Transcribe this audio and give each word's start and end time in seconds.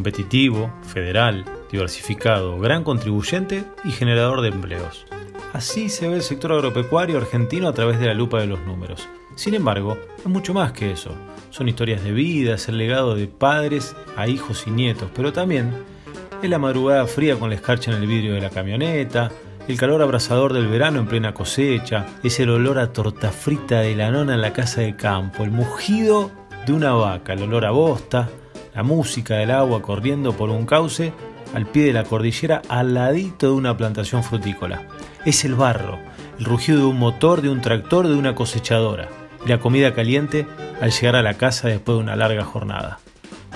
competitivo, 0.00 0.72
federal, 0.82 1.44
diversificado, 1.70 2.58
gran 2.58 2.84
contribuyente 2.84 3.64
y 3.84 3.90
generador 3.90 4.40
de 4.40 4.48
empleos. 4.48 5.04
Así 5.52 5.90
se 5.90 6.08
ve 6.08 6.14
el 6.14 6.22
sector 6.22 6.52
agropecuario 6.52 7.18
argentino 7.18 7.68
a 7.68 7.74
través 7.74 8.00
de 8.00 8.06
la 8.06 8.14
lupa 8.14 8.40
de 8.40 8.46
los 8.46 8.60
números. 8.60 9.06
Sin 9.34 9.52
embargo, 9.52 9.98
es 10.16 10.24
mucho 10.24 10.54
más 10.54 10.72
que 10.72 10.90
eso. 10.90 11.14
Son 11.50 11.68
historias 11.68 12.02
de 12.02 12.12
vida, 12.12 12.56
el 12.66 12.78
legado 12.78 13.14
de 13.14 13.26
padres 13.26 13.94
a 14.16 14.26
hijos 14.26 14.64
y 14.66 14.70
nietos, 14.70 15.10
pero 15.14 15.34
también 15.34 15.70
es 16.42 16.48
la 16.48 16.58
madrugada 16.58 17.06
fría 17.06 17.38
con 17.38 17.50
la 17.50 17.56
escarcha 17.56 17.90
en 17.90 17.98
el 17.98 18.06
vidrio 18.06 18.32
de 18.32 18.40
la 18.40 18.48
camioneta, 18.48 19.30
el 19.68 19.76
calor 19.76 20.00
abrasador 20.00 20.54
del 20.54 20.68
verano 20.68 21.00
en 21.00 21.08
plena 21.08 21.34
cosecha, 21.34 22.06
es 22.22 22.40
el 22.40 22.48
olor 22.48 22.78
a 22.78 22.94
torta 22.94 23.32
frita 23.32 23.80
de 23.80 23.94
la 23.94 24.10
nona 24.10 24.32
en 24.32 24.40
la 24.40 24.54
casa 24.54 24.80
de 24.80 24.96
campo, 24.96 25.44
el 25.44 25.50
mugido 25.50 26.30
de 26.64 26.72
una 26.72 26.94
vaca, 26.94 27.34
el 27.34 27.42
olor 27.42 27.66
a 27.66 27.70
bosta, 27.70 28.30
la 28.74 28.82
música 28.82 29.36
del 29.36 29.50
agua 29.50 29.82
corriendo 29.82 30.32
por 30.32 30.50
un 30.50 30.66
cauce 30.66 31.12
al 31.54 31.66
pie 31.66 31.84
de 31.84 31.92
la 31.92 32.04
cordillera 32.04 32.62
al 32.68 32.94
ladito 32.94 33.48
de 33.48 33.54
una 33.54 33.76
plantación 33.76 34.22
frutícola. 34.22 34.82
Es 35.24 35.44
el 35.44 35.54
barro, 35.54 35.98
el 36.38 36.44
rugido 36.44 36.78
de 36.78 36.84
un 36.86 36.98
motor, 36.98 37.42
de 37.42 37.50
un 37.50 37.60
tractor, 37.60 38.08
de 38.08 38.14
una 38.14 38.34
cosechadora 38.34 39.08
la 39.46 39.58
comida 39.58 39.94
caliente 39.94 40.46
al 40.80 40.90
llegar 40.90 41.16
a 41.16 41.22
la 41.22 41.34
casa 41.34 41.68
después 41.68 41.96
de 41.96 42.02
una 42.02 42.16
larga 42.16 42.44
jornada. 42.44 42.98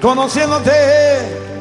Conociéndote. 0.00 1.53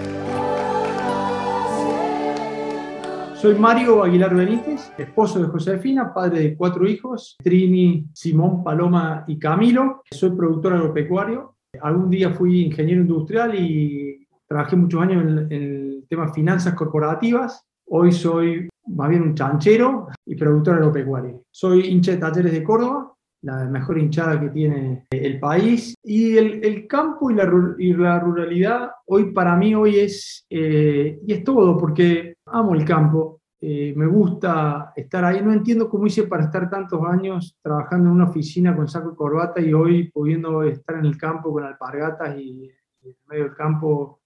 Soy 3.44 3.56
Mario 3.56 4.02
Aguilar 4.02 4.34
Benítez, 4.34 4.94
esposo 4.98 5.38
de 5.38 5.50
Josefina, 5.50 6.14
padre 6.14 6.40
de 6.40 6.56
cuatro 6.56 6.88
hijos, 6.88 7.36
Trini, 7.44 8.06
Simón, 8.14 8.64
Paloma 8.64 9.26
y 9.28 9.38
Camilo. 9.38 10.02
Soy 10.12 10.30
productor 10.30 10.72
agropecuario. 10.72 11.58
Algún 11.82 12.10
día 12.10 12.32
fui 12.32 12.62
ingeniero 12.62 13.02
industrial 13.02 13.54
y 13.60 14.26
trabajé 14.48 14.78
muchos 14.78 15.02
años 15.02 15.24
en, 15.24 15.52
el 15.52 16.06
tema 16.08 16.32
finanzas 16.32 16.74
corporativas. 16.74 17.66
Hoy 17.90 18.14
soy 18.14 18.70
más 18.88 19.10
bien 19.10 19.24
un 19.24 19.36
chanchero 19.36 20.08
y 20.26 20.36
productor 20.36 20.76
agropecuario. 20.76 21.44
Soy 21.52 21.88
hincha 21.88 22.12
de 22.14 22.20
talleres 22.20 22.54
de 22.54 22.64
Córdoba, 22.64 23.13
la 23.44 23.66
mejor 23.66 23.98
hinchada 23.98 24.40
que 24.40 24.50
tiene 24.50 25.06
el 25.12 25.40
país. 25.40 25.96
Y 26.04 26.38
el, 26.38 26.88
campo 26.88 27.30
y 27.30 27.36
la, 27.36 28.20
ruralidad 28.20 28.92
hoy 29.06 29.32
para 29.32 29.56
mí 29.56 29.76
hoy 29.76 30.00
es, 30.00 30.46
eh, 30.50 31.20
y 31.26 31.34
es 31.34 31.44
todo, 31.44 31.78
porque 31.78 32.36
amo 32.46 32.74
el 32.74 32.86
campo, 32.86 33.42
eh, 33.62 33.94
me 33.96 34.08
gusta 34.08 34.94
estar 34.96 35.24
ahí. 35.26 35.42
No 35.42 35.52
entiendo 35.52 35.90
cómo 35.90 36.08
hice 36.08 36.24
para 36.24 36.46
estar 36.46 36.70
tantos 36.70 37.02
años 37.06 37.58
trabajando 37.62 38.10
en 38.10 38.16
una 38.16 38.30
oficina 38.30 38.76
con 38.76 38.88
saco 38.88 39.12
y 39.12 39.16
corbata 39.16 39.62
y 39.62 39.74
hoy 39.74 40.10
pudiendo 40.10 40.64
estar 40.64 40.98
en 40.98 41.06
el 41.06 41.18
campo 41.18 41.52
con 41.52 41.64
alpargatas 41.64 42.38
y, 42.38 42.72
y 43.02 43.10
en 43.10 43.16
medio 43.28 43.44
del 43.44 43.56
campo 43.56 44.22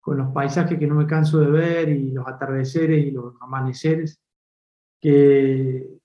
con 0.00 0.18
los 0.18 0.32
paisajes 0.32 0.78
que 0.78 0.86
no 0.86 0.94
me 0.94 1.06
canso 1.06 1.38
de 1.38 1.50
ver 1.50 1.88
y 1.90 2.12
los 2.12 2.26
atardeceres 2.26 3.06
y 3.06 3.10
los 3.10 3.34
amaneceres, 3.40 4.18
que 5.00 5.97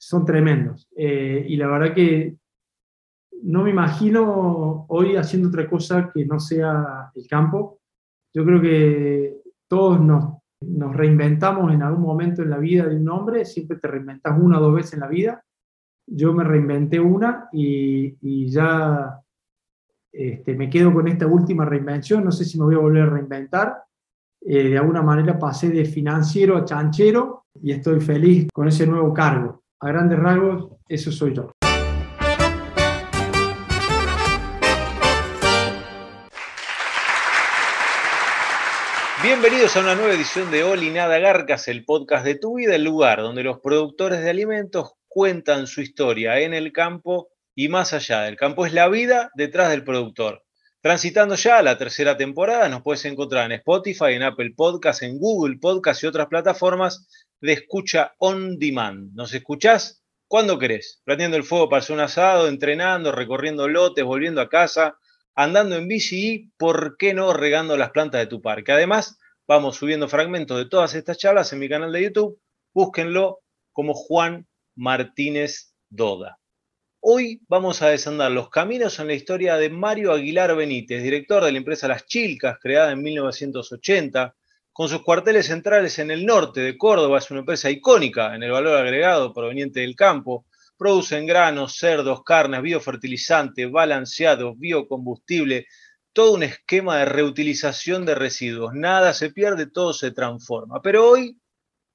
son 0.00 0.24
tremendos. 0.24 0.88
Eh, 0.96 1.44
y 1.46 1.56
la 1.56 1.66
verdad 1.66 1.94
que 1.94 2.36
no 3.42 3.62
me 3.62 3.70
imagino 3.70 4.86
hoy 4.88 5.16
haciendo 5.16 5.48
otra 5.48 5.68
cosa 5.68 6.10
que 6.12 6.24
no 6.24 6.40
sea 6.40 7.12
el 7.14 7.26
campo. 7.28 7.80
Yo 8.32 8.44
creo 8.44 8.60
que 8.60 9.36
todos 9.68 10.00
nos, 10.00 10.40
reinventamos 10.94 11.72
en 11.72 11.82
algún 11.82 12.02
momento 12.02 12.42
en 12.42 12.50
la 12.50 12.58
vida 12.58 12.86
de 12.86 12.96
un 12.96 13.08
hombre, 13.08 13.44
siempre 13.44 13.78
te 13.78 13.88
reinventas 13.88 14.38
una 14.38 14.58
o 14.58 14.62
dos 14.62 14.74
veces 14.74 14.94
en 14.94 15.00
la 15.00 15.08
vida. 15.08 15.44
Yo 16.06 16.32
me 16.32 16.44
reinventé 16.44 16.98
una 16.98 17.48
y, 17.52 18.16
y 18.20 18.50
ya 18.50 19.20
este, 20.12 20.54
me 20.54 20.68
quedo 20.68 20.92
con 20.92 21.08
esta 21.08 21.26
última 21.26 21.64
reinvención, 21.64 22.24
no 22.24 22.32
sé 22.32 22.44
si 22.44 22.58
me 22.58 22.64
voy 22.64 22.74
a 22.74 22.78
volver 22.78 23.02
a 23.02 23.10
reinventar. 23.10 23.84
Eh, 24.42 24.70
de 24.70 24.78
alguna 24.78 25.02
manera 25.02 25.38
pasé 25.38 25.68
de 25.68 25.84
financiero 25.84 26.56
a 26.56 26.64
chanchero 26.64 27.44
y 27.62 27.72
estoy 27.72 28.00
feliz 28.00 28.48
con 28.52 28.68
ese 28.68 28.86
nuevo 28.86 29.12
cargo 29.12 29.59
a 29.80 29.88
grandes 29.88 30.18
rasgos, 30.18 30.72
eso 30.88 31.10
soy 31.10 31.34
yo. 31.34 31.52
Bienvenidos 39.22 39.76
a 39.76 39.80
una 39.80 39.94
nueva 39.94 40.14
edición 40.14 40.50
de 40.50 40.64
Oli 40.64 40.90
Nada 40.90 41.18
Garcas, 41.18 41.68
el 41.68 41.84
podcast 41.84 42.24
de 42.24 42.34
tu 42.36 42.56
vida, 42.56 42.74
el 42.74 42.84
lugar 42.84 43.20
donde 43.20 43.42
los 43.42 43.60
productores 43.60 44.20
de 44.20 44.30
alimentos 44.30 44.92
cuentan 45.08 45.66
su 45.66 45.80
historia 45.82 46.40
en 46.40 46.54
el 46.54 46.72
campo 46.72 47.28
y 47.54 47.68
más 47.68 47.92
allá 47.92 48.22
del 48.22 48.36
campo. 48.36 48.64
Es 48.64 48.72
la 48.72 48.88
vida 48.88 49.30
detrás 49.34 49.70
del 49.70 49.84
productor. 49.84 50.42
Transitando 50.82 51.34
ya 51.34 51.60
la 51.60 51.76
tercera 51.76 52.16
temporada, 52.16 52.66
nos 52.70 52.82
puedes 52.82 53.04
encontrar 53.04 53.44
en 53.44 53.58
Spotify, 53.58 54.14
en 54.14 54.22
Apple 54.22 54.54
Podcasts, 54.56 55.02
en 55.02 55.18
Google 55.18 55.58
Podcasts 55.58 56.02
y 56.02 56.06
otras 56.06 56.28
plataformas 56.28 57.06
de 57.38 57.52
escucha 57.52 58.14
on 58.18 58.58
demand. 58.58 59.12
¿Nos 59.12 59.34
escuchás? 59.34 60.02
Cuando 60.26 60.58
querés, 60.58 61.02
prendiendo 61.04 61.36
el 61.36 61.44
fuego 61.44 61.68
para 61.68 61.80
hacer 61.80 61.94
un 61.94 62.00
asado, 62.00 62.48
entrenando, 62.48 63.12
recorriendo 63.12 63.68
lotes, 63.68 64.04
volviendo 64.04 64.40
a 64.40 64.48
casa, 64.48 64.96
andando 65.34 65.76
en 65.76 65.86
bici 65.86 66.32
y, 66.32 66.50
¿por 66.56 66.96
qué 66.96 67.12
no, 67.12 67.34
regando 67.34 67.76
las 67.76 67.90
plantas 67.90 68.22
de 68.22 68.26
tu 68.26 68.40
parque? 68.40 68.72
Además, 68.72 69.18
vamos 69.46 69.76
subiendo 69.76 70.08
fragmentos 70.08 70.56
de 70.56 70.66
todas 70.66 70.94
estas 70.94 71.18
charlas 71.18 71.52
en 71.52 71.58
mi 71.58 71.68
canal 71.68 71.92
de 71.92 72.04
YouTube. 72.04 72.40
Búsquenlo 72.72 73.40
como 73.72 73.92
Juan 73.92 74.46
Martínez 74.76 75.74
Doda. 75.90 76.39
Hoy 77.02 77.40
vamos 77.48 77.80
a 77.80 77.88
desandar 77.88 78.30
los 78.30 78.50
caminos 78.50 78.98
en 78.98 79.06
la 79.06 79.14
historia 79.14 79.56
de 79.56 79.70
Mario 79.70 80.12
Aguilar 80.12 80.54
Benítez, 80.54 81.02
director 81.02 81.42
de 81.42 81.50
la 81.50 81.56
empresa 81.56 81.88
Las 81.88 82.04
Chilcas, 82.04 82.58
creada 82.60 82.92
en 82.92 83.00
1980, 83.00 84.36
con 84.70 84.86
sus 84.90 85.02
cuarteles 85.02 85.46
centrales 85.46 85.98
en 85.98 86.10
el 86.10 86.26
norte 86.26 86.60
de 86.60 86.76
Córdoba. 86.76 87.16
Es 87.16 87.30
una 87.30 87.40
empresa 87.40 87.70
icónica 87.70 88.34
en 88.34 88.42
el 88.42 88.50
valor 88.50 88.76
agregado 88.76 89.32
proveniente 89.32 89.80
del 89.80 89.96
campo. 89.96 90.44
Producen 90.76 91.24
granos, 91.24 91.78
cerdos, 91.78 92.22
carnes, 92.22 92.60
biofertilizante, 92.60 93.64
balanceados, 93.64 94.58
biocombustible, 94.58 95.68
todo 96.12 96.34
un 96.34 96.42
esquema 96.42 96.98
de 96.98 97.06
reutilización 97.06 98.04
de 98.04 98.14
residuos. 98.14 98.74
Nada 98.74 99.14
se 99.14 99.30
pierde, 99.30 99.66
todo 99.66 99.94
se 99.94 100.10
transforma. 100.10 100.82
Pero 100.82 101.08
hoy 101.08 101.40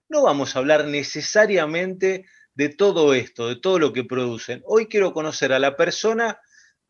no 0.10 0.24
vamos 0.24 0.56
a 0.56 0.60
hablar 0.60 0.86
necesariamente 0.88 2.26
de 2.56 2.70
todo 2.70 3.14
esto, 3.14 3.50
de 3.50 3.58
todo 3.58 3.80
lo 3.80 3.94
que 3.94 4.04
producen. 4.04 4.64
Hoy 4.66 4.88
quiero 4.88 5.14
conocer 5.14 5.54
a 5.54 5.60
la 5.60 5.76
persona 5.76 6.40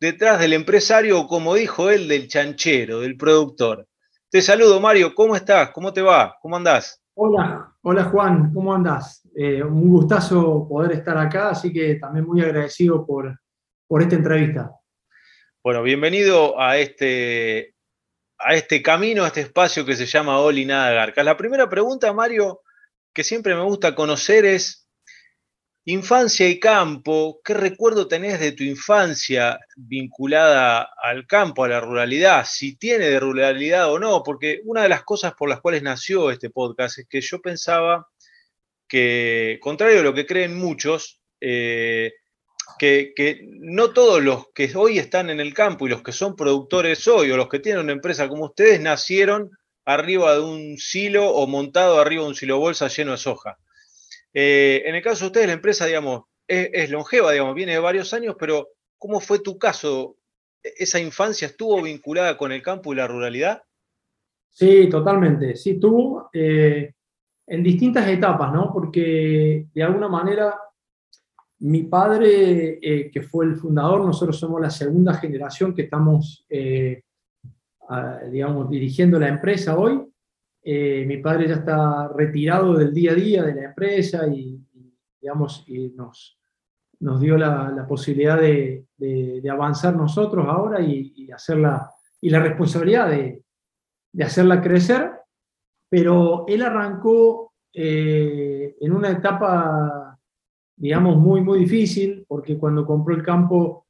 detrás 0.00 0.38
del 0.40 0.52
empresario, 0.52 1.20
o 1.20 1.26
como 1.26 1.54
dijo 1.54 1.90
él, 1.90 2.08
del 2.08 2.28
chanchero, 2.28 3.00
del 3.00 3.16
productor. 3.16 3.86
Te 4.30 4.40
saludo, 4.42 4.80
Mario. 4.80 5.14
¿Cómo 5.14 5.34
estás? 5.34 5.70
¿Cómo 5.70 5.92
te 5.92 6.02
va? 6.02 6.36
¿Cómo 6.40 6.56
andás? 6.56 7.02
Hola, 7.14 7.72
hola 7.80 8.04
Juan, 8.04 8.52
¿cómo 8.52 8.74
andás? 8.74 9.26
Eh, 9.34 9.62
un 9.62 9.88
gustazo 9.88 10.66
poder 10.68 10.92
estar 10.92 11.16
acá, 11.16 11.50
así 11.50 11.72
que 11.72 11.94
también 11.94 12.26
muy 12.26 12.42
agradecido 12.42 13.06
por, 13.06 13.40
por 13.88 14.02
esta 14.02 14.16
entrevista. 14.16 14.70
Bueno, 15.64 15.82
bienvenido 15.82 16.60
a 16.60 16.76
este, 16.76 17.74
a 18.38 18.54
este 18.54 18.82
camino, 18.82 19.24
a 19.24 19.28
este 19.28 19.40
espacio 19.40 19.86
que 19.86 19.96
se 19.96 20.04
llama 20.04 20.40
Oli 20.40 20.66
Nada 20.66 20.92
Garca. 20.92 21.24
La 21.24 21.38
primera 21.38 21.68
pregunta, 21.70 22.12
Mario, 22.12 22.60
que 23.14 23.24
siempre 23.24 23.54
me 23.54 23.62
gusta 23.62 23.94
conocer 23.94 24.44
es 24.44 24.85
Infancia 25.88 26.48
y 26.48 26.58
campo, 26.58 27.40
¿qué 27.44 27.54
recuerdo 27.54 28.08
tenés 28.08 28.40
de 28.40 28.50
tu 28.50 28.64
infancia 28.64 29.60
vinculada 29.76 30.90
al 31.00 31.28
campo, 31.28 31.62
a 31.62 31.68
la 31.68 31.80
ruralidad? 31.80 32.44
Si 32.44 32.74
tiene 32.74 33.06
de 33.08 33.20
ruralidad 33.20 33.92
o 33.92 34.00
no, 34.00 34.24
porque 34.24 34.62
una 34.64 34.82
de 34.82 34.88
las 34.88 35.04
cosas 35.04 35.34
por 35.34 35.48
las 35.48 35.60
cuales 35.60 35.84
nació 35.84 36.32
este 36.32 36.50
podcast 36.50 36.98
es 36.98 37.06
que 37.08 37.20
yo 37.20 37.40
pensaba 37.40 38.08
que, 38.88 39.60
contrario 39.62 40.00
a 40.00 40.02
lo 40.02 40.12
que 40.12 40.26
creen 40.26 40.58
muchos, 40.58 41.20
eh, 41.40 42.14
que, 42.80 43.12
que, 43.14 43.46
no 43.60 43.92
todos 43.92 44.20
los 44.20 44.48
que 44.52 44.72
hoy 44.74 44.98
están 44.98 45.30
en 45.30 45.38
el 45.38 45.54
campo 45.54 45.86
y 45.86 45.90
los 45.90 46.02
que 46.02 46.10
son 46.10 46.34
productores 46.34 47.06
hoy 47.06 47.30
o 47.30 47.36
los 47.36 47.48
que 47.48 47.60
tienen 47.60 47.84
una 47.84 47.92
empresa 47.92 48.28
como 48.28 48.46
ustedes 48.46 48.80
nacieron 48.80 49.52
arriba 49.84 50.34
de 50.34 50.40
un 50.40 50.78
silo 50.78 51.30
o 51.30 51.46
montado 51.46 52.00
arriba 52.00 52.24
de 52.24 52.28
un 52.30 52.34
silo 52.34 52.58
bolsa 52.58 52.88
lleno 52.88 53.12
de 53.12 53.18
soja 53.18 53.56
eh, 54.34 54.82
en 54.86 54.94
el 54.94 55.02
caso 55.02 55.24
de 55.24 55.26
ustedes, 55.26 55.46
la 55.46 55.54
empresa, 55.54 55.86
digamos, 55.86 56.24
es, 56.46 56.90
longeva, 56.90 57.32
digamos, 57.32 57.54
viene 57.54 57.72
de 57.72 57.78
varios 57.78 58.12
años, 58.14 58.36
pero 58.38 58.68
¿cómo 58.98 59.20
fue 59.20 59.40
tu 59.40 59.58
caso? 59.58 60.16
¿Esa 60.62 61.00
infancia 61.00 61.46
estuvo 61.46 61.82
vinculada 61.82 62.36
con 62.36 62.52
el 62.52 62.62
campo 62.62 62.92
y 62.92 62.96
la 62.96 63.08
ruralidad? 63.08 63.62
Sí, 64.50 64.88
totalmente. 64.88 65.56
Sí, 65.56 65.80
tuvo 65.80 66.30
eh, 66.32 66.92
en 67.46 67.62
distintas 67.62 68.08
etapas, 68.08 68.52
¿no? 68.52 68.72
Porque 68.72 69.66
de 69.74 69.82
alguna 69.82 70.08
manera 70.08 70.54
mi 71.58 71.84
padre, 71.84 72.78
eh, 72.80 73.10
que 73.10 73.22
fue 73.22 73.46
el 73.46 73.56
fundador, 73.56 74.04
nosotros 74.04 74.38
somos 74.38 74.60
la 74.60 74.70
segunda 74.70 75.14
generación 75.14 75.74
que 75.74 75.82
estamos, 75.82 76.46
digamos, 78.30 78.70
dirigiendo 78.70 79.18
la 79.18 79.28
empresa 79.28 79.76
hoy. 79.76 80.06
Eh, 80.68 81.04
mi 81.06 81.18
padre 81.18 81.46
ya 81.46 81.54
está 81.54 82.08
retirado 82.08 82.74
del 82.74 82.92
día 82.92 83.12
a 83.12 83.14
día 83.14 83.44
de 83.44 83.54
la 83.54 83.66
empresa 83.66 84.26
y, 84.26 84.60
digamos, 85.20 85.64
nos, 85.94 86.40
nos 86.98 87.20
dio 87.20 87.38
la, 87.38 87.86
posibilidad 87.86 88.40
de, 88.40 88.84
avanzar 89.48 89.94
nosotros 89.94 90.44
ahora 90.48 90.80
y, 90.80 91.30
hacerla, 91.30 91.88
y 92.20 92.30
la 92.30 92.40
responsabilidad 92.40 93.08
de, 93.10 93.44
hacerla 94.24 94.60
crecer, 94.60 95.12
pero 95.88 96.44
él 96.48 96.62
arrancó 96.62 97.52
eh, 97.72 98.74
en 98.80 98.92
una 98.92 99.10
etapa, 99.10 100.18
digamos, 100.74 101.16
muy, 101.16 101.42
muy 101.42 101.60
difícil, 101.60 102.24
porque 102.26 102.58
cuando 102.58 102.84
compró 102.84 103.14
el 103.14 103.22
campo 103.22 103.86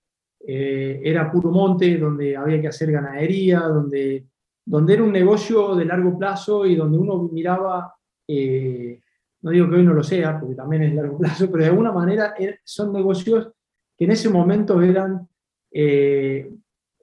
eh, 0.47 1.01
era 1.03 1.33
puro 1.33 1.51
monte, 1.51 1.97
donde 1.97 2.37
había 2.37 2.61
que 2.61 2.69
hacer 2.69 2.93
ganadería, 2.93 3.61
donde 3.61 4.27
donde 4.67 4.95
era 4.95 5.05
un 5.05 5.13
negocio 5.13 5.77
de 5.77 5.85
largo 5.85 6.19
plazo 6.19 6.67
y 6.67 6.75
donde 6.75 6.99
uno 6.99 7.23
miraba, 7.33 7.95
eh, 8.27 9.01
no 9.43 9.51
digo 9.53 9.71
que 9.71 9.77
hoy 9.77 9.85
no 9.85 9.95
lo 9.95 10.03
sea, 10.03 10.41
porque 10.41 10.57
también 10.57 10.83
es 10.83 10.95
largo 10.95 11.17
plazo, 11.19 11.49
pero 11.51 11.63
de 11.63 11.71
alguna 11.71 11.93
manera 11.93 12.35
er, 12.37 12.61
son 12.65 12.93
negocios 12.93 13.53
que 13.97 14.05
en 14.05 14.11
ese 14.11 14.29
momento 14.29 14.83
eran 14.83 15.27
eh, 15.71 16.51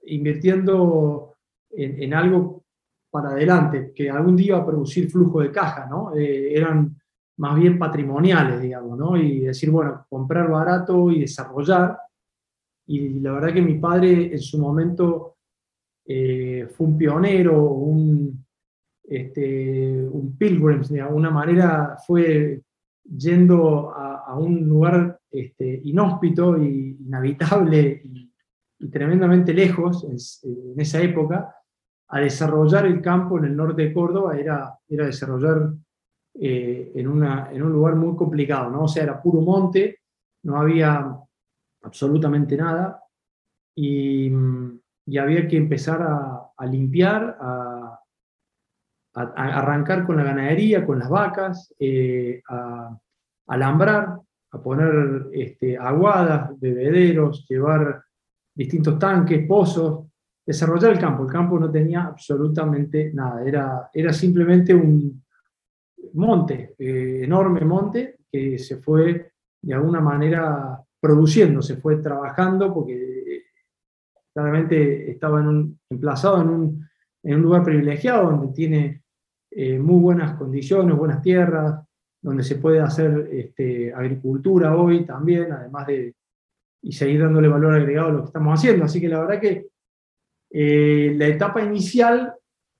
invirtiendo 0.06 1.36
en, 1.70 2.12
algo 2.12 2.64
para 3.10 3.30
adelante, 3.30 3.92
que 3.94 4.10
algún 4.10 4.36
día 4.36 4.48
iba 4.48 4.58
a 4.58 4.66
producir 4.66 5.10
flujo 5.10 5.40
de 5.40 5.50
caja, 5.50 5.86
¿no? 5.86 6.14
Eh, 6.14 6.54
eran 6.54 6.96
más 7.38 7.58
bien 7.58 7.78
patrimoniales, 7.78 8.60
digamos, 8.60 8.98
¿no? 8.98 9.16
Y 9.16 9.40
decir, 9.40 9.70
bueno, 9.70 10.06
comprar 10.08 10.48
barato 10.50 11.10
y 11.10 11.20
desarrollar. 11.20 11.98
Y 12.86 13.20
la 13.20 13.32
verdad 13.32 13.54
que 13.54 13.62
mi 13.62 13.78
padre 13.78 14.32
en 14.32 14.40
su 14.40 14.58
momento 14.58 15.33
eh, 16.06 16.68
fue 16.70 16.86
un 16.86 16.98
pionero, 16.98 17.62
un, 17.62 18.44
este, 19.04 20.08
pilgrim, 20.38 20.82
de 20.82 21.00
alguna 21.00 21.30
manera 21.30 21.96
fue 22.06 22.62
yendo 23.04 23.90
a, 23.94 24.38
un 24.38 24.66
lugar 24.66 25.20
este, 25.30 25.80
inhóspito 25.84 26.60
y 26.60 26.96
inhabitable 27.06 28.02
y, 28.04 28.30
tremendamente 28.90 29.54
lejos 29.54 30.04
en, 30.04 30.16
esa 30.78 31.00
época, 31.00 31.54
a 32.08 32.20
desarrollar 32.20 32.84
el 32.84 33.00
campo 33.00 33.38
en 33.38 33.46
el 33.46 33.56
norte 33.56 33.82
de 33.82 33.94
Córdoba 33.94 34.36
era, 34.36 34.78
era 34.86 35.06
desarrollar 35.06 35.72
eh, 36.34 36.92
en, 36.94 37.08
una, 37.08 37.50
en 37.50 37.62
un 37.62 37.72
lugar 37.72 37.96
muy 37.96 38.14
complicado, 38.14 38.70
¿no? 38.70 38.82
O 38.82 38.88
sea, 38.88 39.04
era 39.04 39.22
puro 39.22 39.40
monte, 39.40 40.00
no 40.42 40.58
había 40.58 41.16
absolutamente 41.82 42.56
nada 42.56 43.00
y 43.74 44.30
y 45.06 45.18
había 45.18 45.46
que 45.46 45.56
empezar 45.56 46.02
a, 46.02 46.66
limpiar, 46.66 47.36
a, 47.40 48.00
arrancar 49.14 50.06
con 50.06 50.16
la 50.16 50.24
ganadería, 50.24 50.84
con 50.84 50.98
las 50.98 51.08
vacas, 51.08 51.74
eh, 51.78 52.42
a, 52.48 52.96
alambrar, 53.48 54.18
a 54.52 54.62
poner 54.62 55.26
este, 55.32 55.76
aguadas, 55.76 56.58
bebederos, 56.58 57.46
llevar 57.48 58.02
distintos 58.54 58.98
tanques, 58.98 59.46
pozos, 59.46 60.06
desarrollar 60.46 60.92
el 60.92 60.98
campo. 60.98 61.24
El 61.24 61.32
campo 61.32 61.58
no 61.58 61.70
tenía 61.70 62.04
absolutamente 62.04 63.12
nada, 63.12 63.44
era, 63.44 63.90
era 63.92 64.12
simplemente 64.12 64.74
un 64.74 65.22
monte, 66.14 66.74
eh, 66.78 67.20
enorme 67.24 67.60
monte, 67.64 68.18
que 68.30 68.58
se 68.58 68.76
fue 68.76 69.32
de 69.60 69.74
alguna 69.74 70.00
manera 70.00 70.80
produciendo, 71.00 71.62
se 71.62 71.76
fue 71.76 71.96
trabajando, 71.96 72.72
porque 72.72 73.33
claramente 74.34 75.12
estaba 75.12 75.42
emplazado 75.88 76.42
en 76.42 76.48
un, 76.48 77.42
lugar 77.42 77.62
privilegiado 77.62 78.30
donde 78.30 78.52
tiene 78.52 79.02
eh, 79.50 79.78
muy 79.78 80.00
buenas 80.00 80.36
condiciones, 80.36 80.96
buenas 80.96 81.22
tierras, 81.22 81.82
donde 82.20 82.42
se 82.42 82.56
puede 82.56 82.80
hacer 82.80 83.28
este, 83.32 83.94
agricultura 83.94 84.76
hoy 84.76 85.06
también, 85.06 85.52
además 85.52 85.86
de 85.86 86.14
y 86.82 86.92
seguir 86.92 87.22
dándole 87.22 87.48
valor 87.48 87.74
agregado 87.74 88.08
a 88.08 88.12
lo 88.12 88.18
que 88.20 88.26
estamos 88.26 88.58
haciendo. 88.58 88.84
Así 88.84 89.00
que 89.00 89.08
la 89.08 89.20
verdad 89.20 89.40
que 89.40 89.68
eh, 90.50 91.14
la 91.16 91.28
etapa 91.28 91.62
inicial, 91.62 92.34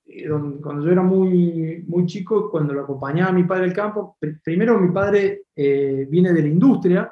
eh, 0.05 0.29
cuando 0.61 0.85
yo 0.85 0.91
era 0.91 1.01
muy, 1.01 1.83
muy 1.87 2.05
chico, 2.05 2.51
cuando 2.51 2.73
lo 2.73 2.81
acompañaba 2.81 3.31
a 3.31 3.33
mi 3.33 3.45
padre 3.45 3.63
al 3.63 3.73
campo, 3.73 4.17
primero 4.43 4.79
mi 4.79 4.91
padre 4.91 5.45
viene 5.55 6.33
de 6.33 6.41
la 6.41 6.47
industria, 6.47 7.11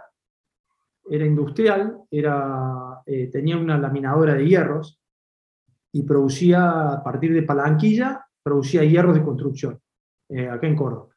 era 1.10 1.26
industrial, 1.26 1.98
era, 2.12 2.93
eh, 3.06 3.28
tenía 3.28 3.58
una 3.58 3.78
laminadora 3.78 4.36
de 4.36 4.46
hierros 4.46 5.00
y 5.92 6.04
producía, 6.04 6.94
a 6.94 7.04
partir 7.04 7.34
de 7.34 7.44
palanquilla, 7.44 8.26
producía 8.42 8.84
hierros 8.84 9.16
de 9.16 9.24
construcción, 9.24 9.80
eh, 10.30 10.50
acá 10.50 10.68
en 10.68 10.76
Córdoba. 10.76 11.16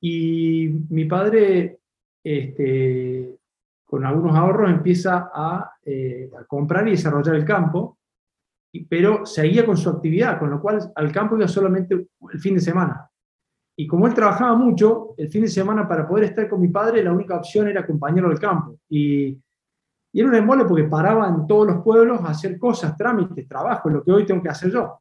Y 0.00 0.68
mi 0.90 1.04
padre, 1.04 1.80
este, 2.24 3.38
con 3.84 4.04
algunos 4.04 4.36
ahorros, 4.36 4.70
empieza 4.70 5.30
a, 5.32 5.72
eh, 5.84 6.30
a, 6.38 6.44
comprar 6.44 6.86
y 6.88 6.92
desarrollar 6.92 7.36
el 7.36 7.44
campo, 7.44 7.98
pero 8.88 9.24
seguía 9.24 9.64
con 9.64 9.76
su 9.76 9.88
actividad, 9.88 10.38
con 10.38 10.50
lo 10.50 10.60
cual 10.60 10.92
al 10.94 11.12
campo 11.12 11.36
iba 11.36 11.48
solamente 11.48 11.94
el 11.94 12.40
fin 12.40 12.54
de 12.54 12.60
semana. 12.60 13.08
Y 13.78 13.86
como 13.86 14.06
él 14.06 14.14
trabajaba 14.14 14.56
mucho, 14.56 15.14
el 15.16 15.28
fin 15.28 15.42
de 15.42 15.48
semana 15.48 15.86
para 15.86 16.08
poder 16.08 16.24
estar 16.24 16.48
con 16.48 16.60
mi 16.60 16.68
padre, 16.68 17.04
la 17.04 17.12
única 17.12 17.36
opción 17.36 17.68
era 17.68 17.82
acompañarlo 17.82 18.30
al 18.30 18.40
campo. 18.40 18.78
Y, 18.88 19.38
y 20.16 20.20
era 20.20 20.30
un 20.30 20.34
embole 20.34 20.64
porque 20.64 20.84
paraba 20.84 21.28
en 21.28 21.46
todos 21.46 21.66
los 21.66 21.82
pueblos 21.82 22.22
a 22.22 22.30
hacer 22.30 22.58
cosas, 22.58 22.96
trámites, 22.96 23.46
trabajo, 23.46 23.90
lo 23.90 24.02
que 24.02 24.10
hoy 24.10 24.24
tengo 24.24 24.42
que 24.42 24.48
hacer 24.48 24.70
yo. 24.72 25.00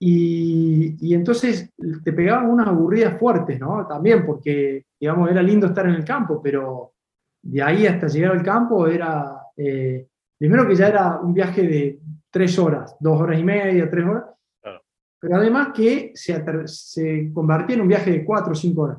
Y, 0.00 0.96
y, 1.06 1.12
entonces 1.12 1.70
te 2.02 2.14
pegaban 2.14 2.48
unas 2.48 2.68
aburridas 2.68 3.18
fuertes, 3.18 3.60
¿no? 3.60 3.86
También 3.86 4.24
porque, 4.24 4.86
digamos, 4.98 5.30
era 5.30 5.42
lindo 5.42 5.66
estar 5.66 5.84
en 5.84 5.96
el 5.96 6.02
campo, 6.02 6.40
pero 6.42 6.94
de 7.42 7.62
ahí 7.62 7.86
hasta 7.86 8.06
llegar 8.06 8.32
al 8.32 8.42
campo 8.42 8.86
era, 8.86 9.38
eh, 9.54 10.06
primero 10.38 10.66
que 10.66 10.76
ya 10.76 10.88
era 10.88 11.20
un 11.20 11.34
viaje 11.34 11.60
de 11.64 12.00
tres 12.30 12.58
horas, 12.58 12.96
dos 13.00 13.20
horas 13.20 13.38
y 13.38 13.44
media, 13.44 13.90
tres 13.90 14.06
horas, 14.06 14.24
pero 15.20 15.36
además 15.36 15.72
que 15.74 16.12
se, 16.14 16.42
se, 16.64 17.30
convertía 17.34 17.76
en 17.76 17.82
un 17.82 17.88
viaje 17.88 18.12
de 18.12 18.24
cuatro 18.24 18.52
o 18.52 18.56
cinco 18.56 18.80
horas. 18.80 18.98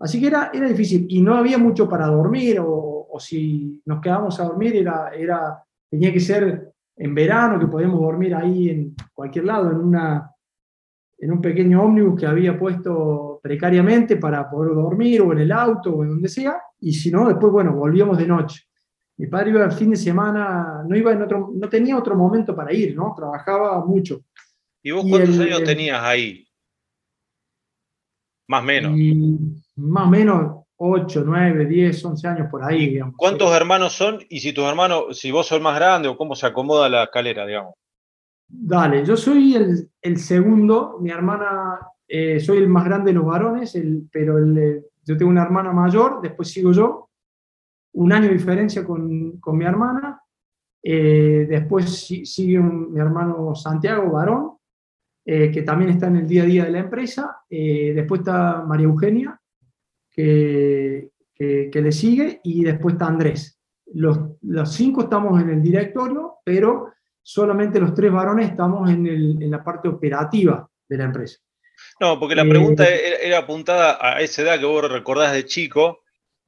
Así 0.00 0.18
que 0.18 0.26
era, 0.26 0.50
era 0.52 0.66
difícil 0.66 1.06
y 1.08 1.22
no 1.22 1.36
había 1.36 1.56
mucho 1.56 1.88
para 1.88 2.08
dormir 2.08 2.58
o, 2.58 2.97
o 3.10 3.20
si 3.20 3.82
nos 3.86 4.00
quedábamos 4.00 4.38
a 4.40 4.44
dormir 4.44 4.76
era, 4.76 5.10
era, 5.14 5.62
tenía 5.90 6.12
que 6.12 6.20
ser 6.20 6.72
en 6.96 7.14
verano 7.14 7.58
que 7.58 7.66
podíamos 7.66 8.00
dormir 8.00 8.34
ahí 8.34 8.70
en 8.70 8.94
cualquier 9.12 9.44
lado, 9.44 9.70
en, 9.70 9.76
una, 9.78 10.30
en 11.18 11.32
un 11.32 11.40
pequeño 11.40 11.82
ómnibus 11.82 12.20
que 12.20 12.26
había 12.26 12.58
puesto 12.58 13.40
precariamente 13.42 14.16
para 14.16 14.50
poder 14.50 14.74
dormir 14.74 15.20
o 15.20 15.32
en 15.32 15.38
el 15.38 15.52
auto 15.52 15.94
o 15.94 16.02
en 16.02 16.10
donde 16.10 16.28
sea, 16.28 16.60
y 16.80 16.92
si 16.92 17.10
no, 17.10 17.28
después, 17.28 17.52
bueno, 17.52 17.72
volvíamos 17.74 18.18
de 18.18 18.26
noche. 18.26 18.64
Mi 19.16 19.26
padre 19.26 19.50
iba 19.50 19.64
el 19.64 19.72
fin 19.72 19.90
de 19.90 19.96
semana, 19.96 20.84
no, 20.86 20.96
iba 20.96 21.12
en 21.12 21.22
otro, 21.22 21.50
no 21.54 21.68
tenía 21.68 21.96
otro 21.96 22.16
momento 22.16 22.54
para 22.54 22.72
ir, 22.72 22.94
¿no? 22.94 23.14
Trabajaba 23.16 23.84
mucho. 23.84 24.22
¿Y 24.82 24.92
vos 24.92 25.04
cuántos 25.08 25.38
años 25.40 25.64
tenías 25.64 26.00
ahí? 26.02 26.46
Más 28.46 28.62
o 28.62 28.64
menos. 28.64 28.92
más 29.76 30.06
o 30.06 30.10
menos 30.10 30.57
8, 30.80 31.22
9, 31.26 31.66
10, 31.66 32.04
11 32.04 32.28
años 32.28 32.48
por 32.50 32.64
ahí, 32.64 32.90
digamos. 32.90 33.14
¿Cuántos 33.16 33.52
hermanos 33.52 33.92
son? 33.92 34.20
Y 34.28 34.38
si 34.38 34.52
tus 34.52 34.64
hermanos, 34.64 35.18
si 35.18 35.32
vos 35.32 35.46
sos 35.46 35.60
más 35.60 35.74
grande 35.74 36.08
o 36.08 36.16
cómo 36.16 36.36
se 36.36 36.46
acomoda 36.46 36.88
la 36.88 37.04
escalera, 37.04 37.44
digamos. 37.44 37.74
Dale, 38.46 39.04
yo 39.04 39.16
soy 39.16 39.56
el, 40.00 40.16
segundo, 40.18 40.98
mi 41.00 41.10
hermana, 41.10 41.80
eh, 42.06 42.38
soy 42.40 42.58
el 42.58 42.68
más 42.68 42.84
grande 42.84 43.10
de 43.10 43.18
los 43.18 43.26
varones, 43.26 43.74
el, 43.74 44.08
pero 44.10 44.38
el, 44.38 44.84
yo 45.04 45.16
tengo 45.16 45.30
una 45.30 45.42
hermana 45.42 45.72
mayor, 45.72 46.22
después 46.22 46.48
sigo 46.48 46.72
yo, 46.72 47.10
un 47.94 48.12
año 48.12 48.28
de 48.28 48.34
diferencia 48.34 48.84
con, 48.84 49.38
con 49.38 49.58
mi 49.58 49.64
hermana, 49.64 50.22
eh, 50.82 51.46
después 51.48 52.06
sigue 52.06 52.60
mi 52.60 52.98
hermano 52.98 53.54
Santiago, 53.54 54.12
varón, 54.12 54.52
eh, 55.26 55.50
que 55.50 55.62
también 55.62 55.90
está 55.90 56.06
en 56.06 56.16
el 56.16 56.26
día 56.26 56.44
a 56.44 56.46
día 56.46 56.64
de 56.64 56.70
la 56.70 56.78
empresa, 56.78 57.42
después 57.50 58.20
está 58.20 58.62
María 58.62 58.86
Eugenia, 58.86 59.37
que, 60.18 61.70
que, 61.70 61.80
le 61.80 61.92
sigue, 61.92 62.40
y 62.42 62.64
después 62.64 62.94
está 62.94 63.06
Andrés. 63.06 63.60
Los, 63.94 64.18
los 64.42 64.72
cinco 64.72 65.02
estamos 65.02 65.40
en 65.40 65.50
el 65.50 65.62
directorio, 65.62 66.38
pero 66.44 66.92
solamente 67.22 67.78
los 67.78 67.94
tres 67.94 68.10
varones 68.10 68.50
estamos 68.50 68.90
en, 68.90 69.06
el, 69.06 69.40
en 69.40 69.50
la 69.50 69.62
parte 69.62 69.86
operativa 69.86 70.68
de 70.88 70.96
la 70.96 71.04
empresa. 71.04 71.38
No, 72.00 72.18
porque 72.18 72.34
la 72.34 72.44
pregunta 72.44 72.84
eh, 72.88 73.18
era, 73.22 73.38
apuntada 73.38 73.98
a 74.00 74.20
esa 74.20 74.42
edad 74.42 74.58
que 74.58 74.66
vos 74.66 74.90
recordás 74.90 75.32
de 75.32 75.46
chico, 75.46 76.00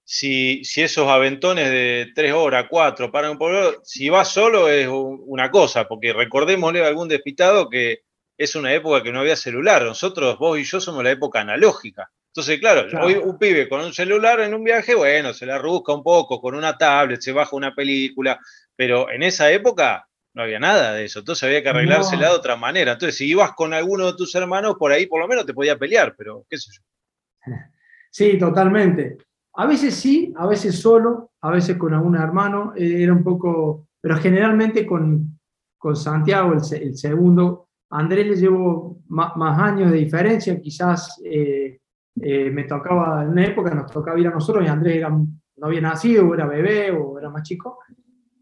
si, 0.02 0.64
si 0.64 0.82
esos 0.82 1.06
aventones 1.06 1.70
de 1.70 2.10
tres 2.12 2.32
horas, 2.32 2.66
cuatro, 2.68 3.12
para 3.12 3.30
un 3.30 3.38
pueblo, 3.38 3.80
si 3.84 4.08
vas 4.08 4.32
solo 4.32 4.68
es 4.68 4.88
una 4.90 5.52
cosa, 5.52 5.86
porque 5.86 6.12
recordémosle 6.12 6.84
a 6.84 6.88
algún 6.88 7.08
despistado 7.08 7.70
que 7.70 8.00
es 8.36 8.56
una 8.56 8.74
época 8.74 9.04
que 9.04 9.12
no 9.12 9.20
había 9.20 9.36
celular. 9.36 9.84
Nosotros, 9.84 10.38
vos 10.38 10.58
y 10.58 10.64
yo, 10.64 10.80
somos 10.80 11.04
la 11.04 11.12
época 11.12 11.40
analógica. 11.40 12.10
Entonces, 12.32 12.60
claro, 12.60 12.86
hoy 13.02 13.14
un 13.14 13.38
pibe 13.38 13.68
con 13.68 13.80
un 13.80 13.92
celular 13.92 14.38
en 14.40 14.54
un 14.54 14.62
viaje, 14.62 14.94
bueno, 14.94 15.32
se 15.32 15.46
la 15.46 15.60
busca 15.60 15.92
un 15.92 16.04
poco, 16.04 16.40
con 16.40 16.54
una 16.54 16.78
tablet, 16.78 17.20
se 17.20 17.32
baja 17.32 17.56
una 17.56 17.74
película, 17.74 18.38
pero 18.76 19.10
en 19.10 19.24
esa 19.24 19.50
época 19.50 20.08
no 20.34 20.42
había 20.42 20.60
nada 20.60 20.92
de 20.92 21.06
eso, 21.06 21.18
entonces 21.18 21.42
había 21.42 21.60
que 21.60 21.70
arreglársela 21.70 22.28
de 22.28 22.36
otra 22.36 22.54
manera. 22.54 22.92
Entonces, 22.92 23.16
si 23.16 23.26
ibas 23.26 23.52
con 23.54 23.74
alguno 23.74 24.06
de 24.06 24.16
tus 24.16 24.32
hermanos, 24.36 24.76
por 24.78 24.92
ahí 24.92 25.06
por 25.06 25.20
lo 25.20 25.26
menos 25.26 25.44
te 25.44 25.54
podía 25.54 25.76
pelear, 25.76 26.14
pero 26.16 26.46
qué 26.48 26.56
sé 26.58 26.70
yo. 26.72 27.52
Sí, 28.12 28.36
totalmente. 28.38 29.18
A 29.54 29.66
veces 29.66 29.94
sí, 29.94 30.32
a 30.36 30.46
veces 30.46 30.80
solo, 30.80 31.30
a 31.40 31.50
veces 31.52 31.76
con 31.76 31.94
algún 31.94 32.16
hermano, 32.16 32.72
eh, 32.76 33.04
era 33.04 33.12
un 33.12 33.22
poco, 33.22 33.86
pero 34.00 34.16
generalmente 34.16 34.84
con, 34.84 35.38
con 35.78 35.94
Santiago, 35.94 36.54
el, 36.54 36.96
segundo. 36.96 37.68
Andrés 37.90 38.26
le 38.26 38.36
llevo 38.36 39.00
más, 39.08 39.58
años 39.60 39.92
de 39.92 39.98
diferencia, 39.98 40.60
quizás 40.60 41.20
eh, 41.24 41.79
eh, 42.22 42.50
me 42.50 42.64
tocaba, 42.64 43.22
en 43.22 43.30
una 43.30 43.46
época 43.46 43.74
nos 43.74 43.90
tocaba 43.90 44.18
ir 44.18 44.26
a 44.26 44.30
nosotros 44.30 44.64
y 44.64 44.68
Andrés 44.68 44.96
era, 44.96 45.08
no 45.08 45.66
había 45.66 45.80
nacido, 45.80 46.28
o 46.28 46.34
era 46.34 46.46
bebé 46.46 46.90
o 46.90 47.18
era 47.18 47.30
más 47.30 47.42
chico. 47.42 47.78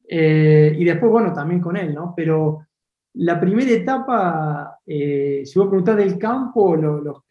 Eh, 0.08 0.74
y 0.78 0.84
después, 0.84 1.12
bueno, 1.12 1.32
también 1.34 1.60
con 1.60 1.76
él, 1.76 1.94
¿no? 1.94 2.14
Pero 2.16 2.66
la 3.14 3.38
primera 3.38 3.70
etapa, 3.70 4.78
eh, 4.86 5.42
si 5.44 5.58
vos 5.58 5.68
preguntás 5.68 5.96
del 5.96 6.18
campo, 6.18 6.76
lo, 6.76 7.00
lo, 7.00 7.24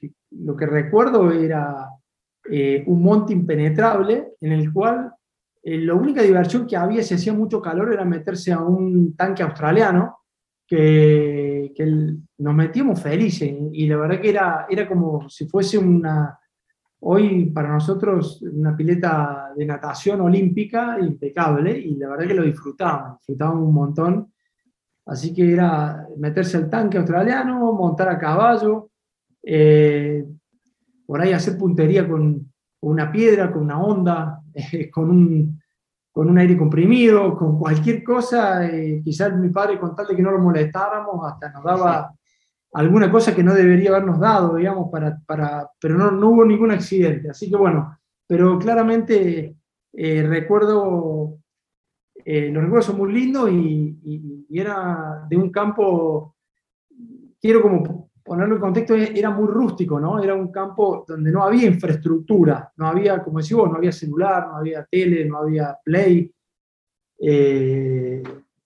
que, 0.56 0.66
recuerdo 0.66 1.32
era 1.32 1.89
eh, 2.50 2.84
un 2.86 3.01
monte 3.01 3.34
impenetrable 3.34 4.34
en 4.39 4.51
el 4.51 4.72
cual 4.72 5.12
la 5.63 5.96
única 5.96 6.22
diversión 6.22 6.66
que 6.66 6.77
había, 6.77 7.04
si 7.04 7.16
hacía 7.16 7.34
mucho 7.34 7.62
calor, 7.62 7.92
era 7.92 8.06
meterse 8.06 8.54
a 8.54 8.62
un 8.62 9.18
tanque 9.18 9.44
australiano, 9.44 10.20
que, 10.66 11.47
que 11.74 11.86
nos 12.38 12.56
metíamos 12.56 13.02
felices 13.02 13.54
y 13.72 13.88
la 13.88 13.98
verdad 13.98 14.22
que 14.22 14.30
era, 14.30 14.66
era 14.70 14.88
como 14.88 15.30
si 15.30 15.48
fuese 15.48 15.78
una, 15.78 16.38
Hoy 17.00 17.52
para 17.52 17.70
nosotros 17.70 18.42
una 18.42 18.76
pileta 18.76 19.54
de 19.56 19.66
natación 19.66 20.20
olímpica 20.22 20.98
impecable 21.00 21.78
y 21.78 21.96
la 21.96 22.10
verdad 22.10 22.28
que 22.28 22.34
lo 22.34 22.44
disfrutábamos, 22.44 23.20
disfrutábamos 23.20 23.68
un 23.68 23.74
montón. 23.74 24.34
Así 25.06 25.34
que 25.34 25.54
era 25.54 26.08
meterse 26.18 26.58
al 26.58 26.70
tanque 26.70 26.98
australiano, 26.98 27.72
montar 27.74 28.10
a 28.10 28.18
caballo, 28.18 28.90
eh, 29.44 30.26
por 31.06 31.22
ahí 31.22 31.34
hacer 31.34 31.58
puntería 31.58 32.08
con, 32.08 32.52
una 32.80 33.12
piedra, 33.12 33.52
con 33.52 33.64
una 33.64 33.80
onda, 33.80 34.42
con, 34.92 35.10
un, 35.10 35.62
con 36.18 36.32
un 36.32 36.40
aire 36.40 36.58
comprimido, 36.58 37.38
con 37.38 37.60
cualquier 37.60 38.04
cosa. 38.04 38.66
Eh, 38.66 39.04
quizás 39.04 39.38
mi 39.38 39.50
padre, 39.50 39.80
con 39.80 39.96
tal 39.96 40.08
de 40.08 40.16
que 40.16 40.22
no 40.24 40.32
lo 40.32 40.40
molestáramos, 40.40 41.24
hasta 41.24 41.52
nos 41.52 41.64
daba 41.64 42.12
alguna 42.74 43.12
cosa 43.12 43.36
que 43.36 43.44
no 43.44 43.54
debería 43.54 43.92
habernos 43.92 44.20
dado, 44.20 44.56
digamos, 44.56 44.90
para, 44.92 45.20
para, 45.28 45.70
pero 45.80 45.96
no, 45.96 46.10
no 46.10 46.30
hubo 46.30 46.44
ningún 46.44 46.72
accidente. 46.72 47.30
Así 47.30 47.52
que 47.52 47.56
bueno, 47.56 48.00
pero 48.26 48.58
claramente 48.58 49.58
eh, 49.94 50.24
recuerdo, 50.24 51.38
eh, 52.26 52.50
los 52.50 52.64
recuerdos 52.64 52.86
son 52.88 52.98
muy 52.98 53.14
lindos 53.14 53.52
y, 53.52 54.00
y, 54.50 54.60
era 54.60 55.24
de 55.30 55.38
un 55.38 55.52
campo, 55.52 56.36
quiero 57.40 57.62
como 57.62 58.07
ponerlo 58.28 58.56
en 58.56 58.62
contexto, 58.62 58.96
era 58.96 59.30
muy 59.30 59.48
rústico, 59.48 60.00
¿no? 60.00 60.22
Era 60.22 60.36
un 60.36 60.52
campo 60.52 61.06
donde 61.08 61.32
no 61.32 61.44
había 61.44 61.68
infraestructura, 61.68 62.72
no 62.76 62.88
había, 62.88 63.24
como 63.24 63.40
decís 63.40 63.56
vos, 63.56 63.72
no 63.72 63.78
había 63.78 63.92
celular, 63.92 64.48
no 64.50 64.58
había 64.58 64.86
tele, 64.86 65.26
no 65.26 65.38
había 65.40 65.78
play, 65.84 66.32
eh, 67.20 68.22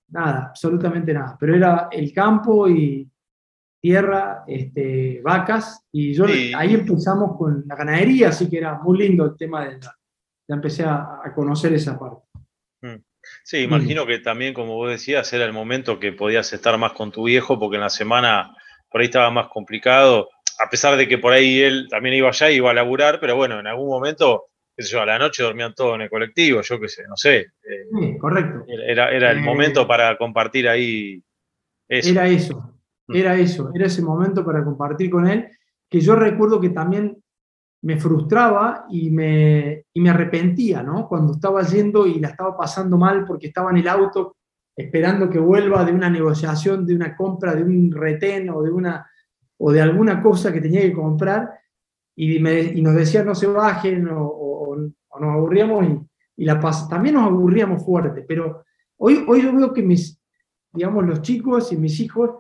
nada, 0.10 0.48
absolutamente 0.48 1.14
nada. 1.14 1.38
Pero 1.40 1.56
era 1.56 1.88
el 1.92 2.12
campo 2.12 2.68
y, 2.68 3.08
tierra, 3.82 4.44
este, 4.48 5.22
vacas, 5.24 5.86
y 5.92 6.14
yo 6.14 6.26
ahí 6.26 6.74
empezamos 6.76 7.36
con 7.38 7.64
la 7.66 7.76
ganadería, 7.76 8.30
así 8.30 8.48
que 8.50 8.60
era 8.60 8.78
muy 8.80 9.00
lindo 9.00 9.26
el 9.26 9.36
tema 9.36 9.66
de 9.66 9.80
la, 9.80 9.98
ya 10.48 10.56
empecé 10.56 10.84
a, 10.84 11.20
conocer 11.34 11.74
esa 11.74 11.98
parte. 11.98 12.28
Mm. 12.82 13.02
Sí, 13.44 13.58
imagino 13.60 14.06
que 14.06 14.20
también, 14.20 14.54
como 14.54 14.76
vos 14.76 14.90
decías, 14.90 15.32
era 15.34 15.46
el 15.46 15.54
momento 15.54 16.00
que 16.00 16.12
podías 16.12 16.52
estar 16.54 16.78
más 16.78 16.94
con 16.94 17.12
tu 17.12 17.24
viejo, 17.24 17.60
porque 17.60 17.76
en 17.76 17.82
la 17.82 17.90
semana 17.90 18.56
por 18.92 19.02
ahí 19.02 19.06
estaba 19.06 19.32
más 19.32 19.48
complicado, 19.48 20.30
a 20.60 20.70
pesar 20.70 20.98
de 20.98 21.08
que 21.08 21.18
por 21.18 21.34
ahí 21.34 21.62
él 21.62 21.88
también 21.90 22.16
iba 22.16 22.30
allá 22.30 22.52
y 22.52 22.58
iba 22.58 22.72
a 22.72 22.74
laburar, 22.74 23.20
pero 23.20 23.36
bueno, 23.36 23.60
en 23.60 23.68
algún 23.68 23.88
momento, 23.88 24.46
qué 24.76 24.84
sé 24.84 24.92
yo, 24.92 25.02
a 25.02 25.06
la 25.06 25.18
noche 25.18 25.44
dormían 25.44 25.74
todos 25.74 25.96
en 25.96 26.02
el 26.02 26.10
colectivo, 26.10 26.62
yo 26.62 26.80
qué 26.80 26.88
sé, 26.88 27.04
no 27.08 27.16
sé. 27.16 27.38
Eh, 27.40 28.18
correcto. 28.20 28.66
Era, 28.68 29.10
era 29.12 29.32
el 29.32 29.40
eh, 29.40 29.42
momento 29.42 29.88
para 29.88 30.18
compartir 30.18 30.68
ahí 30.68 31.24
eso. 31.88 32.10
Era 32.10 32.28
eso, 32.28 32.72
Mm. 33.12 33.16
Era 33.16 33.36
eso, 33.36 33.72
era 33.74 33.86
ese 33.86 34.02
momento 34.02 34.46
para 34.46 34.64
compartir 34.64 35.10
con 35.10 35.28
él, 35.28 35.48
que 35.90 36.00
yo 36.00 36.16
recuerdo 36.16 36.60
que 36.60 36.70
también 36.70 37.22
me 37.84 37.98
frustraba 37.98 38.86
y 38.90 39.10
me, 39.10 39.86
y 39.94 40.02
me 40.02 40.10
arrepentía, 40.10 40.84
¿no? 40.84 41.08
Cuando 41.08 41.34
estaba 41.34 41.64
yendo 41.64 42.06
y 42.06 42.20
la 42.20 42.30
estaba 42.30 42.56
pasando 42.56 42.98
mal 42.98 43.26
porque 43.26 43.48
estaba 43.48 43.72
en 43.72 43.78
el 43.78 43.88
auto 43.88 44.38
esperando 44.84 45.30
que 45.30 45.40
vuelva 45.40 45.84
de 45.84 45.92
una 45.92 46.10
negociación, 46.10 46.86
de 46.86 46.96
una 46.96 47.16
compra, 47.16 47.56
de 47.56 47.64
un 47.64 47.92
retén 47.92 48.50
o 48.50 48.62
de, 48.62 48.72
una, 48.72 49.10
o 49.58 49.72
de 49.72 49.82
alguna 49.82 50.22
cosa 50.22 50.52
que 50.52 50.62
tenía 50.62 50.82
que 50.82 50.94
comprar 50.94 51.52
y, 52.16 52.40
nos 52.40 52.96
decían 52.96 53.26
no 53.26 53.36
se 53.36 53.48
bajen 53.48 54.08
o, 54.12 54.78
nos 55.20 55.30
aburríamos 55.30 55.86
y, 56.38 56.46
la 56.46 56.60
también 56.90 57.16
nos 57.16 57.26
aburríamos 57.26 57.86
fuerte, 57.86 58.24
pero 58.28 58.64
hoy, 58.98 59.24
hoy 59.28 59.44
yo 59.44 59.56
veo 59.56 59.74
que 59.74 59.84
mis, 59.84 60.20
digamos, 60.74 61.06
los 61.06 61.22
chicos 61.22 61.72
y 61.72 61.78
mis 61.78 62.00
hijos 62.00 62.32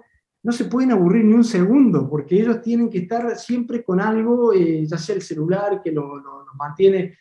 no 0.44 0.52
se 0.52 0.66
pueden 0.66 0.92
aburrir 0.92 1.26
ni 1.26 1.34
un 1.34 1.44
segundo, 1.44 2.10
porque 2.10 2.40
ellos 2.40 2.62
tienen 2.62 2.90
que 2.90 3.00
estar 3.00 3.38
siempre 3.38 3.84
con 3.84 4.00
algo, 4.00 4.54
eh, 4.54 4.86
ya 4.86 4.98
sea 4.98 5.16
el 5.16 5.22
celular 5.22 5.82
que 5.84 5.92
los 5.92 6.04
lo, 6.24 6.46
mantiene, 6.58 7.18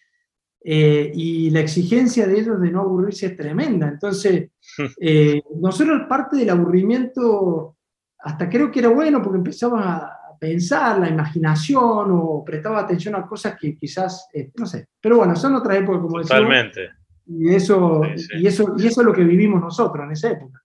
eh, 0.63 1.11
y 1.15 1.51
la 1.51 1.61
exigencia 1.61 2.27
de 2.27 2.41
ellos 2.41 2.61
de 2.61 2.71
no 2.71 2.81
aburrirse 2.81 3.27
es 3.27 3.37
tremenda. 3.37 3.89
Entonces, 3.89 4.51
eh, 5.01 5.43
nosotros 5.61 6.03
parte 6.09 6.37
del 6.37 6.51
aburrimiento, 6.51 7.77
hasta 8.19 8.49
creo 8.49 8.71
que 8.71 8.81
era 8.81 8.89
bueno, 8.89 9.23
porque 9.23 9.39
empezaba 9.39 9.97
a 9.97 10.39
pensar, 10.39 10.99
la 10.99 11.09
imaginación, 11.09 12.11
o 12.11 12.43
prestaba 12.45 12.81
atención 12.81 13.15
a 13.15 13.27
cosas 13.27 13.57
que 13.61 13.77
quizás, 13.77 14.29
no 14.57 14.67
sé, 14.67 14.87
pero 15.01 15.19
bueno, 15.19 15.37
son 15.37 15.55
otras 15.55 15.79
épocas, 15.79 16.01
como 16.01 16.19
decía. 16.19 16.37
Totalmente. 16.37 16.91
Y 17.27 17.55
eso, 17.55 18.03
Y, 18.39 18.47
eso, 18.47 18.75
y 18.77 18.87
eso 18.87 19.01
es 19.01 19.07
lo 19.07 19.13
que 19.13 19.23
vivimos 19.23 19.61
nosotros 19.61 20.05
en 20.05 20.13
esa 20.13 20.31
época. 20.31 20.61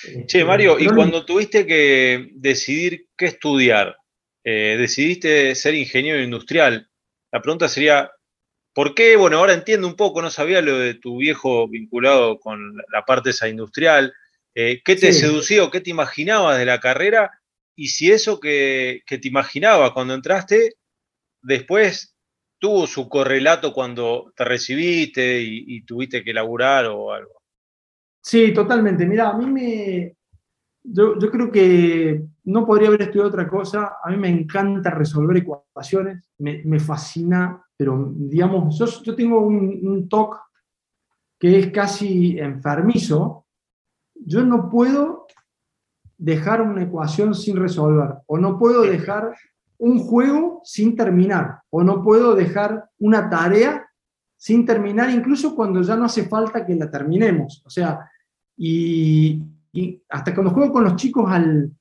Che, 0.00 0.20
este, 0.20 0.44
Mario, 0.44 0.78
y 0.78 0.86
cuando 0.86 1.24
tuviste 1.24 1.66
que 1.66 2.30
decidir 2.34 3.08
qué 3.16 3.26
estudiar, 3.26 3.96
eh, 4.44 4.76
decidiste 4.78 5.54
ser 5.54 5.74
ingeniero 5.74 6.22
industrial, 6.22 6.88
la 7.30 7.42
pregunta 7.42 7.68
sería, 7.68 8.10
¿por 8.74 8.94
qué? 8.94 9.16
Bueno, 9.16 9.38
ahora 9.38 9.54
entiendo 9.54 9.86
un 9.86 9.96
poco, 9.96 10.22
no 10.22 10.30
sabía 10.30 10.62
lo 10.62 10.78
de 10.78 10.94
tu 10.94 11.18
viejo 11.18 11.68
vinculado 11.68 12.38
con 12.38 12.76
la 12.92 13.04
parte 13.04 13.30
esa 13.30 13.48
industrial, 13.48 14.12
eh, 14.54 14.82
¿qué 14.84 14.96
te 14.96 15.12
sedució, 15.12 15.70
qué 15.70 15.80
te 15.80 15.90
imaginabas 15.90 16.58
de 16.58 16.66
la 16.66 16.80
carrera? 16.80 17.30
Y 17.74 17.88
si 17.88 18.10
eso 18.10 18.38
que, 18.38 19.02
te 19.06 19.28
imaginaba 19.28 19.94
cuando 19.94 20.14
entraste 20.14 20.76
después 21.40 22.14
tuvo 22.58 22.86
su 22.86 23.08
correlato 23.08 23.72
cuando 23.72 24.32
te 24.36 24.44
recibiste 24.44 25.40
y, 25.42 25.82
tuviste 25.84 26.22
que 26.22 26.32
laburar 26.32 26.86
o 26.86 27.12
algo. 27.12 27.42
Sí, 28.22 28.52
totalmente. 28.52 29.04
Mira, 29.04 29.30
a 29.30 29.36
mí 29.36 29.46
me... 29.46 30.16
Yo, 30.84 31.16
creo 31.16 31.50
que 31.50 32.22
no 32.44 32.64
podría 32.64 32.88
haber 32.88 33.02
estudiado 33.02 33.30
otra 33.30 33.48
cosa. 33.48 33.96
A 34.02 34.10
mí 34.10 34.16
me 34.16 34.28
encanta 34.28 34.90
resolver 34.90 35.38
ecuaciones, 35.38 36.30
me, 36.38 36.78
fascina, 36.78 37.64
pero 37.82 38.12
digamos, 38.14 38.78
yo, 38.78 39.16
tengo 39.16 39.40
un, 39.40 39.80
un 39.82 40.08
TOC 40.08 40.38
que 41.36 41.58
es 41.58 41.72
casi 41.72 42.38
enfermizo. 42.38 43.44
Yo 44.14 44.44
no 44.44 44.70
puedo 44.70 45.26
dejar 46.16 46.62
una 46.62 46.84
ecuación 46.84 47.34
sin 47.34 47.56
resolver, 47.56 48.18
o 48.26 48.38
no 48.38 48.56
puedo 48.56 48.82
dejar 48.82 49.34
un 49.78 49.98
juego 49.98 50.60
sin 50.62 50.94
terminar, 50.94 51.58
o 51.70 51.82
no 51.82 52.04
puedo 52.04 52.36
dejar 52.36 52.88
una 53.00 53.28
tarea 53.28 53.84
sin 54.36 54.64
terminar, 54.64 55.10
incluso 55.10 55.56
cuando 55.56 55.82
ya 55.82 55.96
no 55.96 56.04
hace 56.04 56.28
falta 56.28 56.64
que 56.64 56.76
la 56.76 56.88
terminemos. 56.88 57.64
O 57.66 57.70
sea, 57.70 58.08
y, 58.56 59.42
hasta 60.08 60.32
cuando 60.32 60.52
juego 60.52 60.72
con 60.72 60.84
los 60.84 60.94
chicos 60.94 61.28
al, 61.28 61.72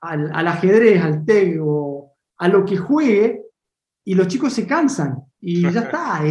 al, 0.00 0.48
ajedrez, 0.48 1.02
al 1.02 1.22
TEG 1.26 1.60
o 1.62 2.14
a 2.38 2.48
lo 2.48 2.64
que 2.64 2.78
juegue, 2.78 3.43
y 4.04 4.14
los 4.14 4.28
chicos 4.28 4.52
se 4.52 4.66
cansan 4.66 5.18
y 5.40 5.62
ya 5.62 5.68
está, 5.80 6.22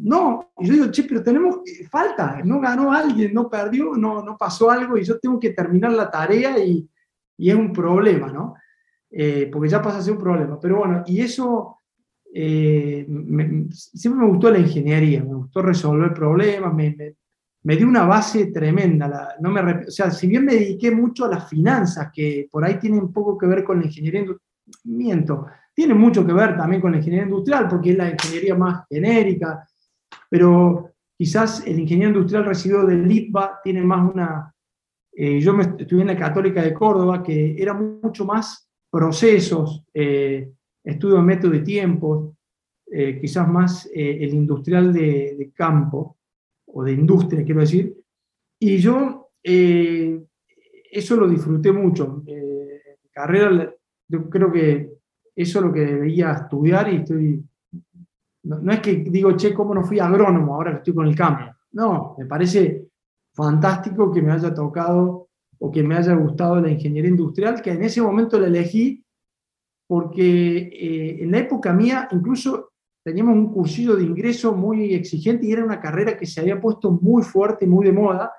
No, 0.00 0.52
y 0.58 0.66
yo 0.66 0.72
digo, 0.74 0.90
che, 0.90 1.04
pero 1.04 1.22
tenemos, 1.22 1.60
falta, 1.90 2.40
no 2.44 2.60
ganó 2.60 2.92
alguien, 2.92 3.32
no 3.32 3.48
perdió, 3.48 3.94
no, 3.96 4.22
no 4.22 4.36
pasó 4.36 4.70
algo 4.70 4.96
y 4.96 5.04
yo 5.04 5.18
tengo 5.18 5.40
que 5.40 5.50
terminar 5.50 5.92
la 5.92 6.10
tarea 6.10 6.58
y, 6.62 6.88
y 7.36 7.50
es 7.50 7.56
un 7.56 7.72
problema, 7.72 8.28
¿no? 8.30 8.54
Eh, 9.10 9.50
porque 9.52 9.68
ya 9.68 9.82
pasa 9.82 9.98
a 9.98 10.02
ser 10.02 10.14
un 10.14 10.18
problema. 10.18 10.58
Pero 10.58 10.78
bueno, 10.78 11.02
y 11.06 11.20
eso, 11.20 11.78
eh, 12.32 13.06
siempre 13.70 14.22
me 14.22 14.28
gustó 14.28 14.50
la 14.50 14.58
ingeniería, 14.58 15.22
me 15.22 15.34
gustó 15.34 15.60
resolver 15.60 16.14
problemas, 16.14 16.72
me, 16.72 16.96
me, 17.62 17.76
dio 17.76 17.86
una 17.86 18.06
base 18.06 18.46
tremenda. 18.46 19.36
no 19.40 19.50
me, 19.50 19.86
o 19.86 19.90
sea, 19.90 20.10
si 20.10 20.26
bien 20.26 20.46
me 20.46 20.54
dediqué 20.54 20.90
mucho 20.90 21.26
a 21.26 21.28
las 21.28 21.48
finanzas, 21.48 22.10
que 22.12 22.48
por 22.50 22.64
ahí 22.64 22.78
tienen 22.78 23.12
poco 23.12 23.36
que 23.36 23.46
ver 23.46 23.64
con 23.64 23.80
la 23.80 23.86
ingeniería, 23.86 24.24
miento, 24.84 25.46
tiene 25.74 25.94
mucho 25.94 26.26
que 26.26 26.32
ver 26.32 26.56
también 26.56 26.82
con 26.82 26.92
la 26.92 26.98
ingeniería 26.98 27.26
industrial, 27.26 27.68
porque 27.68 27.90
es 27.90 27.96
la 27.96 28.10
ingeniería 28.10 28.54
más 28.54 28.84
genérica, 28.88 29.66
pero 30.28 30.90
quizás 31.16 31.66
el 31.66 31.78
ingeniero 31.78 32.10
industrial 32.10 32.44
recibido 32.44 32.86
del 32.86 33.10
ITBA 33.10 33.60
tiene 33.62 33.82
más 33.82 34.12
una... 34.12 34.54
Eh, 35.14 35.40
yo 35.40 35.52
me, 35.54 35.62
estudié 35.62 36.02
en 36.02 36.08
la 36.08 36.16
Católica 36.16 36.62
de 36.62 36.74
Córdoba, 36.74 37.22
que 37.22 37.54
era 37.60 37.74
mucho 37.74 38.24
más 38.24 38.68
procesos, 38.90 39.84
eh, 39.94 40.52
estudio 40.84 41.16
de 41.16 41.22
método 41.22 41.54
y 41.54 41.62
tiempos, 41.62 42.34
eh, 42.90 43.18
quizás 43.20 43.48
más 43.48 43.90
el 43.94 44.34
industrial 44.34 44.92
de, 44.92 45.50
campo, 45.54 46.18
o 46.66 46.82
de 46.82 46.92
industria, 46.92 47.44
quiero 47.44 47.60
decir. 47.60 47.94
Y 48.58 48.78
yo 48.78 49.30
eso 49.42 51.16
lo 51.16 51.28
disfruté 51.28 51.72
mucho. 51.72 52.22
carrera, 53.12 53.74
yo 54.12 54.28
creo 54.28 54.52
que 54.52 54.92
eso 55.34 55.58
es 55.58 55.64
lo 55.64 55.72
que 55.72 55.80
debía 55.80 56.32
estudiar 56.32 56.92
y 56.92 56.96
estoy... 56.96 57.42
No, 58.44 58.72
es 58.72 58.80
que 58.80 58.96
digo, 58.96 59.36
che, 59.36 59.54
¿cómo 59.54 59.72
no 59.74 59.84
fui 59.84 59.98
agrónomo 60.00 60.54
ahora 60.54 60.72
que 60.72 60.76
estoy 60.78 60.94
con 60.94 61.06
el 61.06 61.16
campo? 61.16 61.54
No, 61.72 62.14
me 62.18 62.26
parece 62.26 62.88
fantástico 63.32 64.12
que 64.12 64.20
me 64.20 64.32
haya 64.32 64.52
tocado 64.52 65.28
o 65.58 65.70
que 65.70 65.82
me 65.82 65.94
haya 65.94 66.14
gustado 66.14 66.60
la 66.60 66.70
ingeniería 66.70 67.10
industrial, 67.10 67.62
que 67.62 67.70
en 67.70 67.84
ese 67.84 68.02
momento 68.02 68.38
la 68.38 68.48
elegí 68.48 69.02
porque 69.86 70.56
eh, 70.56 71.22
en 71.22 71.30
la 71.30 71.38
época 71.38 71.72
mía 71.72 72.08
incluso 72.10 72.72
teníamos 73.02 73.34
un 73.36 73.52
cursillo 73.52 73.96
de 73.96 74.04
ingreso 74.04 74.54
muy 74.54 74.92
exigente 74.92 75.46
y 75.46 75.52
era 75.52 75.64
una 75.64 75.80
carrera 75.80 76.18
que 76.18 76.26
se 76.26 76.40
había 76.40 76.60
puesto 76.60 76.90
muy 76.90 77.22
fuerte, 77.22 77.66
muy 77.66 77.86
de 77.86 77.92
moda. 77.92 78.32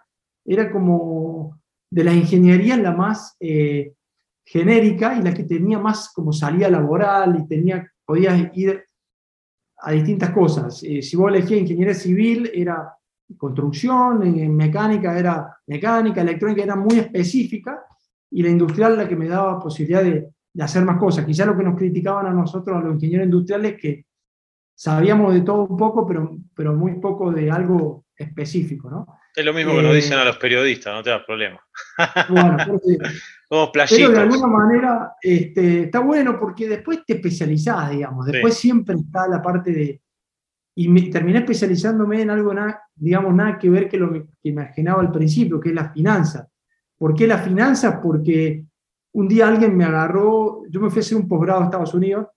Era 0.46 0.72
como 0.72 1.60
de 1.90 2.04
la 2.04 2.14
ingeniería 2.14 2.78
la 2.78 2.92
más 2.92 3.36
eh, 3.40 3.94
genérica 4.46 5.16
y 5.16 5.24
la 5.24 5.34
que 5.34 5.44
tenía 5.44 5.80
más 5.80 6.12
como 6.14 6.34
salida 6.34 6.70
laboral 6.70 7.38
y 7.40 7.48
tenía, 7.48 7.90
podías 8.06 8.52
ir 8.56 8.84
a 9.78 9.92
distintas 9.92 10.32
cosas. 10.32 10.84
Eh, 10.84 11.02
si 11.02 11.16
vos 11.16 11.30
elegías 11.32 11.62
ingeniería 11.62 11.94
civil, 11.94 12.50
era 12.54 12.94
construcción, 13.38 14.24
en 14.24 14.56
mecánica 14.56 15.18
era 15.18 15.58
mecánica, 15.68 16.22
electrónica 16.22 16.64
era 16.64 16.76
muy 16.76 17.00
específica 17.00 17.84
y 18.30 18.44
la 18.44 18.50
industrial 18.50 18.98
la 18.98 19.08
que 19.08 19.16
me 19.16 19.28
daba 19.28 19.60
posibilidad 19.60 20.04
de, 20.04 20.30
hacer 20.60 20.86
más 20.86 21.00
cosas. 21.00 21.26
Quizá 21.26 21.46
lo 21.46 21.58
que 21.58 21.64
nos 21.64 21.76
criticaban 21.76 22.28
a 22.28 22.32
nosotros, 22.32 22.78
a 22.78 22.82
los 22.82 22.96
ingenieros 22.96 23.26
industriales, 23.26 23.76
que 23.80 24.06
sabíamos 24.76 25.34
de 25.34 25.42
todo 25.42 25.66
un 25.66 25.78
poco, 25.78 26.06
pero, 26.06 26.38
pero 26.54 26.76
muy 26.76 27.00
poco 27.00 27.32
de 27.32 27.50
algo 27.50 28.06
específico, 28.16 28.90
¿no? 28.90 29.08
Es 29.36 29.46
lo 29.46 29.54
mismo 29.54 29.76
que 29.76 29.82
nos 29.82 29.96
dicen 29.96 30.18
a 30.20 30.26
los 30.26 30.38
periodistas, 30.38 30.94
no 30.94 31.02
te 31.02 31.10
das 31.10 31.24
problema. 31.26 31.60
Bueno, 32.30 32.58
pero 33.50 34.12
de 34.12 34.20
alguna 34.20 34.48
manera 34.48 35.16
este, 35.22 35.84
está 35.84 36.00
bueno 36.00 36.40
porque 36.40 36.68
después 36.68 37.04
te 37.06 37.14
especializás, 37.14 37.92
digamos, 37.92 38.26
después 38.26 38.54
siempre 38.54 38.96
está 38.96 39.28
la 39.28 39.42
parte 39.42 39.72
de, 39.72 40.02
y 40.76 40.88
me, 40.88 41.04
terminé 41.04 41.40
especializándome 41.40 42.22
en 42.22 42.30
algo, 42.30 42.54
digamos, 42.96 43.34
nada 43.34 43.58
que 43.58 43.70
ver 43.70 43.88
que 43.88 43.98
lo 43.98 44.12
que 44.12 44.26
imaginaba 44.44 45.02
al 45.02 45.12
principio, 45.12 45.60
que 45.60 45.70
es 45.70 45.76
la 45.76 45.90
finanza. 45.92 46.48
¿Por 46.98 47.16
qué 47.16 47.28
la 47.28 47.38
finanza? 47.40 48.02
Porque 48.02 48.66
un 49.14 49.28
día 49.28 49.48
alguien 49.48 49.76
me 49.76 49.86
agarró, 49.86 50.64
yo 50.70 50.80
me 50.80 50.90
fui 50.90 51.00
a 51.00 51.02
hacer 51.02 51.18
un 51.18 51.28
posgrado 51.28 51.62
a 51.62 51.66
Estados 51.66 51.94
Unidos 51.94 52.28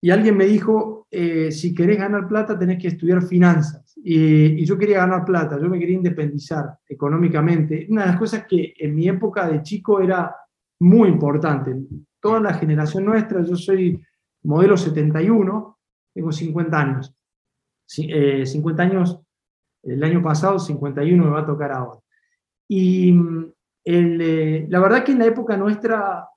y 0.00 0.10
alguien 0.10 0.36
me 0.36 0.44
dijo, 0.44 1.06
eh, 1.10 1.50
si 1.50 1.74
querés 1.74 1.98
ganar 1.98 2.28
plata 2.28 2.58
tenés 2.58 2.78
que 2.80 2.88
estudiar 2.88 3.22
finanzas. 3.22 3.94
Y, 3.96 4.64
yo 4.64 4.76
quería 4.76 4.98
ganar 4.98 5.24
plata, 5.24 5.58
yo 5.58 5.68
me 5.68 5.78
quería 5.78 5.96
independizar 5.96 6.78
económicamente. 6.86 7.86
Una 7.88 8.02
de 8.02 8.08
las 8.08 8.18
cosas 8.18 8.46
que 8.46 8.74
en 8.78 8.94
mi 8.94 9.08
época 9.08 9.48
de 9.48 9.62
chico 9.62 10.00
era 10.00 10.34
muy 10.80 11.08
importante. 11.08 11.74
Toda 12.20 12.40
la 12.40 12.54
generación 12.54 13.04
nuestra, 13.04 13.42
yo 13.42 13.56
soy 13.56 14.00
modelo 14.42 14.76
71, 14.76 15.78
tengo 16.14 16.32
50 16.32 16.78
años. 16.78 17.14
50 17.86 18.82
eh, 18.82 18.86
años 18.86 19.20
el 19.82 20.02
año 20.02 20.22
pasado, 20.22 20.58
51 20.58 21.24
me 21.24 21.30
va 21.30 21.40
a 21.40 21.46
tocar 21.46 21.72
ahora. 21.72 22.00
Y 22.68 23.12
mm, 23.12 23.52
eh, 23.84 24.66
la 24.68 24.80
verdad 24.80 25.04
que 25.04 25.12
en 25.12 25.20
la 25.20 25.26
época 25.26 25.56
nuestra, 25.56 26.28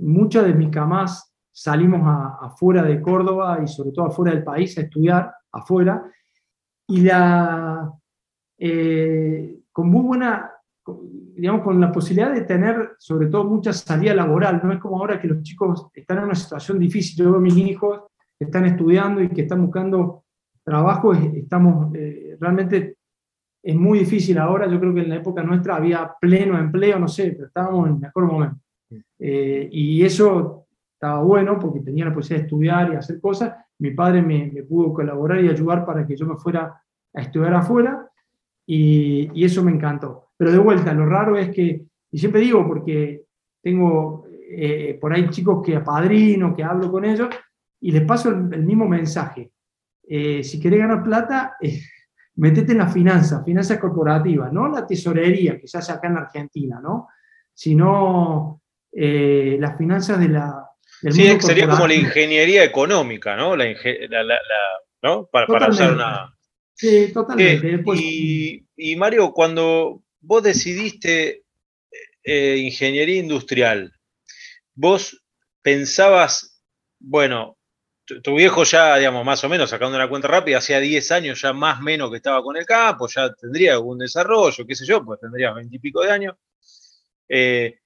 muchas 0.00 0.44
de 0.44 0.54
mis 0.54 0.70
camas 0.70 1.29
salimos 1.52 2.00
afuera 2.40 2.82
de 2.82 3.00
Córdoba 3.00 3.60
y 3.62 3.68
sobre 3.68 3.92
todo 3.92 4.06
afuera 4.06 4.32
del 4.32 4.44
país 4.44 4.76
a 4.78 4.82
estudiar, 4.82 5.32
afuera, 5.52 6.04
y 6.86 7.02
la, 7.02 7.92
con 9.72 9.90
muy 9.90 10.02
buena, 10.02 10.50
digamos, 11.34 11.62
con 11.62 11.80
la 11.80 11.92
posibilidad 11.92 12.32
de 12.32 12.42
tener 12.42 12.92
sobre 12.98 13.28
todo 13.28 13.44
mucha 13.44 13.72
salida 13.72 14.14
laboral, 14.14 14.60
no 14.62 14.72
es 14.72 14.78
como 14.78 14.98
ahora 14.98 15.20
que 15.20 15.28
los 15.28 15.42
chicos 15.42 15.88
están 15.94 16.18
en 16.18 16.24
una 16.24 16.34
situación 16.34 16.78
difícil, 16.78 17.16
yo 17.16 17.30
veo 17.30 17.38
a 17.38 17.42
mis 17.42 17.56
hijos 17.56 18.02
que 18.38 18.46
están 18.46 18.64
estudiando 18.64 19.22
y 19.22 19.28
que 19.28 19.42
están 19.42 19.62
buscando 19.62 20.24
trabajo. 20.64 21.12
Estamos, 21.12 21.94
eh, 21.94 22.36
realmente 22.40 22.96
es 23.62 23.76
muy 23.76 24.00
difícil 24.00 24.38
ahora, 24.38 24.66
yo 24.66 24.80
creo 24.80 24.94
que 24.94 25.00
en 25.00 25.10
la 25.10 25.16
época 25.16 25.42
nuestra 25.42 25.76
había 25.76 26.14
pleno 26.18 26.58
empleo, 26.58 26.98
no 26.98 27.08
sé, 27.08 27.32
pero 27.32 27.48
estábamos 27.48 27.88
en 27.88 27.94
el 27.94 28.00
mejor 28.00 28.24
momento. 28.24 28.56
Eh, 29.18 29.68
y 29.70 30.02
eso 30.02 30.66
estaba 31.00 31.22
bueno 31.22 31.58
porque 31.58 31.80
tenía 31.80 32.04
la 32.04 32.12
posibilidad 32.12 32.42
de 32.42 32.46
estudiar 32.46 32.92
y 32.92 32.96
hacer 32.96 33.18
cosas. 33.22 33.54
Mi 33.78 33.92
padre 33.92 34.20
me, 34.20 34.62
pudo 34.68 34.92
colaborar 34.92 35.42
y 35.42 35.48
ayudar 35.48 35.86
para 35.86 36.06
que 36.06 36.14
yo 36.14 36.26
me 36.26 36.36
fuera 36.36 36.78
a 37.14 37.20
estudiar 37.22 37.54
afuera 37.54 38.06
y, 38.66 39.42
eso 39.42 39.64
me 39.64 39.72
encantó. 39.72 40.28
Pero 40.36 40.52
de 40.52 40.58
vuelta, 40.58 40.92
lo 40.92 41.06
raro 41.06 41.38
es 41.38 41.48
que, 41.48 41.86
y 42.10 42.18
siempre 42.18 42.42
digo 42.42 42.66
porque 42.68 43.24
tengo 43.62 44.26
eh, 44.50 44.98
por 45.00 45.14
ahí 45.14 45.30
chicos 45.30 45.64
que 45.64 45.76
apadrino, 45.76 46.54
que 46.54 46.62
hablo 46.62 46.92
con 46.92 47.06
ellos, 47.06 47.30
y 47.80 47.92
les 47.92 48.02
paso 48.02 48.28
el 48.28 48.62
mismo 48.62 48.86
mensaje. 48.86 49.52
Eh, 50.06 50.44
si 50.44 50.60
querés 50.60 50.80
ganar 50.80 51.02
plata, 51.02 51.56
eh, 51.62 51.80
metete 52.36 52.72
en 52.72 52.78
la 52.78 52.88
finanza, 52.88 53.42
finanzas 53.42 53.78
corporativas, 53.78 54.52
no 54.52 54.68
la 54.68 54.86
tesorería 54.86 55.58
que 55.58 55.66
se 55.66 55.78
hace 55.78 55.92
acá 55.92 56.08
en 56.08 56.18
Argentina, 56.18 56.78
¿no? 56.78 57.08
Sino 57.54 58.60
eh, 58.92 59.56
las 59.60 59.76
finanzas 59.76 60.18
de 60.18 60.28
la... 60.28 60.66
Sí, 61.02 61.40
sería 61.40 61.68
como 61.68 61.86
la 61.86 61.94
ingeniería 61.94 62.62
económica, 62.64 63.36
¿no? 63.36 63.56
La, 63.56 63.66
¿no? 65.02 65.26
Para, 65.32 65.68
usar 65.68 65.92
una... 65.92 66.36
Sí, 66.74 67.12
totalmente. 67.12 67.82
y, 67.94 68.66
y, 68.76 68.96
Mario, 68.96 69.32
cuando 69.32 70.02
vos 70.20 70.42
decidiste 70.42 71.44
ingeniería 72.24 73.18
industrial, 73.18 73.92
vos 74.74 75.22
pensabas, 75.62 76.62
bueno, 76.98 77.58
tu, 78.22 78.34
viejo 78.34 78.64
ya, 78.64 78.96
digamos, 78.96 79.24
más 79.24 79.42
o 79.44 79.48
menos, 79.48 79.70
sacando 79.70 79.96
una 79.96 80.08
cuenta 80.08 80.28
rápida, 80.28 80.58
hacía 80.58 80.80
10 80.80 81.12
años 81.12 81.40
ya 81.40 81.52
más 81.52 81.78
o 81.78 81.82
menos 81.82 82.10
que 82.10 82.16
estaba 82.16 82.42
con 82.42 82.56
el 82.56 82.66
campo, 82.66 83.06
ya 83.08 83.32
tendría 83.34 83.74
algún 83.74 83.98
desarrollo, 83.98 84.66
qué 84.66 84.74
sé 84.74 84.84
yo, 84.86 85.04
pues 85.04 85.20
tendría 85.20 85.52
20 85.52 85.76
y 85.76 85.78
pico 85.78 86.02
de 86.02 86.10
años. 86.10 86.36
Eh, 87.28 87.79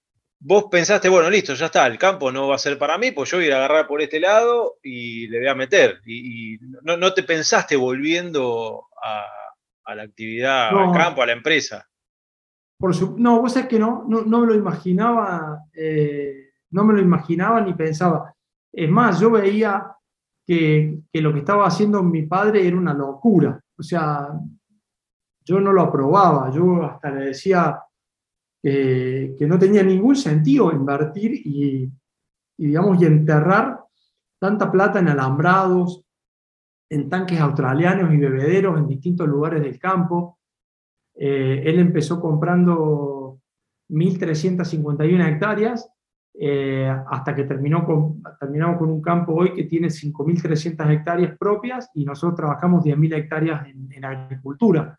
vos 0.47 0.67
pensaste, 0.71 1.09
bueno, 1.09 1.31
listo, 1.31 1.55
ya 1.55 1.67
está, 1.67 1.87
el 1.87 1.97
campo 1.97 2.31
no 2.31 2.49
va 2.49 2.57
a 2.57 2.59
ser 2.59 2.79
para 2.79 2.99
mí, 2.99 3.13
pues 3.13 3.31
yo 3.31 3.39
voy 3.39 3.47
a 3.47 3.49
ir 3.49 3.55
a 3.55 3.57
agarrar 3.57 3.87
por 3.87 4.03
este 4.03 4.21
lado 4.21 4.77
y 4.83 5.27
le 5.29 5.39
voy 5.39 5.49
a 5.49 5.55
meter. 5.55 6.01
Y, 6.05 6.59
no, 6.83 7.15
te 7.15 7.23
pensaste 7.23 7.77
volviendo 7.77 8.89
a, 9.03 9.95
la 9.95 10.03
actividad, 10.03 10.69
al 10.69 10.93
campo, 10.93 11.23
a 11.23 11.27
la 11.27 11.33
empresa. 11.33 11.89
Por 12.79 12.95
su, 12.95 13.17
no, 13.19 13.41
vos 13.41 13.55
sabés 13.55 13.69
que 13.69 13.79
no, 13.79 14.05
no, 14.07 14.41
me 14.41 14.47
lo 14.47 14.55
imaginaba, 14.55 15.61
eh, 15.73 16.51
no 16.71 16.85
me 16.85 16.93
lo 16.93 17.01
imaginaba 17.01 17.63
ni 17.63 17.73
pensaba. 17.73 18.35
Es 18.71 18.91
más, 18.91 19.21
yo 19.21 19.31
veía 19.31 19.97
que, 20.47 20.99
que, 21.11 21.23
lo 21.23 21.33
que 21.33 21.39
estaba 21.39 21.67
haciendo 21.67 22.03
mi 22.03 22.25
padre 22.25 22.67
era 22.67 22.77
una 22.77 22.93
locura. 22.93 23.59
O 23.79 23.83
sea, 23.83 24.29
yo 25.43 25.59
no 25.59 25.73
lo 25.73 25.83
aprobaba, 25.83 26.51
yo 26.51 26.85
hasta 26.85 27.11
le 27.11 27.27
decía, 27.27 27.79
que 28.65 29.47
no 29.47 29.59
tenía 29.59 29.83
ningún 29.83 30.17
sentido 30.17 30.73
invertir 30.73 31.33
y, 31.35 31.93
digamos, 32.57 33.03
y 33.03 33.05
enterrar 33.05 33.81
tanta 34.39 34.73
plata 34.73 35.01
en 35.01 35.09
alambrados, 35.09 36.05
en 36.89 37.09
tanques 37.11 37.41
australianos 37.41 38.13
y 38.15 38.17
bebederos 38.17 38.79
en 38.79 38.87
distintos 38.87 39.29
lugares 39.29 39.63
del 39.63 39.79
campo. 39.79 40.39
Eh, 41.15 41.63
él 41.65 41.79
empezó 41.79 42.21
comprando 42.21 43.39
1.351 43.91 45.29
hectáreas 45.29 45.89
eh, 46.35 46.91
hasta 47.11 47.35
que 47.35 47.45
terminó 47.45 47.85
con, 47.85 48.23
terminamos 48.41 48.79
con 48.79 48.91
un 48.91 49.01
campo 49.01 49.35
hoy 49.35 49.53
que 49.53 49.65
tiene 49.65 49.89
5.300 49.89 50.91
hectáreas 50.91 51.39
propias 51.39 51.91
y 51.95 52.05
nosotros 52.05 52.37
trabajamos 52.37 52.85
10.000 52.85 53.15
hectáreas 53.17 53.67
en, 53.69 54.05
agricultura 54.05 54.99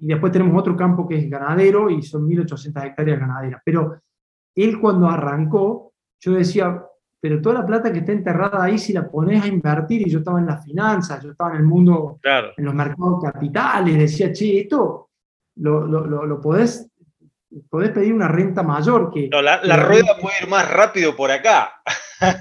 y 0.00 0.06
después 0.06 0.32
tenemos 0.32 0.58
otro 0.58 0.76
campo 0.76 1.06
que 1.06 1.16
es 1.16 1.30
ganadero 1.30 1.90
y 1.90 2.02
son 2.02 2.28
1.800 2.28 2.86
hectáreas 2.86 3.20
ganaderas. 3.20 3.62
Pero 3.64 4.00
él 4.54 4.80
cuando 4.80 5.08
arrancó, 5.08 5.92
yo 6.20 6.32
decía, 6.32 6.82
pero 7.20 7.40
toda 7.40 7.60
la 7.60 7.66
plata 7.66 7.92
que 7.92 8.00
está 8.00 8.12
enterrada 8.12 8.62
ahí, 8.62 8.78
si 8.78 8.92
la 8.92 9.08
pones 9.08 9.42
a 9.42 9.48
invertir, 9.48 10.06
y 10.06 10.10
yo 10.10 10.18
estaba 10.18 10.38
en 10.38 10.46
las 10.46 10.64
finanzas, 10.64 11.22
yo 11.22 11.32
estaba 11.32 11.50
en 11.50 11.58
el 11.58 11.64
mundo, 11.64 12.20
en 12.56 12.64
los 12.64 12.74
mercados 12.74 13.22
capitales, 13.22 13.98
decía, 13.98 14.32
che, 14.32 14.60
esto 14.60 15.10
lo, 15.56 15.86
lo, 15.86 16.26
lo, 16.26 16.40
podés, 16.40 16.90
podés, 17.68 17.90
pedir 17.90 18.14
una 18.14 18.28
renta 18.28 18.62
mayor 18.62 19.10
que... 19.12 19.28
la, 19.30 19.60
la 19.64 19.76
rueda 19.76 20.16
puede 20.20 20.36
ir 20.42 20.48
más 20.48 20.70
rápido 20.70 21.16
por 21.16 21.30
acá. 21.30 21.72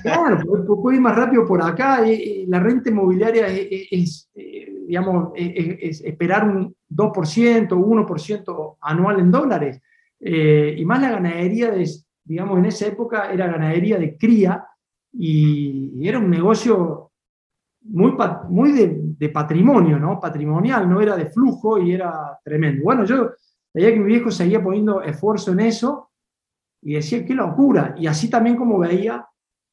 Claro, 0.01 0.39
puede, 0.81 0.97
ir 0.97 1.01
más 1.01 1.15
rápido 1.15 1.45
por 1.45 1.61
acá. 1.61 2.01
La 2.47 2.59
renta 2.59 2.89
inmobiliaria 2.89 3.47
es, 3.47 4.29
eh, 4.35 4.76
digamos, 4.87 5.31
es, 5.35 6.01
esperar 6.01 6.47
un 6.47 6.73
2%, 6.89 7.67
1% 7.69 8.77
anual 8.79 9.19
en 9.19 9.31
dólares. 9.31 9.81
Eh, 10.19 10.75
y 10.77 10.85
más 10.85 11.01
la 11.01 11.11
ganadería, 11.11 11.71
de, 11.71 11.85
digamos, 12.23 12.57
en 12.57 12.65
esa 12.65 12.87
época 12.87 13.31
era 13.31 13.47
ganadería 13.47 13.97
de 13.97 14.17
cría 14.17 14.65
y, 15.11 16.07
era 16.07 16.19
un 16.19 16.29
negocio 16.29 17.11
muy, 17.81 18.13
muy 18.49 18.71
de, 18.71 19.29
patrimonio, 19.29 19.99
¿no? 19.99 20.21
Patrimonial, 20.21 20.89
no 20.89 21.01
era 21.01 21.17
de 21.17 21.25
flujo 21.25 21.79
y 21.79 21.91
era 21.91 22.39
tremendo. 22.43 22.83
Bueno, 22.83 23.03
yo 23.03 23.31
veía 23.73 23.93
que 23.93 23.99
mi 23.99 24.05
viejo 24.05 24.31
seguía 24.31 24.63
poniendo 24.63 25.01
esfuerzo 25.01 25.51
en 25.51 25.59
eso 25.59 26.11
y 26.81 26.93
decía, 26.93 27.25
qué 27.25 27.33
locura. 27.33 27.93
Y 27.97 28.07
así 28.07 28.29
también 28.29 28.55
como 28.55 28.79
veía 28.79 29.27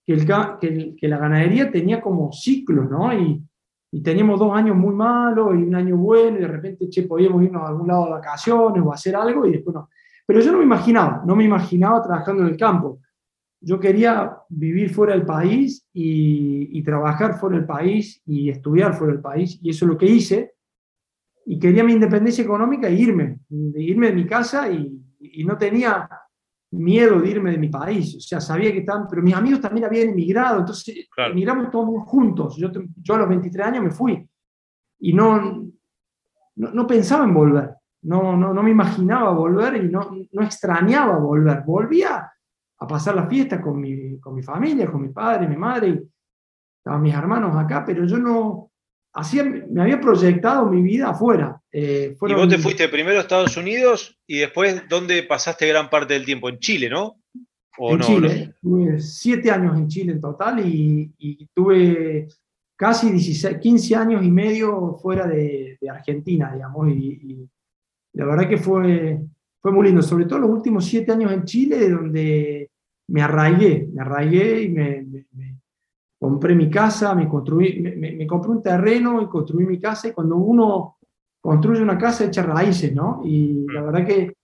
que, 0.05 0.15
el, 0.15 0.97
que, 0.99 1.09
la 1.09 1.19
ganadería 1.19 1.71
tenía 1.71 2.01
como 2.01 2.33
ciclos, 2.33 2.91
¿no? 2.91 3.13
Y, 3.17 3.41
y, 3.95 4.03
teníamos 4.03 4.39
dos 4.39 4.53
años 4.55 4.77
muy 4.77 4.95
malos 4.95 5.55
y 5.55 5.63
un 5.63 5.75
año 5.75 5.97
bueno, 5.97 6.39
y 6.39 6.41
de 6.41 6.49
repente, 6.49 6.89
che, 6.89 7.05
podíamos 7.05 7.43
irnos 7.43 7.63
a 7.63 7.69
algún 7.69 7.87
lado 7.87 8.07
de 8.07 8.11
vacaciones 8.11 8.83
o 8.85 8.93
hacer 8.93 9.15
algo, 9.17 9.47
y 9.47 9.53
después 9.53 9.75
no. 9.75 9.89
Pero 10.27 10.41
yo 10.41 10.53
no 10.53 10.59
me 10.59 10.65
imaginaba, 10.65 11.23
no 11.27 11.37
me 11.37 11.45
imaginaba 11.45 12.03
trabajando 12.03 12.43
en 12.43 12.49
el 12.49 12.57
campo. 12.57 13.01
Yo 13.61 13.79
quería 13.79 14.37
vivir 14.49 14.91
fuera 14.91 15.15
del 15.15 15.25
país 15.25 15.87
y, 15.93 16.79
y 16.79 16.83
trabajar 16.83 17.39
fuera 17.39 17.57
del 17.57 17.67
país 17.67 18.23
y 18.27 18.51
estudiar 18.51 18.95
fuera 18.95 19.13
del 19.13 19.23
país, 19.23 19.59
y 19.63 19.71
eso 19.71 19.85
es 19.85 19.91
lo 19.91 19.99
que 19.99 20.07
hice. 20.07 20.55
Y 21.47 21.59
quería 21.59 21.85
mi 21.85 21.93
independencia 21.93 22.43
económica 22.43 22.89
e 22.89 22.95
irme, 22.95 23.41
irme 23.49 24.09
de 24.09 24.15
mi 24.15 24.27
casa 24.27 24.71
y, 24.71 24.99
y 25.21 25.45
no 25.45 25.57
tenía 25.57 26.09
miedo 26.75 27.21
de 27.21 27.31
irme 27.31 27.51
de 27.51 27.59
mi 27.59 27.69
país. 27.69 28.17
O 28.17 28.21
sea, 28.21 28.41
sabía 28.41 28.73
que 28.73 28.79
estaban, 28.79 29.07
pero 29.09 29.23
mis 29.23 29.35
amigos 29.35 29.61
también 29.61 29.87
habían 29.87 30.11
emigrado, 30.11 30.61
entonces 30.61 31.09
emigramos 31.17 31.71
todos 31.71 32.03
juntos. 32.05 32.57
Yo, 32.57 32.71
yo 33.01 33.15
a 33.15 33.19
los 33.19 33.29
23 33.29 33.67
años 33.67 33.85
me 33.85 33.91
fui 33.91 34.29
y 35.01 35.13
no, 35.13 35.67
no, 36.57 36.87
pensaba 36.87 37.25
en 37.25 37.35
volver. 37.35 37.71
No, 38.03 38.37
no, 38.37 38.53
no, 38.53 38.63
me 38.63 38.71
imaginaba 38.71 39.33
volver 39.33 39.77
y 39.77 39.89
no, 39.89 40.11
no 40.33 40.43
extrañaba 40.43 41.19
volver. 41.19 41.63
Volvía 41.65 42.31
a 42.79 42.87
pasar 42.87 43.15
la 43.15 43.27
fiesta 43.27 43.61
con 43.61 43.81
mi, 43.81 44.19
con 44.19 44.35
mi 44.35 44.43
familia, 44.43 44.91
con 44.91 45.03
mi 45.03 45.09
padre, 45.09 45.49
mi 45.49 45.57
madre, 45.57 46.05
estaban 46.79 47.03
mis 47.03 47.15
hermanos 47.15 47.57
acá, 47.57 47.83
pero 47.85 48.05
yo 48.05 48.19
no, 48.19 48.71
así 49.15 49.43
me 49.43 49.83
había 49.83 50.01
proyectado 50.01 50.67
mi 50.67 50.83
vida 50.83 51.11
afuera. 51.11 51.61
Eh, 51.77 52.17
y 52.21 52.35
vos 52.35 52.49
te 52.49 52.59
fuiste 52.59 52.89
primero 52.89 53.19
a 53.19 53.23
Estados 53.23 53.57
Unidos 53.57 54.17
y 54.29 54.39
después, 54.39 54.85
¿dónde 54.89 55.25
pasaste 55.25 55.67
gran 55.67 55.91
parte 55.91 56.15
del 56.15 56.25
tiempo? 56.25 56.49
En 56.49 56.61
Chile, 56.61 56.89
¿no? 56.89 57.17
en 57.77 57.99
Chile, 57.99 58.55
tuve 58.63 59.01
siete 59.01 59.51
años 59.51 59.77
en 59.77 59.89
Chile 59.89 60.13
en 60.13 60.21
total 60.21 60.65
y, 60.65 61.49
tuve 61.53 62.29
casi 62.77 63.11
16, 63.11 63.59
15 63.59 63.97
años 63.97 64.25
y 64.25 64.31
medio 64.31 64.95
fuera 65.03 65.27
de, 65.27 65.77
Argentina, 65.91 66.53
digamos, 66.55 66.89
y, 66.91 67.45
la 68.13 68.27
verdad 68.27 68.49
que 68.49 68.59
fue, 68.59 69.19
fue 69.61 69.73
muy 69.73 69.87
lindo, 69.87 70.01
sobre 70.01 70.27
todo 70.27 70.39
los 70.39 70.51
últimos 70.51 70.85
siete 70.85 71.11
años 71.11 71.33
en 71.33 71.45
Chile, 71.45 71.91
donde 71.91 72.71
me 73.09 73.21
arraigué, 73.21 73.89
me 73.93 74.01
arraigué 74.01 74.63
y 74.63 74.69
me 74.69 75.27
compré 76.21 76.55
mi 76.55 76.71
casa, 76.71 77.17
me, 77.17 77.29
construí, 77.29 77.81
me, 77.81 78.27
compré 78.29 78.51
un 78.53 78.63
terreno 78.63 79.21
y 79.21 79.27
construí 79.27 79.67
mi 79.67 79.81
casa 79.81 80.07
y 80.07 80.13
cuando 80.13 80.37
uno 80.37 80.99
construye 81.45 81.83
una 81.83 81.99
casa 81.99 82.25
echa 82.25 82.43
raíces, 82.43 82.95
¿no? 82.95 83.21
Y 83.23 83.67
la 83.71 83.83
verdad 83.83 84.07
que 84.07 84.35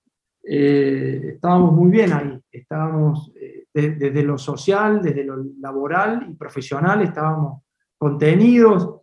eh, 0.42 1.30
estábamos 1.32 1.72
muy 1.72 1.90
bien 1.90 2.12
ahí, 2.12 2.38
estábamos 2.52 3.32
eh, 3.36 3.64
desde 3.72 4.22
lo 4.22 4.36
social, 4.36 5.00
desde 5.00 5.24
lo 5.24 5.42
laboral 5.60 6.26
y 6.30 6.34
profesional, 6.34 7.00
estábamos 7.00 7.62
contenidos, 7.96 9.00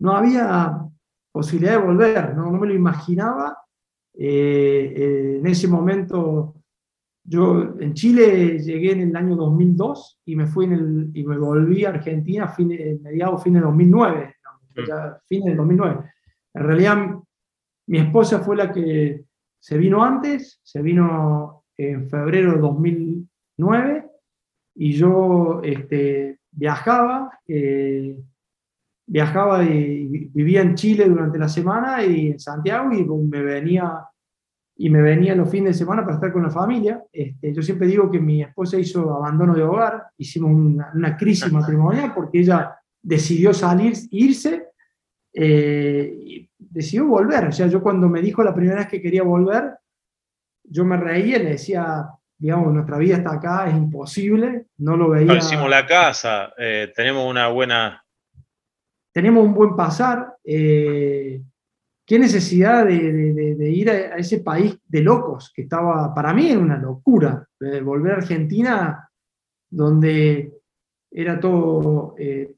no 0.00 0.16
había 0.16 0.80
posibilidad 1.30 1.78
de 1.78 1.86
volver, 1.86 2.34
no, 2.34 2.50
me 2.50 2.66
lo 2.66 2.74
imaginaba. 2.74 3.56
Eh, 4.14 5.38
en 5.38 5.46
ese 5.46 5.68
momento 5.68 6.56
yo 7.22 7.76
en 7.78 7.94
Chile 7.94 8.58
llegué 8.58 8.94
en 8.94 9.02
el 9.02 9.14
año 9.14 9.36
2002 9.36 10.22
y 10.24 10.34
me 10.34 10.48
fui 10.48 10.64
en 10.64 10.72
el, 10.72 11.10
y 11.14 11.22
me 11.22 11.38
volví 11.38 11.84
a 11.84 11.90
Argentina 11.90 12.46
a 12.46 12.48
fines, 12.48 13.00
mediados, 13.00 13.44
fines 13.44 13.62
de 13.62 13.66
2009, 13.66 14.34
ya 14.88 15.20
fines 15.28 15.46
del 15.46 15.56
2009. 15.58 16.11
En 16.54 16.62
realidad, 16.62 16.96
mi 17.86 17.98
esposa 17.98 18.40
fue 18.40 18.56
la 18.56 18.72
que 18.72 19.24
se 19.60 19.78
vino 19.78 20.04
antes, 20.04 20.60
se 20.62 20.82
vino 20.82 21.64
en 21.76 22.08
febrero 22.08 22.52
de 22.52 22.58
2009 22.58 24.06
y 24.74 24.92
yo 24.92 25.60
este, 25.62 26.38
viajaba, 26.50 27.38
eh, 27.46 28.16
viajaba 29.06 29.64
y 29.64 30.28
vivía 30.32 30.62
en 30.62 30.74
Chile 30.74 31.08
durante 31.08 31.38
la 31.38 31.48
semana 31.48 32.04
y 32.04 32.32
en 32.32 32.40
Santiago 32.40 32.92
y 32.92 33.04
me 33.04 33.42
venía 33.42 34.06
y 34.76 34.90
me 34.90 35.02
venía 35.02 35.34
los 35.34 35.50
fines 35.50 35.74
de 35.74 35.78
semana 35.78 36.02
para 36.02 36.16
estar 36.16 36.32
con 36.32 36.42
la 36.42 36.50
familia. 36.50 37.04
Este, 37.12 37.52
yo 37.52 37.62
siempre 37.62 37.86
digo 37.86 38.10
que 38.10 38.18
mi 38.18 38.42
esposa 38.42 38.78
hizo 38.78 39.14
abandono 39.14 39.54
de 39.54 39.62
hogar, 39.62 40.06
hicimos 40.16 40.50
una, 40.50 41.16
crisis 41.16 41.52
matrimonial 41.52 42.12
porque 42.14 42.40
ella 42.40 42.74
decidió 43.00 43.52
salir, 43.52 43.94
irse, 44.10 44.71
eh, 45.34 46.12
y 46.24 46.50
decidió 46.58 47.06
volver. 47.06 47.46
O 47.46 47.52
sea, 47.52 47.66
yo 47.66 47.82
cuando 47.82 48.08
me 48.08 48.20
dijo 48.20 48.42
la 48.42 48.54
primera 48.54 48.80
vez 48.80 48.88
que 48.88 49.02
quería 49.02 49.22
volver, 49.22 49.74
yo 50.64 50.84
me 50.84 50.96
reía 50.96 51.36
y 51.36 51.42
le 51.42 51.50
decía, 51.50 52.08
digamos, 52.38 52.72
nuestra 52.72 52.98
vida 52.98 53.16
está 53.16 53.34
acá, 53.34 53.68
es 53.68 53.74
imposible, 53.74 54.66
no 54.78 54.96
lo 54.96 55.10
veía. 55.10 55.36
hicimos 55.36 55.68
la 55.68 55.86
casa, 55.86 56.52
eh, 56.58 56.92
tenemos 56.94 57.28
una 57.28 57.48
buena... 57.48 58.04
Tenemos 59.12 59.44
un 59.44 59.52
buen 59.52 59.76
pasar. 59.76 60.36
Eh, 60.42 61.42
qué 62.06 62.18
necesidad 62.18 62.86
de, 62.86 63.70
ir 63.70 63.90
a, 63.90 64.16
ese 64.16 64.40
país 64.40 64.78
de 64.86 65.02
locos, 65.02 65.52
que 65.54 65.62
estaba, 65.62 66.14
para 66.14 66.32
mí 66.32 66.50
era 66.50 66.60
una 66.60 66.78
locura, 66.78 67.46
volver 67.82 68.12
a 68.12 68.16
Argentina, 68.16 69.10
donde 69.70 70.52
era 71.10 71.38
todo 71.38 72.14
eh, 72.18 72.54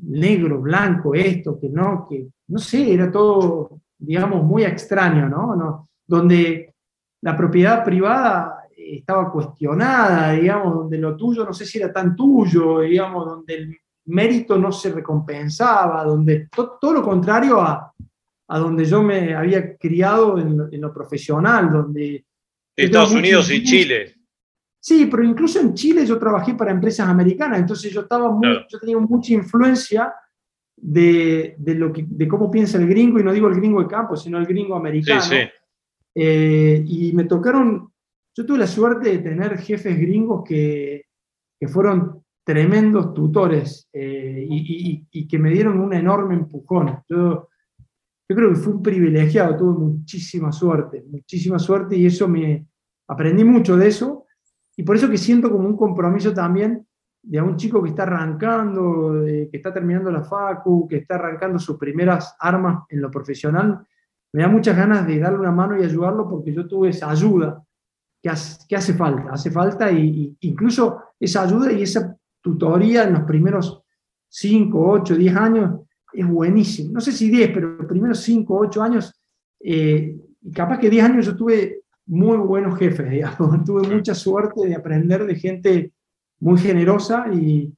negro, 0.00 0.60
blanco, 0.60 1.14
esto, 1.14 1.58
que 1.58 1.68
no, 1.68 2.06
que 2.08 2.28
no 2.48 2.58
sé, 2.58 2.92
era 2.92 3.10
todo, 3.10 3.80
digamos, 3.98 4.44
muy 4.44 4.64
extraño, 4.64 5.28
¿no? 5.28 5.56
¿no? 5.56 5.88
Donde 6.06 6.74
la 7.22 7.36
propiedad 7.36 7.84
privada 7.84 8.62
estaba 8.76 9.30
cuestionada, 9.30 10.32
digamos, 10.32 10.74
donde 10.74 10.98
lo 10.98 11.16
tuyo 11.16 11.44
no 11.44 11.52
sé 11.52 11.64
si 11.64 11.78
era 11.78 11.92
tan 11.92 12.16
tuyo, 12.16 12.80
digamos, 12.80 13.26
donde 13.26 13.54
el 13.54 13.76
mérito 14.06 14.58
no 14.58 14.72
se 14.72 14.92
recompensaba, 14.92 16.04
donde 16.04 16.48
todo 16.50 16.92
lo 16.92 17.02
contrario 17.02 17.60
a, 17.60 17.92
a 18.48 18.58
donde 18.58 18.84
yo 18.84 19.02
me 19.02 19.34
había 19.34 19.76
criado 19.76 20.38
en 20.38 20.80
lo, 20.80 20.92
profesional, 20.92 21.70
donde 21.70 22.24
Estados 22.76 23.12
Unidos 23.12 23.50
y 23.50 23.62
Chile. 23.62 24.14
Sí, 24.84 25.06
pero 25.06 25.22
incluso 25.22 25.60
en 25.60 25.74
Chile 25.74 26.04
yo 26.04 26.18
trabajé 26.18 26.54
para 26.54 26.72
empresas 26.72 27.08
americanas, 27.08 27.60
entonces 27.60 27.92
yo, 27.92 28.00
estaba 28.00 28.36
yo 28.68 28.78
tenía 28.80 28.98
mucha 28.98 29.32
influencia 29.32 30.12
de, 30.76 31.54
lo 31.76 31.92
que, 31.92 32.04
de 32.04 32.26
cómo 32.26 32.50
piensa 32.50 32.78
el 32.78 32.88
gringo, 32.88 33.20
y 33.20 33.22
no 33.22 33.32
digo 33.32 33.46
el 33.46 33.54
gringo 33.54 33.80
de 33.80 33.86
campo, 33.86 34.16
sino 34.16 34.38
el 34.38 34.46
gringo 34.46 34.74
americano. 34.74 35.20
Sí, 35.20 35.36
sí. 35.36 35.48
Eh, 36.16 36.82
y 36.84 37.12
me 37.12 37.26
tocaron, 37.26 37.92
yo 38.36 38.44
tuve 38.44 38.58
la 38.58 38.66
suerte 38.66 39.10
de 39.10 39.18
tener 39.18 39.56
jefes 39.58 39.96
gringos 39.96 40.42
que, 40.44 41.04
que 41.60 41.68
fueron 41.68 42.20
tremendos 42.44 43.14
tutores 43.14 43.88
eh, 43.92 44.44
y, 44.50 45.06
y, 45.12 45.28
que 45.28 45.38
me 45.38 45.50
dieron 45.50 45.78
un 45.78 45.94
enorme 45.94 46.34
empujón. 46.34 47.04
Yo, 47.08 47.48
yo 48.28 48.36
creo 48.36 48.48
que 48.48 48.56
fui 48.56 48.72
un 48.72 48.82
privilegiado, 48.82 49.56
tuve 49.56 49.78
muchísima 49.78 50.50
suerte, 50.50 51.04
muchísima 51.08 51.60
suerte 51.60 51.96
y 51.96 52.06
eso 52.06 52.26
me 52.26 52.66
aprendí 53.06 53.44
mucho 53.44 53.76
de 53.76 53.86
eso 53.86 54.21
y 54.76 54.82
por 54.82 54.96
eso 54.96 55.08
que 55.08 55.18
siento 55.18 55.50
como 55.50 55.68
un 55.68 55.76
compromiso 55.76 56.32
también 56.32 56.86
de 57.22 57.38
a 57.38 57.44
un 57.44 57.56
chico 57.56 57.82
que 57.82 57.90
está 57.90 58.02
arrancando, 58.02 59.22
que 59.24 59.56
está 59.56 59.72
terminando 59.72 60.10
la 60.10 60.24
facu, 60.24 60.88
que 60.88 60.96
está 60.96 61.14
arrancando 61.14 61.58
sus 61.58 61.78
primeras 61.78 62.34
armas 62.40 62.84
en 62.88 63.00
lo 63.00 63.10
profesional, 63.10 63.86
me 64.32 64.42
da 64.42 64.48
muchas 64.48 64.76
ganas 64.76 65.06
de 65.06 65.18
darle 65.18 65.38
una 65.38 65.52
mano 65.52 65.78
y 65.78 65.84
ayudarlo 65.84 66.28
porque 66.28 66.52
yo 66.52 66.66
tuve 66.66 66.88
esa 66.88 67.10
ayuda 67.10 67.62
que 68.20 68.30
hace, 68.30 68.66
que 68.66 68.76
hace 68.76 68.94
falta, 68.94 69.32
hace 69.32 69.50
falta 69.50 69.92
y, 69.92 70.36
incluso 70.40 71.02
esa 71.20 71.42
ayuda 71.42 71.70
y 71.70 71.82
esa 71.82 72.16
tutoría 72.40 73.04
en 73.04 73.12
los 73.12 73.22
primeros 73.22 73.82
5, 74.28 74.90
8, 74.90 75.16
10 75.16 75.36
años 75.36 75.80
es 76.12 76.26
buenísimo. 76.26 76.92
No 76.92 77.00
sé 77.00 77.12
si 77.12 77.30
10, 77.30 77.50
pero 77.52 77.76
los 77.76 77.86
primeros 77.86 78.20
5, 78.20 78.56
8 78.56 78.82
años, 78.82 79.22
eh, 79.60 80.16
capaz 80.52 80.78
que 80.78 80.90
10 80.90 81.04
años 81.04 81.26
yo 81.26 81.36
tuve 81.36 81.81
muy 82.12 82.36
buenos 82.36 82.78
jefes, 82.78 83.10
digamos. 83.10 83.64
tuve 83.64 83.88
mucha 83.88 84.14
suerte 84.14 84.66
de 84.66 84.74
aprender 84.74 85.24
de 85.24 85.34
gente 85.34 85.92
muy 86.40 86.58
generosa 86.58 87.26
y, 87.32 87.72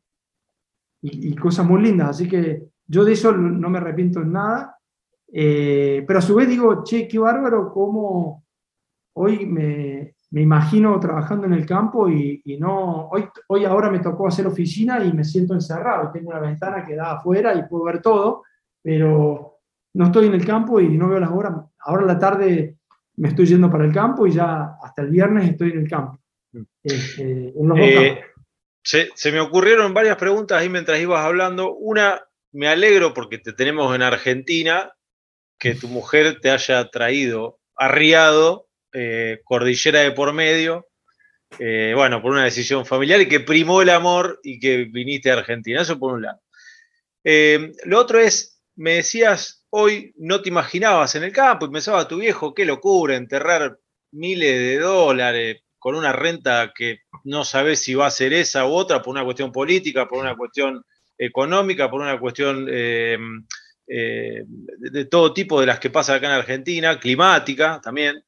y, 1.02 1.34
cosas 1.36 1.66
muy 1.66 1.82
lindas. 1.82 2.10
Así 2.10 2.28
que 2.28 2.64
yo 2.86 3.04
de 3.04 3.12
eso 3.12 3.32
no 3.32 3.70
me 3.70 3.78
arrepiento 3.78 4.22
en 4.22 4.32
nada. 4.32 4.78
Eh, 5.32 6.04
pero 6.06 6.18
a 6.18 6.22
su 6.22 6.34
vez 6.34 6.48
digo, 6.48 6.82
che, 6.82 7.06
qué 7.06 7.18
bárbaro 7.18 7.72
cómo 7.72 8.44
hoy 9.16 9.46
me, 9.46 10.16
me 10.30 10.42
imagino 10.42 10.98
trabajando 10.98 11.46
en 11.46 11.52
el 11.52 11.66
campo 11.66 12.08
y, 12.08 12.42
y, 12.44 12.56
no, 12.58 13.08
hoy, 13.08 13.28
hoy 13.48 13.64
ahora 13.64 13.90
me 13.90 14.00
tocó 14.00 14.26
hacer 14.26 14.46
oficina 14.46 15.04
y 15.04 15.12
me 15.12 15.24
siento 15.24 15.54
encerrado. 15.54 16.10
Tengo 16.10 16.30
una 16.30 16.40
ventana 16.40 16.84
que 16.84 16.96
da 16.96 17.12
afuera 17.12 17.54
y 17.54 17.68
puedo 17.68 17.84
ver 17.84 18.02
todo, 18.02 18.42
pero 18.82 19.58
no 19.94 20.06
estoy 20.06 20.26
en 20.26 20.34
el 20.34 20.44
campo 20.44 20.80
y 20.80 20.96
no 20.96 21.08
veo 21.08 21.20
las 21.20 21.30
horas. 21.30 21.52
Ahora 21.78 22.02
en 22.02 22.08
la 22.08 22.18
tarde 22.18 22.78
me 23.16 23.28
estoy 23.28 23.46
yendo 23.46 23.70
para 23.70 23.84
el 23.84 23.92
campo 23.92 24.26
y 24.26 24.32
ya 24.32 24.76
hasta 24.82 25.02
el 25.02 25.10
viernes 25.10 25.50
estoy 25.50 25.70
en 25.70 25.78
el 25.78 25.88
campo. 25.88 26.18
Mm. 26.52 26.62
Este, 26.82 27.52
eh, 27.78 28.24
se, 28.82 29.10
se, 29.14 29.32
me 29.32 29.40
ocurrieron 29.40 29.94
varias 29.94 30.16
preguntas 30.16 30.60
ahí 30.60 30.68
mientras 30.68 31.00
ibas 31.00 31.24
hablando. 31.24 31.74
Una, 31.74 32.22
me 32.52 32.68
alegro 32.68 33.14
porque 33.14 33.38
te 33.38 33.52
tenemos 33.52 33.94
en 33.94 34.02
Argentina, 34.02 34.92
que 35.58 35.74
tu 35.74 35.88
mujer 35.88 36.40
te 36.40 36.50
haya 36.50 36.90
traído 36.90 37.60
arriado, 37.76 38.68
eh, 38.92 39.40
cordillera 39.44 40.00
de 40.00 40.12
por 40.12 40.32
medio, 40.32 40.88
eh, 41.58 41.92
bueno, 41.94 42.20
por 42.20 42.32
una 42.32 42.44
decisión 42.44 42.84
familiar 42.84 43.20
y 43.20 43.28
que 43.28 43.40
primó 43.40 43.80
el 43.80 43.90
amor 43.90 44.40
y 44.42 44.58
que 44.58 44.84
viniste 44.84 45.30
a 45.30 45.34
Argentina. 45.34 45.82
Eso 45.82 45.98
por 45.98 46.14
un 46.14 46.22
lado. 46.22 46.40
lo 47.84 47.98
otro 47.98 48.18
es, 48.18 48.60
me 48.76 48.94
decías 48.94 49.63
hoy 49.76 50.12
no 50.18 50.40
te 50.40 50.50
imaginabas 50.50 51.16
en 51.16 51.24
el 51.24 51.32
campo 51.32 51.66
y 51.66 51.70
pensaba 51.70 52.06
tu 52.06 52.18
viejo, 52.18 52.54
qué 52.54 52.64
locura, 52.64 53.16
enterrar 53.16 53.76
miles 54.12 54.56
de 54.56 54.78
dólares 54.78 55.62
con 55.80 55.96
una 55.96 56.12
renta 56.12 56.72
que 56.72 57.00
no 57.24 57.44
sabes 57.44 57.80
si 57.80 57.92
va 57.92 58.06
a 58.06 58.12
ser 58.12 58.32
esa 58.34 58.68
u 58.68 58.72
otra 58.72 59.02
por 59.02 59.10
una 59.10 59.24
cuestión 59.24 59.50
política, 59.50 60.06
por 60.06 60.20
una 60.20 60.36
cuestión 60.36 60.84
económica, 61.18 61.90
por 61.90 62.00
una 62.00 62.20
cuestión 62.20 62.68
eh, 62.70 63.18
eh, 63.88 64.44
de, 64.46 65.04
todo 65.06 65.34
tipo 65.34 65.58
de 65.58 65.66
las 65.66 65.80
que 65.80 65.90
pasa 65.90 66.14
acá 66.14 66.28
en 66.28 66.34
Argentina, 66.34 67.00
climática 67.00 67.80
también. 67.82 68.24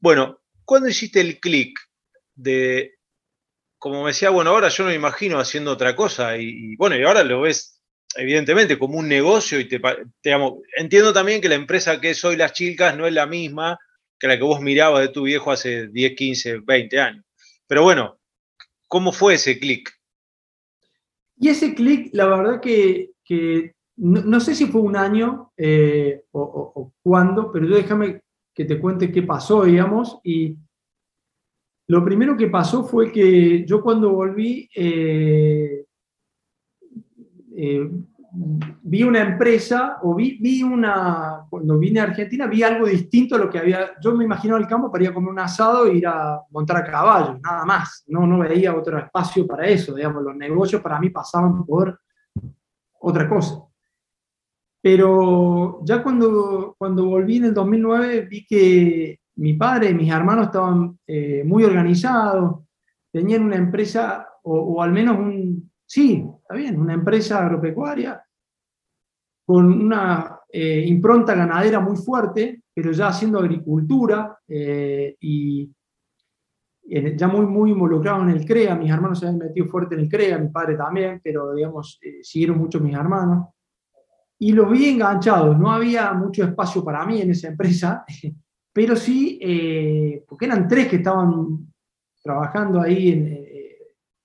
Bueno, 0.00 0.40
¿cuándo 0.64 0.88
hiciste 0.88 1.20
el 1.20 1.38
clic 1.38 1.78
de, 2.34 2.96
como 3.78 4.02
me 4.02 4.08
decía, 4.08 4.30
bueno, 4.30 4.50
ahora 4.50 4.68
yo 4.70 4.82
no 4.82 4.90
me 4.90 4.96
imagino 4.96 5.38
haciendo 5.38 5.70
otra 5.70 5.94
cosa 5.94 6.36
y 6.36 6.74
bueno, 6.74 6.96
y 6.96 7.04
ahora 7.04 7.22
lo 7.22 7.42
ves 7.42 7.79
evidentemente 8.16 8.78
como 8.78 8.98
un 8.98 9.08
negocio 9.08 9.60
y 9.60 9.68
te, 9.68 9.80
entiendo 10.76 11.12
también 11.12 11.40
que 11.40 11.48
la 11.48 11.54
empresa 11.54 12.00
que 12.00 12.10
es 12.10 12.24
hoy 12.24 12.36
Las 12.36 12.52
Chilcas 12.52 12.96
no 12.96 13.06
es 13.06 13.12
la 13.12 13.26
misma 13.26 13.78
que 14.18 14.28
la 14.28 14.36
que 14.36 14.44
vos 14.44 14.60
mirabas 14.60 15.00
de 15.00 15.08
tu 15.08 15.22
viejo 15.22 15.50
hace 15.50 15.88
10, 15.88 16.14
15, 16.14 16.58
20 16.58 17.00
años. 17.00 17.24
Pero 17.66 17.82
bueno, 17.82 18.18
¿cómo 18.86 19.12
fue 19.12 19.34
ese 19.34 19.58
clic? 19.58 19.90
Y 21.38 21.48
ese 21.48 21.74
clic, 21.74 22.10
la 22.12 22.26
verdad 22.26 22.60
que, 22.60 23.12
no, 23.96 24.40
sé 24.40 24.54
si 24.54 24.66
fue 24.66 24.82
un 24.82 24.94
año 24.94 25.52
eh, 25.56 26.22
o, 26.32 26.92
cuándo, 27.02 27.50
pero 27.50 27.66
déjame 27.66 28.20
que 28.54 28.66
te 28.66 28.78
cuente 28.78 29.10
qué 29.10 29.22
pasó, 29.22 29.64
digamos, 29.64 30.18
y 30.22 30.56
lo 31.88 32.04
primero 32.04 32.36
que 32.36 32.48
pasó 32.48 32.84
fue 32.84 33.10
que 33.10 33.64
yo 33.64 33.80
cuando 33.80 34.10
volví, 34.10 34.68
eh, 34.74 35.86
eh, 37.62 37.90
vi 38.32 39.02
una 39.02 39.20
empresa 39.20 39.98
o 40.02 40.14
vi, 40.14 40.38
vi, 40.40 40.62
una, 40.62 41.46
cuando 41.50 41.78
vine 41.78 42.00
a 42.00 42.04
Argentina, 42.04 42.46
vi 42.46 42.62
algo 42.62 42.86
distinto 42.86 43.34
a 43.34 43.38
lo 43.38 43.50
que 43.50 43.58
había, 43.58 44.00
yo 44.00 44.14
me 44.14 44.24
imaginaba 44.24 44.60
el 44.60 44.66
campo 44.66 44.90
para 44.90 45.04
ir 45.04 45.10
a 45.10 45.14
comer 45.14 45.30
un 45.30 45.38
asado 45.40 45.86
e 45.86 45.96
ir 45.96 46.06
a 46.06 46.40
montar 46.50 46.78
a 46.78 46.84
caballo, 46.84 47.38
nada 47.42 47.64
más, 47.66 48.04
no, 48.06 48.26
no 48.26 48.38
veía 48.38 48.74
otro 48.74 48.98
espacio 48.98 49.46
para 49.46 49.66
eso, 49.66 49.94
digamos, 49.94 50.22
los 50.22 50.36
negocios 50.36 50.80
para 50.80 50.98
mí 50.98 51.10
pasaban 51.10 51.66
por 51.66 52.00
otra 53.00 53.28
cosa. 53.28 53.62
Pero 54.80 55.80
ya 55.84 56.02
cuando, 56.02 56.74
cuando 56.78 57.04
volví 57.04 57.36
en 57.36 57.44
el 57.46 57.54
2009 57.54 58.22
vi 58.22 58.46
que 58.46 59.20
mi 59.36 59.52
padre 59.52 59.90
y 59.90 59.94
mis 59.94 60.10
hermanos 60.10 60.46
estaban 60.46 60.98
eh, 61.06 61.42
muy 61.44 61.64
organizados, 61.64 62.60
tenían 63.12 63.42
una 63.42 63.56
empresa 63.56 64.26
o, 64.44 64.58
o 64.58 64.82
al 64.82 64.92
menos 64.92 65.18
un, 65.18 65.69
Sí, 65.92 66.24
está 66.40 66.54
bien, 66.54 66.80
una 66.80 66.94
empresa 66.94 67.44
agropecuaria 67.44 68.24
con 69.44 69.66
una 69.66 70.38
eh, 70.48 70.84
impronta 70.86 71.34
ganadera 71.34 71.80
muy 71.80 71.96
fuerte, 71.96 72.62
pero 72.72 72.92
ya 72.92 73.08
haciendo 73.08 73.40
agricultura 73.40 74.38
eh, 74.46 75.16
y 75.18 75.68
ya 77.16 77.26
muy, 77.26 77.44
muy 77.44 77.72
involucrado 77.72 78.22
en 78.22 78.30
el 78.30 78.44
CREA. 78.44 78.76
Mis 78.76 78.92
hermanos 78.92 79.18
se 79.18 79.26
habían 79.26 79.40
metido 79.40 79.66
fuerte 79.66 79.96
en 79.96 80.02
el 80.02 80.08
CREA, 80.08 80.38
mi 80.38 80.50
padre 80.50 80.76
también, 80.76 81.20
pero 81.24 81.52
digamos, 81.54 81.98
eh, 82.02 82.20
siguieron 82.22 82.58
mucho 82.58 82.78
mis 82.78 82.94
hermanos. 82.94 83.48
Y 84.38 84.52
los 84.52 84.70
vi 84.70 84.90
enganchados, 84.90 85.58
no 85.58 85.72
había 85.72 86.12
mucho 86.12 86.44
espacio 86.44 86.84
para 86.84 87.04
mí 87.04 87.20
en 87.20 87.32
esa 87.32 87.48
empresa, 87.48 88.04
pero 88.72 88.94
sí, 88.94 89.40
porque 90.28 90.44
eran 90.46 90.68
tres 90.68 90.86
que 90.86 90.96
estaban 90.96 91.66
trabajando 92.22 92.80
ahí 92.80 93.10
en, 93.10 93.46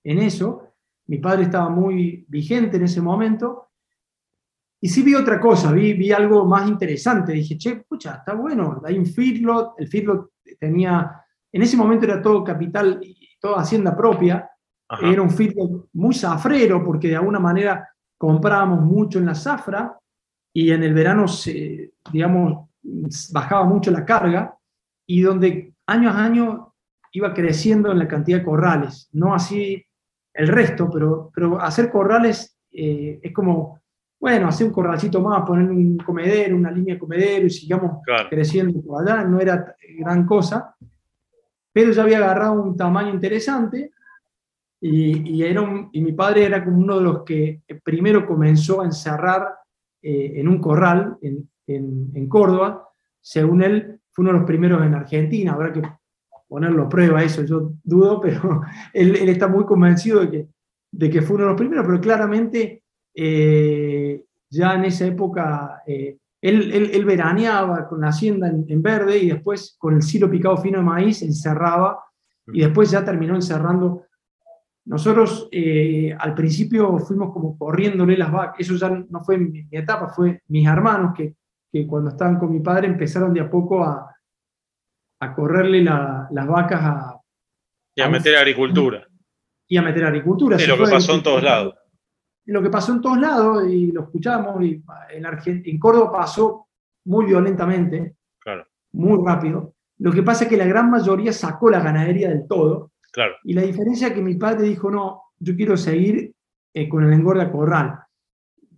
en 0.04 0.18
eso, 0.20 0.65
mi 1.08 1.18
padre 1.18 1.44
estaba 1.44 1.68
muy 1.68 2.24
vigente 2.28 2.76
en 2.76 2.84
ese 2.84 3.00
momento. 3.00 3.68
Y 4.80 4.88
sí 4.88 5.02
vi 5.02 5.14
otra 5.14 5.40
cosa, 5.40 5.72
vi, 5.72 5.94
vi 5.94 6.12
algo 6.12 6.44
más 6.44 6.68
interesante. 6.68 7.32
Dije, 7.32 7.56
che, 7.56 7.70
escucha, 7.72 8.16
está 8.16 8.34
bueno, 8.34 8.82
hay 8.84 8.98
un 8.98 9.06
feedlot, 9.06 9.74
el 9.78 9.88
feedlot 9.88 10.32
tenía, 10.58 11.24
en 11.50 11.62
ese 11.62 11.76
momento 11.76 12.04
era 12.04 12.20
todo 12.20 12.44
capital 12.44 13.00
y 13.02 13.36
toda 13.40 13.62
hacienda 13.62 13.96
propia, 13.96 14.50
era 15.02 15.22
un 15.22 15.30
feedlot 15.30 15.88
muy 15.94 16.14
zafrero 16.14 16.84
porque 16.84 17.08
de 17.08 17.16
alguna 17.16 17.40
manera 17.40 17.88
comprábamos 18.16 18.82
mucho 18.82 19.18
en 19.18 19.26
la 19.26 19.34
zafra 19.34 19.98
y 20.52 20.70
en 20.70 20.82
el 20.82 20.94
verano 20.94 21.26
se, 21.26 21.92
digamos, 22.12 22.68
bajaba 23.32 23.64
mucho 23.64 23.90
la 23.90 24.04
carga 24.04 24.56
y 25.06 25.22
donde 25.22 25.74
año 25.86 26.10
a 26.10 26.24
año 26.24 26.74
iba 27.12 27.34
creciendo 27.34 27.90
en 27.90 27.98
la 27.98 28.08
cantidad 28.08 28.38
de 28.38 28.44
corrales, 28.44 29.08
no 29.12 29.34
así 29.34 29.85
el 30.36 30.48
resto, 30.48 30.90
pero, 30.92 31.30
pero 31.34 31.60
hacer 31.60 31.90
corrales 31.90 32.58
eh, 32.72 33.18
es 33.22 33.32
como, 33.32 33.80
bueno, 34.20 34.48
hacer 34.48 34.66
un 34.66 34.72
corralcito 34.72 35.20
más, 35.20 35.44
poner 35.46 35.70
un 35.70 35.96
comedero, 35.98 36.56
una 36.56 36.70
línea 36.70 36.94
de 36.94 37.00
comedero 37.00 37.46
y 37.46 37.50
sigamos 37.50 38.02
creciendo 38.28 38.82
por 38.82 39.02
allá, 39.02 39.24
no 39.24 39.40
era 39.40 39.74
gran 39.98 40.26
cosa, 40.26 40.74
pero 41.72 41.92
ya 41.92 42.02
había 42.02 42.18
agarrado 42.18 42.62
un 42.62 42.76
tamaño 42.76 43.10
interesante 43.10 43.92
y, 44.80 45.36
y, 45.36 45.42
era 45.42 45.62
y 45.92 46.00
mi 46.02 46.12
padre 46.12 46.44
era 46.44 46.64
como 46.64 46.78
uno 46.78 46.98
de 46.98 47.04
los 47.04 47.22
que 47.22 47.62
primero 47.82 48.26
comenzó 48.26 48.82
a 48.82 48.84
encerrar 48.84 49.56
eh, 50.02 50.34
en 50.36 50.48
un 50.48 50.60
corral 50.60 51.16
en, 51.22 51.48
en, 51.66 52.10
en, 52.14 52.28
Córdoba, 52.28 52.88
según 53.20 53.62
él, 53.62 54.00
fue 54.12 54.22
uno 54.22 54.32
de 54.32 54.38
los 54.38 54.46
primeros 54.46 54.82
en 54.84 54.94
Argentina, 54.94 55.52
habrá 55.52 55.72
que 55.72 55.82
ponerlo 56.48 56.84
a 56.84 56.88
prueba 56.88 57.22
eso, 57.22 57.42
yo 57.44 57.72
dudo, 57.82 58.20
pero 58.22 58.62
él, 58.92 59.16
está 59.28 59.48
muy 59.48 59.64
convencido 59.64 60.20
de 60.20 60.30
que, 60.30 60.48
de 60.92 61.10
que 61.10 61.22
fue 61.22 61.36
uno 61.36 61.44
de 61.44 61.50
los 61.50 61.58
primeros, 61.58 61.86
pero 61.86 62.00
claramente 62.00 62.82
eh, 63.14 64.24
ya 64.50 64.74
en 64.74 64.84
esa 64.84 65.06
época 65.06 65.82
eh, 65.86 66.18
él, 66.40 66.72
él, 66.72 67.04
veraneaba 67.04 67.88
con 67.88 68.00
la 68.02 68.08
hacienda 68.08 68.48
en, 68.48 68.82
verde 68.82 69.18
y 69.18 69.30
después 69.30 69.74
con 69.78 69.94
el 69.94 70.02
silo 70.02 70.30
picado 70.30 70.56
fino 70.58 70.78
de 70.78 70.84
maíz 70.84 71.22
encerraba 71.22 71.98
y 72.46 72.60
después 72.60 72.90
ya 72.90 73.04
terminó 73.04 73.34
encerrando. 73.34 74.04
Nosotros 74.84 75.48
eh, 75.50 76.14
al 76.16 76.34
principio 76.34 76.96
fuimos 76.98 77.32
como 77.32 77.58
corriéndole 77.58 78.16
las 78.16 78.30
vacas, 78.30 78.60
eso 78.60 78.76
ya 78.76 78.90
no 78.90 79.24
fue 79.24 79.38
mi, 79.38 79.66
etapa, 79.70 80.08
fue 80.10 80.42
mis 80.48 80.68
hermanos 80.68 81.12
que, 81.16 81.34
que, 81.72 81.86
cuando 81.86 82.10
estaban 82.10 82.38
con 82.38 82.52
mi 82.52 82.60
padre 82.60 82.86
empezaron 82.86 83.32
de 83.32 83.40
a 83.40 83.50
poco 83.50 83.82
a, 83.82 84.15
a 85.20 85.34
correrle 85.34 85.82
las 85.82 86.46
vacas 86.46 86.80
a... 86.82 87.20
Y 87.94 88.02
a, 88.02 88.08
meter 88.08 88.36
agricultura. 88.36 89.06
Y 89.66 89.76
a 89.76 89.82
meter 89.82 90.04
agricultura. 90.04 90.58
Sí, 90.58 90.66
lo 90.66 90.76
que 90.76 90.90
pasó 90.90 91.14
en 91.14 91.22
todos 91.22 91.42
lados 91.42 91.74
lo 92.46 92.62
que 92.62 92.70
pasó 92.70 92.92
en 92.92 93.00
todos 93.00 93.18
lados 93.18 93.68
y 93.68 93.92
lo 93.92 94.02
escuchamos, 94.02 94.62
y 94.64 94.82
en, 95.10 95.62
en 95.64 95.78
Córdoba 95.78 96.12
pasó 96.12 96.68
muy 97.04 97.26
violentamente, 97.26 98.16
claro. 98.38 98.66
muy 98.92 99.20
rápido. 99.24 99.74
Lo 99.98 100.12
que 100.12 100.22
pasa 100.22 100.44
es 100.44 100.50
que 100.50 100.56
la 100.56 100.66
gran 100.66 100.90
mayoría 100.90 101.32
sacó 101.32 101.70
la 101.70 101.80
ganadería 101.80 102.28
del 102.28 102.46
todo. 102.46 102.92
Claro. 103.12 103.34
Y 103.44 103.54
la 103.54 103.62
diferencia 103.62 104.08
es 104.08 104.14
que 104.14 104.22
mi 104.22 104.36
padre 104.36 104.64
dijo, 104.64 104.90
no, 104.90 105.22
yo 105.38 105.56
quiero 105.56 105.76
seguir 105.76 106.32
eh, 106.72 106.88
con 106.88 107.04
el 107.04 107.12
engorde 107.12 107.42
a 107.42 107.50
corral. 107.50 107.98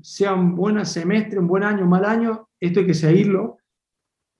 Sea 0.00 0.32
un 0.32 0.54
buen 0.54 0.84
semestre, 0.86 1.38
un 1.38 1.48
buen 1.48 1.64
año, 1.64 1.82
un 1.84 1.90
mal 1.90 2.04
año, 2.04 2.48
esto 2.60 2.80
hay 2.80 2.86
que 2.86 2.94
seguirlo. 2.94 3.57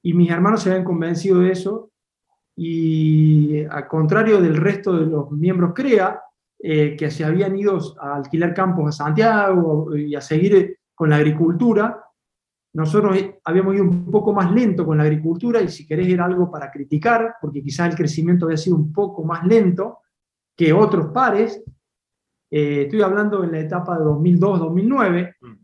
Y 0.02 0.14
mis 0.14 0.30
hermanos 0.30 0.62
se 0.62 0.70
habían 0.70 0.84
convencido 0.84 1.40
de 1.40 1.52
eso. 1.52 1.90
Y 2.56 3.64
al 3.64 3.86
contrario 3.86 4.40
del 4.40 4.56
resto 4.56 4.96
de 4.96 5.06
los 5.06 5.30
miembros 5.30 5.72
CREA, 5.74 6.20
eh, 6.60 6.96
que 6.96 7.08
se 7.10 7.24
habían 7.24 7.56
ido 7.56 7.78
a 8.00 8.16
alquilar 8.16 8.52
campos 8.52 8.88
a 8.88 9.04
Santiago 9.04 9.94
y 9.96 10.16
a 10.16 10.20
seguir 10.20 10.78
con 10.92 11.10
la 11.10 11.16
agricultura. 11.16 12.04
Nosotros 12.74 13.16
habíamos 13.44 13.76
ido 13.76 13.84
un 13.84 14.10
poco 14.10 14.32
más 14.32 14.52
lento 14.52 14.84
con 14.84 14.98
la 14.98 15.04
agricultura 15.04 15.62
y 15.62 15.68
si 15.68 15.86
querés 15.86 16.08
era 16.08 16.24
algo 16.24 16.50
para 16.50 16.70
criticar, 16.70 17.36
porque 17.40 17.62
quizás 17.62 17.90
el 17.90 17.96
crecimiento 17.96 18.46
había 18.46 18.56
sido 18.56 18.74
un 18.74 18.92
poco 18.92 19.22
más 19.24 19.44
lento 19.46 19.98
que 20.56 20.72
otros 20.72 21.06
pares. 21.12 21.62
Eh, 22.50 22.82
estoy 22.82 23.02
hablando 23.02 23.44
en 23.44 23.52
la 23.52 23.60
etapa 23.60 23.96
de 23.96 24.04
2002-2009, 24.04 25.34
mm. 25.40 25.54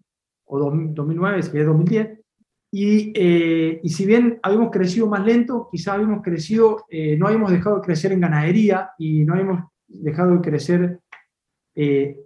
o 0.44 0.58
2009, 0.60 1.42
si 1.42 1.50
querés 1.50 1.66
2010. 1.66 2.23
Y, 2.76 3.12
eh, 3.14 3.80
y, 3.84 3.88
si 3.88 4.04
bien 4.04 4.40
habíamos 4.42 4.70
crecido 4.72 5.06
más 5.06 5.24
lento, 5.24 5.68
quizás 5.70 5.94
habíamos 5.94 6.22
crecido, 6.22 6.86
no 7.18 7.26
habíamos 7.28 7.52
dejado 7.52 7.76
de 7.76 7.82
crecer 7.82 8.10
en 8.10 8.20
ganadería 8.20 8.90
y 8.98 9.24
no 9.24 9.34
habíamos 9.34 9.64
dejado 9.86 10.34
de 10.34 10.40
crecer 10.40 11.00
eh, 11.74 12.16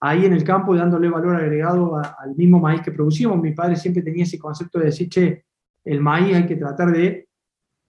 ahí 0.00 0.24
en 0.24 0.32
el 0.32 0.44
campo 0.44 0.74
dándole 0.76 1.08
valor 1.08 1.36
agregado 1.36 1.96
al 1.96 2.34
mismo 2.36 2.60
maíz 2.60 2.82
que 2.82 2.92
producíamos. 2.92 3.40
Mi 3.40 3.52
padre 3.52 3.76
siempre 3.76 4.02
tenía 4.02 4.24
ese 4.24 4.38
concepto 4.38 4.78
de 4.78 4.86
decir, 4.86 5.08
che, 5.08 5.44
el 5.84 6.00
maíz 6.00 6.34
hay 6.34 6.46
que 6.46 6.56
tratar 6.56 6.92
de 6.92 7.28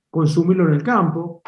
consumirlo 0.10 0.68
en 0.68 0.76
el 0.76 0.84
campo, 0.84 1.42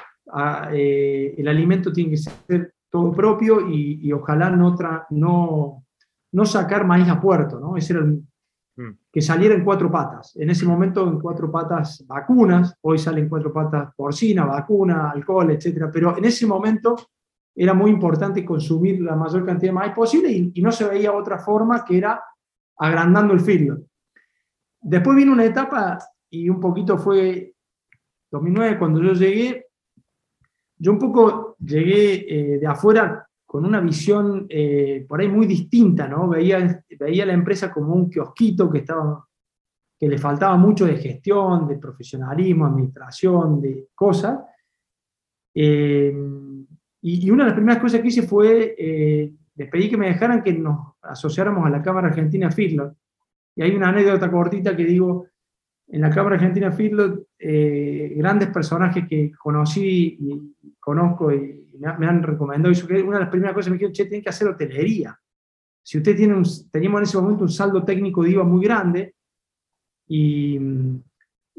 eh, 0.71 1.33
el 1.37 1.47
alimento 1.47 1.91
tiene 1.91 2.11
que 2.11 2.17
ser 2.17 2.73
todo 2.89 3.11
propio 3.11 3.69
y, 3.69 4.11
ojalá 4.11 4.49
no, 4.49 4.75
no, 5.11 5.85
no, 6.31 6.45
sacar 6.45 6.85
maíz 6.85 7.07
a 7.07 7.21
puerto, 7.21 7.59
¿no? 7.59 7.77
Ese 7.77 7.93
era 7.93 8.03
mm. 8.03 8.27
Que 9.11 9.21
saliera 9.21 9.55
en 9.55 9.63
cuatro 9.63 9.91
patas. 9.91 10.35
En 10.37 10.49
ese 10.49 10.65
momento 10.65 11.07
en 11.07 11.19
cuatro 11.19 11.51
patas 11.51 12.05
vacunas, 12.07 12.75
hoy 12.81 12.97
salen 12.97 13.27
cuatro 13.27 13.51
patas 13.51 13.93
porcina, 13.95 14.45
vacuna, 14.45 15.11
alcohol, 15.11 15.51
etc. 15.51 15.89
Pero 15.91 16.17
en 16.17 16.25
ese 16.25 16.45
momento 16.45 16.95
era 17.55 17.73
muy 17.73 17.91
importante 17.91 18.45
consumir 18.45 19.01
la 19.01 19.15
mayor 19.15 19.45
cantidad 19.45 19.73
de 19.83 19.91
posible 19.91 20.31
y, 20.31 20.61
no 20.61 20.71
se 20.71 20.87
veía 20.87 21.11
otra 21.11 21.39
forma 21.39 21.83
que 21.83 21.97
era 21.97 22.23
agrandando 22.77 23.33
el 23.33 23.41
filo. 23.41 23.79
Después 24.81 25.17
vino 25.17 25.33
una 25.33 25.45
etapa 25.45 25.99
y 26.29 26.47
un 26.47 26.59
poquito 26.59 26.97
fue 26.97 27.53
2009 28.31 28.79
cuando 28.79 29.01
yo 29.01 29.13
llegué, 29.13 29.65
yo 30.77 30.93
un 30.93 30.99
poco 30.99 31.57
llegué 31.59 32.25
eh, 32.29 32.59
de 32.59 32.67
afuera 32.67 33.28
con 33.49 33.65
una 33.65 33.79
visión 33.79 34.45
eh, 34.47 35.03
por 35.09 35.19
ahí 35.19 35.27
muy 35.27 35.47
distinta, 35.47 36.07
¿no? 36.07 36.29
Veía, 36.29 36.85
veía 36.99 37.25
la 37.25 37.33
empresa 37.33 37.73
como 37.73 37.95
un 37.95 38.07
kiosquito 38.07 38.69
que, 38.69 38.77
estaba, 38.77 39.27
que 39.99 40.07
le 40.07 40.19
faltaba 40.19 40.55
mucho 40.55 40.85
de 40.85 40.97
gestión, 40.97 41.67
de 41.67 41.79
profesionalismo, 41.79 42.67
administración, 42.67 43.59
de 43.59 43.87
cosas. 43.95 44.37
Eh, 45.55 46.15
y, 47.01 47.31
una 47.31 47.45
de 47.45 47.49
las 47.49 47.55
primeras 47.55 47.81
cosas 47.81 48.01
que 48.01 48.09
hice 48.09 48.21
fue, 48.21 48.75
eh, 48.77 49.33
que 49.57 49.97
me 49.97 50.09
dejaran 50.09 50.43
que 50.43 50.53
nos 50.53 50.93
asociáramos 51.01 51.65
a 51.65 51.71
la 51.71 51.81
Cámara 51.81 52.09
Argentina 52.09 52.51
Feedlot. 52.51 52.95
Y 53.55 53.63
hay 53.63 53.75
una 53.75 53.89
anécdota 53.89 54.29
cortita 54.29 54.77
que 54.77 54.85
digo, 54.85 55.25
en 55.87 56.01
la 56.01 56.11
Cámara 56.11 56.35
Argentina 56.35 56.71
Feedlot, 56.71 57.25
eh, 57.41 58.13
grandes 58.17 58.49
personajes 58.49 59.07
que 59.07 59.31
conocí 59.31 60.17
y 60.19 60.55
conozco 60.77 61.31
y 61.33 61.69
me, 61.79 62.05
han 62.05 62.21
recomendado, 62.21 62.73
que 62.85 63.01
una 63.01 63.17
de 63.17 63.23
las 63.23 63.31
primeras 63.31 63.53
cosas 63.53 63.67
que 63.67 63.71
me 63.71 63.77
dijeron, 63.77 63.93
che, 63.93 64.05
tienen 64.05 64.23
que 64.23 64.29
hacer 64.29 64.49
hotelería. 64.49 65.17
Si 65.81 65.97
usted 65.97 66.17
tiene 66.17 66.35
un, 66.35 66.43
teníamos 66.69 66.99
en 66.99 67.03
ese 67.03 67.17
momento 67.17 67.43
un 67.43 67.49
saldo 67.49 67.85
técnico 67.85 68.23
de 68.23 68.31
IVA 68.31 68.43
muy 68.43 68.63
grande 68.63 69.15
y, 70.07 70.59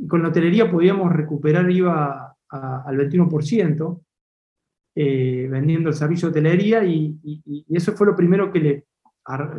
con 0.07 0.23
la 0.23 0.29
hotelería 0.29 0.71
podíamos 0.71 1.13
recuperar 1.13 1.71
IVA 1.71 2.37
al 2.51 2.97
21%, 2.97 4.01
eh, 4.95 5.49
vendiendo 5.51 5.89
el 5.89 5.95
servicio 5.95 6.29
de 6.29 6.33
hotelería 6.33 6.85
y, 6.85 7.19
eso 7.71 7.93
fue 7.93 8.07
lo 8.07 8.17
primero 8.17 8.53
que 8.53 8.61
le, 8.61 8.87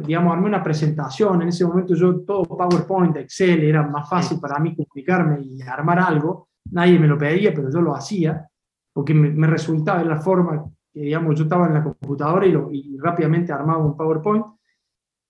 digamos, 0.05 0.33
armé 0.33 0.47
una 0.47 0.63
presentación. 0.63 1.41
En 1.41 1.49
ese 1.49 1.65
momento 1.65 1.95
yo 1.95 2.21
todo 2.21 2.43
PowerPoint, 2.43 3.17
Excel, 3.17 3.63
era 3.63 3.83
más 3.83 4.09
fácil 4.09 4.39
para 4.39 4.59
mí 4.59 4.75
comunicarme 4.75 5.41
y 5.41 5.61
armar 5.61 5.99
algo. 5.99 6.49
Nadie 6.71 6.99
me 6.99 7.07
lo 7.07 7.17
pedía, 7.17 7.53
pero 7.53 7.71
yo 7.71 7.81
lo 7.81 7.95
hacía 7.95 8.47
porque 8.93 9.13
me, 9.13 9.47
resultaba, 9.47 10.01
en 10.01 10.09
la 10.09 10.19
forma 10.19 10.65
que, 10.91 11.01
digamos, 11.01 11.37
yo 11.37 11.43
estaba 11.43 11.67
en 11.67 11.73
la 11.73 11.83
computadora 11.83 12.45
y, 12.45 12.97
rápidamente 12.97 13.53
armaba 13.53 13.85
un 13.85 13.95
PowerPoint 13.95 14.45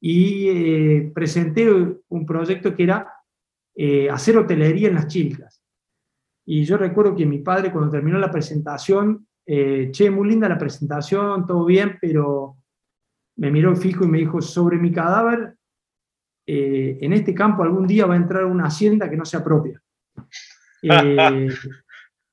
y 0.01 0.47
eh, 0.49 1.11
presenté 1.13 1.69
un 1.71 2.25
proyecto 2.25 2.75
que 2.75 2.83
era 2.83 3.13
eh, 3.75 4.09
hacer 4.09 4.37
hotelería 4.37 4.87
en 4.87 4.95
las 4.95 5.07
chilcas. 5.07 5.61
Y 6.45 6.63
yo 6.63 6.77
recuerdo 6.77 7.15
que 7.15 7.25
mi 7.25 7.39
padre 7.39 7.71
cuando 7.71 7.91
terminó 7.91 8.17
la 8.17 8.31
presentación 8.31 9.27
eh, 9.45 9.89
che, 9.91 10.09
muy 10.09 10.29
linda 10.29 10.47
la 10.47 10.57
presentación, 10.57 11.45
todo 11.45 11.65
bien, 11.65 11.97
pero 11.99 12.57
me 13.37 13.51
miró 13.51 13.75
fijo 13.75 14.05
y 14.05 14.07
me 14.07 14.19
dijo, 14.19 14.41
sobre 14.41 14.77
mi 14.77 14.91
cadáver, 14.91 15.55
eh, 16.45 16.97
en 17.01 17.13
este 17.13 17.33
campo 17.33 17.63
algún 17.63 17.87
día 17.87 18.05
va 18.05 18.15
a 18.15 18.17
entrar 18.17 18.45
una 18.45 18.65
hacienda 18.65 19.09
que 19.09 19.17
no 19.17 19.25
sea 19.25 19.43
propia. 19.43 19.81
Eh, 20.83 21.47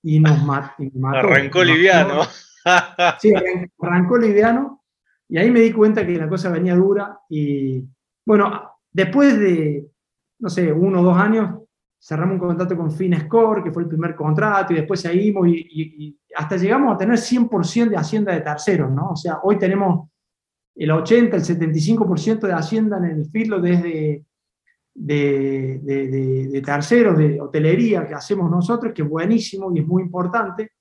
y 0.05 0.21
nos 0.21 0.43
mató. 0.43 0.73
Arrancó 1.13 1.63
liviano. 1.63 2.23
sí, 3.21 3.31
arrancó 3.79 4.17
liviano. 4.17 4.85
Y 5.29 5.37
ahí 5.37 5.51
me 5.51 5.61
di 5.61 5.71
cuenta 5.71 6.07
que 6.07 6.17
la 6.17 6.31
cosa 6.31 6.49
venía 6.49 6.75
dura. 6.75 7.21
Y 7.29 7.85
bueno, 8.25 8.79
después 8.91 9.39
de, 9.39 9.87
no 10.39 10.49
sé, 10.49 10.73
uno 10.73 11.01
o 11.01 11.05
dos 11.05 11.19
años, 11.19 11.61
cerramos 12.01 12.35
un 12.35 12.41
contrato 12.41 12.77
con 12.77 12.91
Finescore, 12.91 13.63
que 13.63 13.73
fue 13.73 13.83
el 13.83 13.89
primer 13.89 14.15
contrato, 14.15 14.73
y 14.73 14.77
después 14.77 15.01
seguimos 15.01 15.47
y, 15.49 16.19
hasta 16.35 16.57
llegamos 16.57 16.95
a 16.95 16.99
tener 16.99 17.19
100% 17.19 17.91
de 17.91 17.97
hacienda 17.97 18.33
de 18.33 18.41
terceros, 18.41 18.91
¿no? 18.91 19.11
O 19.11 19.17
sea, 19.17 19.41
hoy 19.43 19.59
tenemos 19.59 20.09
el 20.79 20.91
80, 20.93 21.37
el 21.37 21.43
75% 21.43 22.47
de 22.47 22.53
hacienda 22.53 22.99
en 22.99 23.05
el 23.05 23.27
filo 23.27 23.61
desde 23.61 24.25
de, 24.95 25.81
de, 25.83 26.62
terceros, 26.62 27.19
de 27.19 27.41
hotelería 27.41 28.07
que 28.07 28.14
hacemos 28.14 28.51
nosotros, 28.51 28.93
que 28.95 29.03
es 29.03 29.09
buenísimo 29.09 29.73
y 29.75 29.81
es 29.81 29.87
muy 29.87 30.03
importante, 30.03 30.73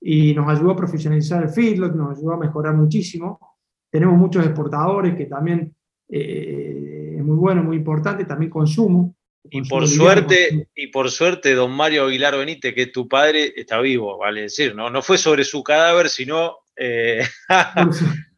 y 0.00 0.34
nos 0.34 0.48
ayudó 0.48 0.72
a 0.72 0.76
profesionalizar 0.76 1.42
el 1.44 1.50
feedlot, 1.50 1.94
nos 1.94 2.18
ayudó 2.18 2.32
a 2.32 2.38
mejorar 2.38 2.74
muchísimo. 2.74 3.56
Tenemos 3.90 4.16
muchos 4.16 4.44
exportadores 4.44 5.16
que 5.16 5.26
también 5.26 5.74
eh, 6.08 7.14
es 7.18 7.24
muy 7.24 7.36
bueno, 7.36 7.62
muy 7.62 7.76
importante, 7.76 8.24
también 8.24 8.50
consumo. 8.50 9.14
Y 9.50 9.62
por 9.62 9.88
suerte, 9.88 10.68
y 10.74 10.88
por 10.88 11.10
suerte, 11.10 11.54
don 11.54 11.72
Mario 11.72 12.04
Aguilar 12.04 12.36
Benítez, 12.36 12.74
que 12.74 12.86
tu 12.86 13.08
padre, 13.08 13.54
está 13.56 13.80
vivo, 13.80 14.18
vale 14.18 14.42
decir, 14.42 14.74
¿no? 14.74 14.90
No 14.90 15.00
fue 15.00 15.16
sobre 15.16 15.44
su 15.44 15.62
cadáver, 15.62 16.08
sino. 16.08 16.58
Eh... 16.76 17.22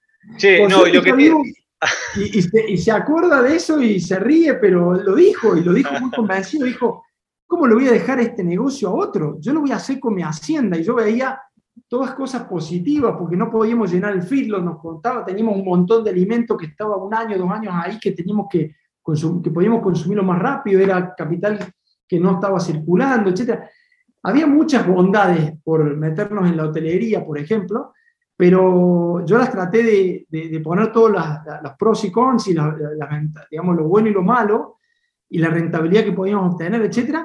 no, 0.68 0.86
y, 0.86 0.92
lo 0.92 1.02
que 1.02 1.10
y, 2.16 2.42
se, 2.42 2.70
y, 2.70 2.78
se, 2.78 2.92
acuerda 2.92 3.42
de 3.42 3.56
eso 3.56 3.80
y 3.80 4.00
se 4.00 4.18
ríe, 4.18 4.54
pero 4.54 4.94
lo 4.94 5.14
dijo, 5.14 5.56
y 5.56 5.64
lo 5.64 5.72
dijo 5.72 5.92
muy 6.00 6.10
convencido, 6.14 6.66
dijo, 6.66 7.04
¿cómo 7.46 7.66
le 7.66 7.74
voy 7.74 7.88
a 7.88 7.92
dejar 7.92 8.20
este 8.20 8.44
negocio 8.44 8.88
a 8.88 8.94
otro? 8.94 9.38
Yo 9.40 9.52
lo 9.52 9.60
voy 9.60 9.72
a 9.72 9.76
hacer 9.76 9.98
con 9.98 10.14
mi 10.14 10.22
hacienda, 10.22 10.78
y 10.78 10.82
yo 10.82 10.94
veía 10.94 11.40
todas 11.88 12.14
cosas 12.14 12.44
positivas, 12.44 13.16
porque 13.18 13.36
no 13.36 13.50
podíamos 13.50 13.92
llenar 13.92 14.12
el 14.12 14.22
filo, 14.22 14.60
nos 14.60 14.78
contaba, 14.78 15.24
teníamos 15.24 15.56
un 15.56 15.64
montón 15.64 16.04
de 16.04 16.10
alimentos 16.10 16.56
que 16.58 16.66
estaba 16.66 16.96
un 16.96 17.14
año, 17.14 17.38
dos 17.38 17.50
años 17.50 17.72
ahí, 17.74 17.98
que 17.98 18.12
teníamos 18.12 18.46
que 18.50 18.74
que 19.42 19.50
podíamos 19.50 19.82
consumirlo 19.82 20.22
más 20.22 20.38
rápido, 20.38 20.80
era 20.80 21.14
capital 21.14 21.58
que 22.06 22.20
no 22.20 22.32
estaba 22.32 22.60
circulando, 22.60 23.30
etc. 23.30 23.60
Había 24.22 24.46
muchas 24.46 24.86
bondades 24.86 25.54
por 25.64 25.96
meternos 25.96 26.48
en 26.48 26.56
la 26.56 26.64
hotelería, 26.64 27.24
por 27.24 27.38
ejemplo, 27.38 27.92
pero 28.40 29.22
yo 29.26 29.36
las 29.36 29.52
traté 29.52 29.82
de, 29.82 30.26
de, 30.30 30.60
poner 30.60 30.90
todos 30.90 31.10
los 31.10 31.72
pros 31.78 32.02
y 32.06 32.10
cons 32.10 32.48
y 32.48 32.56
digamos, 33.50 33.76
lo 33.76 33.84
bueno 33.84 34.08
y 34.08 34.12
lo 34.14 34.22
malo, 34.22 34.78
y 35.28 35.38
la 35.40 35.50
rentabilidad 35.50 36.04
que 36.04 36.12
podíamos 36.12 36.54
obtener, 36.54 36.80
etc. 36.80 37.18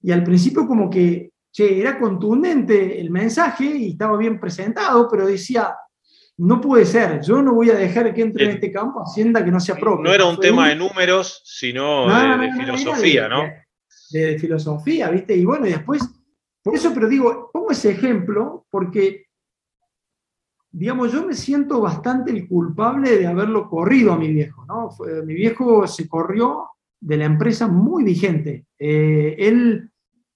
Y 0.00 0.10
al 0.10 0.24
principio 0.24 0.66
como 0.66 0.88
que, 0.88 1.32
che, 1.50 1.78
era 1.78 1.98
contundente 1.98 2.98
el 2.98 3.10
mensaje 3.10 3.66
y 3.66 3.90
estaba 3.90 4.16
bien 4.16 4.40
presentado, 4.40 5.06
pero 5.10 5.26
decía, 5.26 5.76
no 6.38 6.62
puede 6.62 6.86
ser, 6.86 7.20
yo 7.20 7.42
no 7.42 7.52
voy 7.52 7.68
a 7.68 7.74
dejar 7.74 8.14
que 8.14 8.22
entre 8.22 8.46
en 8.46 8.50
este 8.52 8.72
campo 8.72 9.02
Hacienda 9.02 9.44
que 9.44 9.50
no 9.50 9.60
sea 9.60 9.74
propio. 9.74 10.02
No 10.02 10.14
era 10.14 10.24
un 10.24 10.40
tema 10.40 10.70
de 10.70 10.76
números, 10.76 11.42
sino 11.44 12.06
de, 12.08 12.52
filosofía, 12.52 13.28
¿no? 13.28 13.42
De, 14.10 14.38
filosofía, 14.38 15.10
¿viste? 15.10 15.36
Y 15.36 15.44
bueno, 15.44 15.66
y 15.66 15.72
después, 15.72 16.02
por 16.62 16.74
eso, 16.74 16.90
pero 16.94 17.06
digo, 17.06 17.50
pongo 17.52 17.70
ese 17.72 17.90
ejemplo 17.90 18.64
porque, 18.70 19.26
digamos, 20.72 21.12
yo 21.12 21.26
me 21.26 21.34
siento 21.34 21.80
bastante 21.80 22.32
el 22.32 22.48
culpable 22.48 23.18
de 23.18 23.26
haberlo 23.26 23.68
corrido 23.68 24.12
a 24.12 24.18
mi 24.18 24.32
viejo, 24.32 24.64
¿no? 24.66 24.90
mi 25.24 25.34
viejo 25.34 25.86
se 25.86 26.08
corrió 26.08 26.70
de 26.98 27.16
la 27.16 27.26
empresa 27.26 27.68
muy 27.68 28.04
vigente. 28.04 28.64
Eh, 28.78 29.36
él 29.38 29.90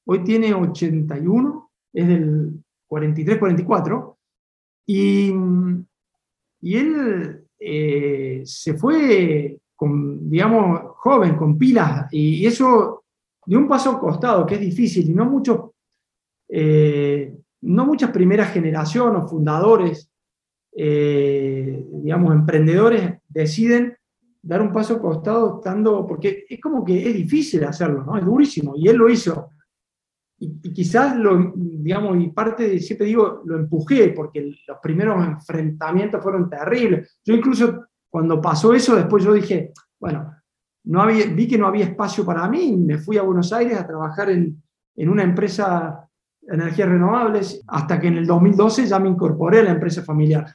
hoy 0.04 0.24
tiene 0.24 0.52
81, 0.52 1.70
es 1.92 2.08
del 2.08 2.52
43-44, 2.88 4.16
y, 4.86 5.32
y 6.60 6.76
él 6.76 7.44
eh, 7.58 8.42
se 8.44 8.74
fue, 8.74 9.58
digamos, 9.80 10.80
joven, 10.96 11.36
con 11.36 11.56
pilas, 11.56 12.08
y, 12.12 12.44
eso 12.46 13.04
de 13.46 13.56
un 13.56 13.68
paso 13.68 13.98
costado, 13.98 14.44
que 14.44 14.56
es 14.56 14.60
difícil, 14.60 15.08
y 15.08 15.14
no 15.14 15.24
muchos, 15.24 15.70
eh, 16.48 17.34
no 17.62 17.86
muchas 17.86 18.10
primeras 18.10 18.52
generaciones 18.52 19.22
o 19.22 19.28
fundadores, 19.28 20.10
eh, 20.76 21.86
digamos, 22.02 22.34
emprendedores, 22.34 23.14
deciden 23.28 23.96
dar 24.42 24.62
un 24.62 24.72
paso 24.72 25.00
costado 25.00 25.56
estando, 25.56 26.06
porque 26.06 26.44
es 26.48 26.60
como 26.60 26.84
que 26.84 27.08
es 27.08 27.14
difícil 27.14 27.64
hacerlo, 27.64 28.04
¿no? 28.04 28.16
Es 28.16 28.24
durísimo, 28.24 28.74
y 28.76 28.88
él 28.88 28.96
lo 28.96 29.08
hizo 29.08 29.50
y, 30.38 30.72
quizás 30.72 31.16
lo, 31.16 31.52
digamos, 31.56 32.22
y 32.22 32.28
parte 32.28 32.68
de, 32.68 32.78
siempre 32.78 33.06
digo, 33.06 33.42
lo 33.44 33.56
empujé, 33.56 34.10
porque 34.10 34.52
los 34.66 34.78
primeros 34.82 35.24
enfrentamientos 35.24 36.22
fueron 36.22 36.50
terribles. 36.50 37.18
Yo 37.24 37.34
incluso 37.34 37.86
cuando 38.08 38.40
pasó 38.40 38.74
eso, 38.74 38.96
después 38.96 39.24
yo 39.24 39.32
dije, 39.32 39.72
bueno, 39.98 40.32
no 40.84 41.02
había, 41.02 41.26
vi 41.26 41.48
que 41.48 41.58
no 41.58 41.66
había 41.66 41.86
espacio 41.86 42.24
para 42.24 42.48
mí, 42.48 42.64
y 42.64 42.76
me 42.76 42.98
fui 42.98 43.16
a 43.16 43.22
Buenos 43.22 43.52
Aires 43.52 43.78
a 43.78 43.86
trabajar 43.86 44.30
en, 44.30 44.62
en 44.94 45.08
una 45.08 45.22
empresa 45.22 46.08
de 46.40 46.54
energías 46.54 46.88
renovables, 46.88 47.62
hasta 47.66 47.98
que 47.98 48.08
en 48.08 48.18
el 48.18 48.26
2012 48.26 48.86
ya 48.86 48.98
me 48.98 49.08
incorporé 49.08 49.60
a 49.60 49.64
la 49.64 49.72
empresa 49.72 50.02
familiar. 50.02 50.46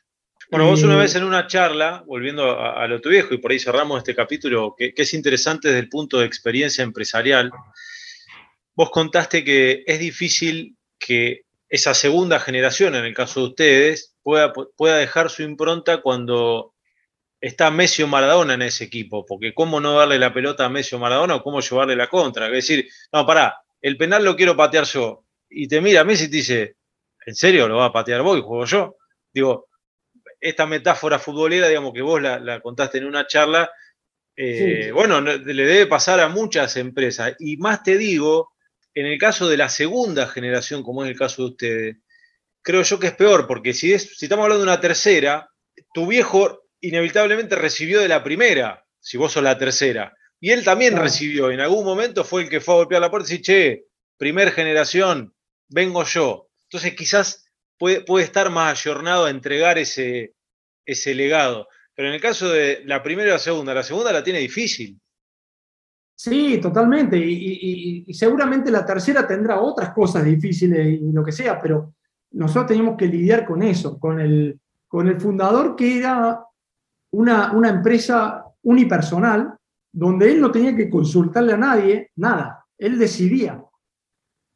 Bueno, 0.51 0.67
vos 0.67 0.83
una 0.83 0.97
vez 0.97 1.15
en 1.15 1.23
una 1.23 1.47
charla, 1.47 2.03
volviendo 2.05 2.59
a, 2.59 2.85
lo 2.87 2.99
tu 2.99 3.09
viejo, 3.09 3.33
y 3.33 3.37
por 3.37 3.51
ahí 3.51 3.59
cerramos 3.59 3.99
este 3.99 4.13
capítulo, 4.13 4.75
que, 4.77 4.93
que, 4.93 5.01
es 5.03 5.13
interesante 5.13 5.69
desde 5.69 5.79
el 5.79 5.89
punto 5.89 6.19
de 6.19 6.25
experiencia 6.25 6.83
empresarial, 6.83 7.51
Vos 8.73 8.89
contaste 8.89 9.43
que 9.43 9.83
es 9.85 9.99
difícil 9.99 10.77
que 10.97 11.41
esa 11.69 11.93
segunda 11.93 12.39
generación, 12.39 12.95
en 12.95 13.05
el 13.05 13.13
caso 13.13 13.41
de 13.41 13.45
ustedes, 13.47 14.15
pueda, 14.23 14.53
pueda 14.53 14.97
dejar 14.97 15.29
su 15.29 15.43
impronta 15.43 16.01
cuando 16.01 16.73
está 17.39 17.71
Messi 17.71 18.03
o 18.03 18.07
Maradona 18.07 18.53
en 18.53 18.61
ese 18.61 18.85
equipo, 18.85 19.25
porque 19.25 19.53
cómo 19.53 19.79
no 19.79 19.93
darle 19.93 20.19
la 20.19 20.33
pelota 20.33 20.65
a 20.65 20.69
Messi 20.69 20.95
o 20.95 20.99
Maradona 20.99 21.35
o 21.35 21.43
cómo 21.43 21.59
llevarle 21.59 21.95
la 21.95 22.07
contra. 22.07 22.47
Es 22.47 22.53
decir, 22.53 22.87
no, 23.11 23.25
pará, 23.25 23.61
el 23.81 23.97
penal 23.97 24.23
lo 24.23 24.35
quiero 24.35 24.55
patear 24.55 24.85
yo. 24.85 25.25
Y 25.49 25.67
te 25.67 25.81
mira 25.81 26.03
Messi 26.03 26.25
y 26.25 26.29
te 26.29 26.37
dice, 26.37 26.75
¿en 27.25 27.35
serio 27.35 27.67
lo 27.67 27.77
va 27.77 27.85
a 27.85 27.93
patear 27.93 28.21
vos 28.21 28.37
y 28.37 28.41
juego 28.41 28.65
yo? 28.65 28.95
Digo, 29.33 29.67
esta 30.41 30.65
metáfora 30.65 31.19
futbolera, 31.19 31.67
digamos 31.67 31.93
que 31.93 32.01
vos 32.01 32.21
la, 32.21 32.59
contaste 32.61 32.97
en 32.97 33.05
una 33.05 33.27
charla, 33.27 33.71
eh, 34.35 34.91
bueno, 34.91 35.21
le 35.21 35.65
debe 35.65 35.85
pasar 35.85 36.19
a 36.19 36.27
muchas 36.27 36.75
empresas. 36.77 37.35
Y 37.39 37.57
más 37.57 37.83
te 37.83 37.97
digo, 37.97 38.53
en 38.95 39.05
el 39.05 39.19
caso 39.19 39.47
de 39.47 39.57
la 39.57 39.69
segunda 39.69 40.27
generación, 40.27 40.81
como 40.83 41.03
es 41.03 41.11
el 41.11 41.17
caso 41.17 41.43
de 41.43 41.49
ustedes, 41.49 41.97
creo 42.63 42.81
yo 42.81 42.99
que 42.99 43.07
es 43.07 43.13
peor, 43.13 43.47
porque 43.47 43.73
si, 43.73 43.93
es, 43.93 44.17
si 44.17 44.25
estamos 44.25 44.43
hablando 44.43 44.65
de 44.65 44.71
una 44.71 44.81
tercera, 44.81 45.47
tu 45.93 46.07
viejo 46.07 46.63
inevitablemente 46.81 47.55
recibió 47.55 48.01
de 48.01 48.07
la 48.07 48.23
primera, 48.23 48.83
si 48.99 49.17
vos 49.17 49.31
sos 49.31 49.43
la 49.43 49.57
tercera. 49.57 50.15
Y 50.39 50.49
él 50.49 50.63
también 50.63 50.97
recibió, 50.97 51.51
en 51.51 51.59
algún 51.59 51.85
momento 51.85 52.23
fue 52.23 52.43
el 52.43 52.49
que 52.49 52.59
fue 52.61 52.73
a 52.73 52.77
golpear 52.77 53.01
la 53.01 53.11
puerta 53.11 53.31
y 53.31 53.37
dice, 53.37 53.43
che, 53.43 53.85
primer 54.17 54.51
generación, 54.51 55.35
vengo 55.69 56.03
yo. 56.03 56.49
Entonces 56.63 56.95
quizás 56.95 57.45
puede, 57.81 58.01
puede 58.01 58.25
estar 58.25 58.51
más 58.51 58.79
ayornado 58.79 59.25
a 59.25 59.31
entregar 59.31 59.79
ese, 59.79 60.35
ese 60.85 61.15
legado. 61.15 61.67
Pero 61.95 62.09
en 62.09 62.13
el 62.13 62.21
caso 62.21 62.47
de 62.47 62.83
la 62.85 63.01
primera 63.01 63.29
y 63.29 63.31
la 63.31 63.39
segunda, 63.39 63.73
la 63.73 63.81
segunda 63.81 64.13
la 64.13 64.23
tiene 64.23 64.37
difícil. 64.37 64.99
Sí, 66.15 66.59
totalmente. 66.61 67.17
Y, 67.17 68.13
seguramente 68.13 68.69
la 68.69 68.85
tercera 68.85 69.25
tendrá 69.25 69.59
otras 69.59 69.93
cosas 69.95 70.23
difíciles 70.23 71.01
y 71.01 71.11
lo 71.11 71.23
que 71.25 71.31
sea, 71.31 71.59
pero 71.59 71.95
nosotros 72.33 72.67
teníamos 72.67 72.95
que 72.97 73.07
lidiar 73.07 73.47
con 73.47 73.63
eso, 73.63 73.97
con 73.97 74.19
el, 74.19 74.59
con 74.87 75.07
el 75.07 75.19
fundador 75.19 75.75
que 75.75 75.97
era 75.97 76.39
una, 77.13 77.51
una 77.51 77.69
empresa 77.69 78.45
unipersonal, 78.61 79.55
donde 79.91 80.31
él 80.31 80.39
no 80.39 80.51
tenía 80.51 80.75
que 80.75 80.87
consultarle 80.87 81.53
a 81.53 81.57
nadie, 81.57 82.11
nada, 82.17 82.63
él 82.77 82.99
decidía. 82.99 83.59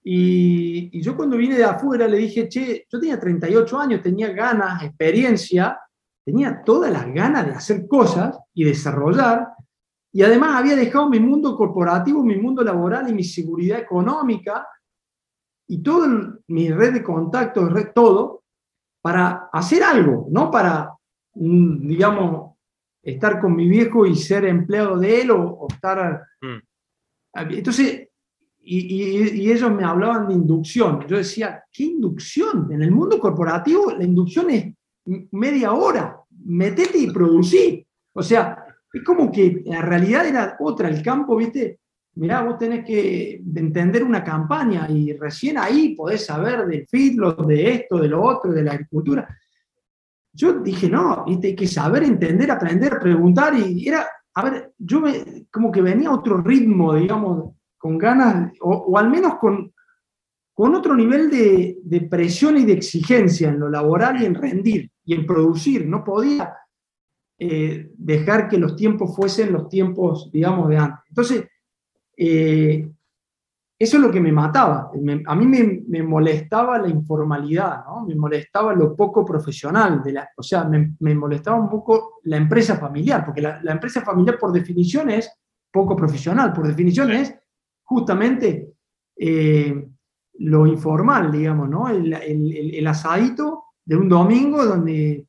Y, 0.07 0.97
y, 0.97 1.01
yo 1.01 1.17
cuando 1.17 1.35
vine 1.35 1.57
de 1.57 1.63
afuera 1.63 2.07
le 2.07 2.17
dije, 2.17 2.47
che, 2.47 2.85
yo 2.87 2.99
tenía 2.99 3.19
38 3.19 3.79
años, 3.79 4.03
tenía 4.03 4.29
ganas, 4.29 4.83
experiencia, 4.83 5.79
tenía 6.23 6.61
todas 6.63 6.91
las 6.91 7.11
ganas 7.11 7.45
de 7.47 7.53
hacer 7.53 7.87
cosas 7.87 8.37
y 8.53 8.63
desarrollar, 8.65 9.47
y 10.15 10.23
además 10.23 10.55
había 10.55 10.77
dejado 10.77 11.09
mi 11.09 11.19
mundo 11.19 11.57
corporativo, 11.57 12.23
mi 12.23 12.37
mundo 12.37 12.63
laboral 12.63 13.09
y 13.09 13.13
mi 13.13 13.23
seguridad 13.23 13.79
económica 13.79 14.65
y 15.67 15.83
toda 15.83 16.39
mi 16.47 16.71
red 16.71 16.93
de 16.93 17.03
contactos, 17.03 17.69
red, 17.73 17.91
todo, 17.93 18.43
para 19.01 19.49
hacer 19.51 19.83
algo, 19.83 20.27
no 20.31 20.49
para, 20.49 20.93
mm, 21.33 21.87
digamos, 21.87 22.55
estar 23.03 23.41
con 23.41 23.57
mi 23.57 23.67
viejo 23.67 24.05
y 24.05 24.15
ser 24.15 24.45
empleado 24.45 24.97
de 24.97 25.21
él 25.21 25.31
o, 25.31 25.67
estar... 25.69 26.25
Mm. 26.41 26.59
Entonces, 27.51 28.07
y, 28.67 29.41
y, 29.43 29.51
ellos 29.51 29.71
me 29.71 29.83
hablaban 29.83 30.27
de 30.27 30.33
inducción. 30.33 31.05
Yo 31.07 31.17
decía, 31.17 31.63
¿qué 31.71 31.83
inducción? 31.83 32.67
En 32.71 32.81
el 32.81 32.91
mundo 32.91 33.19
corporativo 33.19 33.91
la 33.91 34.03
inducción 34.03 34.49
es 34.49 34.73
media 35.31 35.73
hora, 35.73 36.17
metete 36.45 36.97
y 36.97 37.11
producí. 37.11 37.85
O 38.13 38.23
sea, 38.23 38.65
es 38.91 39.03
como 39.03 39.31
que 39.31 39.61
la 39.65 39.81
realidad 39.81 40.25
era 40.25 40.55
otra, 40.59 40.89
el 40.89 41.03
campo, 41.03 41.35
viste, 41.35 41.79
mirá, 42.15 42.41
vos 42.41 42.57
tenés 42.57 42.85
que 42.85 43.41
entender 43.55 44.03
una 44.03 44.23
campaña 44.23 44.87
y 44.89 45.13
recién 45.13 45.57
ahí 45.57 45.95
podés 45.95 46.25
saber 46.25 46.65
del 46.65 46.87
feedlot, 46.87 47.45
de 47.45 47.71
esto, 47.71 47.97
de 47.97 48.07
lo 48.07 48.23
otro, 48.23 48.51
de 48.51 48.63
la 48.63 48.71
agricultura. 48.71 49.27
Yo 50.33 50.53
dije, 50.59 50.89
no, 50.89 51.23
viste, 51.25 51.47
hay 51.47 51.55
que 51.55 51.67
saber, 51.67 52.03
entender, 52.03 52.51
aprender, 52.51 52.99
preguntar 52.99 53.53
y 53.57 53.87
era, 53.87 54.07
a 54.33 54.43
ver, 54.43 54.73
yo 54.77 55.01
me, 55.01 55.45
como 55.51 55.71
que 55.71 55.81
venía 55.81 56.11
otro 56.11 56.37
ritmo, 56.37 56.95
digamos, 56.95 57.54
con 57.85 57.99
ganas, 57.99 58.51
o, 58.61 58.97
al 58.97 59.11
menos 59.11 59.35
con, 59.35 59.71
con 60.55 60.73
otro 60.73 60.95
nivel 60.95 61.29
de, 61.29 61.77
de 61.83 62.01
presión 62.01 62.57
y 62.57 62.65
de 62.65 62.73
exigencia 62.73 63.49
en 63.49 63.59
lo 63.59 63.69
laboral 63.69 64.19
y 64.19 64.25
en 64.25 64.33
rendir 64.33 64.89
y 65.03 65.13
en 65.13 65.23
producir. 65.23 65.85
No 65.85 66.03
podía 66.03 66.51
eh, 67.37 67.91
dejar 67.95 68.47
que 68.47 68.57
los 68.57 68.75
tiempos 68.75 69.15
fuesen 69.15 69.53
los 69.53 69.69
tiempos, 69.69 70.31
digamos, 70.31 70.67
de 70.67 70.77
antes. 70.77 71.03
Entonces, 71.09 71.45
eh, 72.17 72.89
eso 73.77 73.97
es 73.97 74.03
lo 74.03 74.09
que 74.09 74.19
me 74.19 74.31
mataba. 74.31 74.89
a 75.27 75.35
mí 75.35 75.45
me, 75.87 76.01
molestaba 76.01 76.79
la 76.79 76.89
informalidad, 76.89 77.85
¿no? 77.85 78.03
me 78.03 78.15
molestaba 78.15 78.73
lo 78.73 78.95
poco 78.95 79.23
profesional, 79.23 80.01
de 80.01 80.11
la, 80.11 80.27
o 80.35 80.41
sea, 80.41 80.63
me, 80.63 81.13
molestaba 81.13 81.61
un 81.61 81.69
poco 81.69 82.13
la 82.23 82.37
empresa 82.37 82.77
familiar, 82.77 83.23
porque 83.23 83.43
la, 83.43 83.61
empresa 83.71 84.01
familiar 84.01 84.39
por 84.39 84.51
definición 84.51 85.11
es 85.11 85.31
poco 85.71 85.95
profesional, 85.95 86.51
por 86.51 86.65
definición 86.65 87.11
es 87.11 87.35
justamente 87.85 88.73
eh, 89.15 89.87
lo 90.39 90.67
informal, 90.67 91.31
digamos, 91.31 91.69
¿no? 91.69 91.87
el, 91.87 92.13
el 92.13 92.87
asadito 92.87 93.63
de 93.85 93.95
un 93.95 94.09
domingo 94.09 94.65
donde 94.65 95.25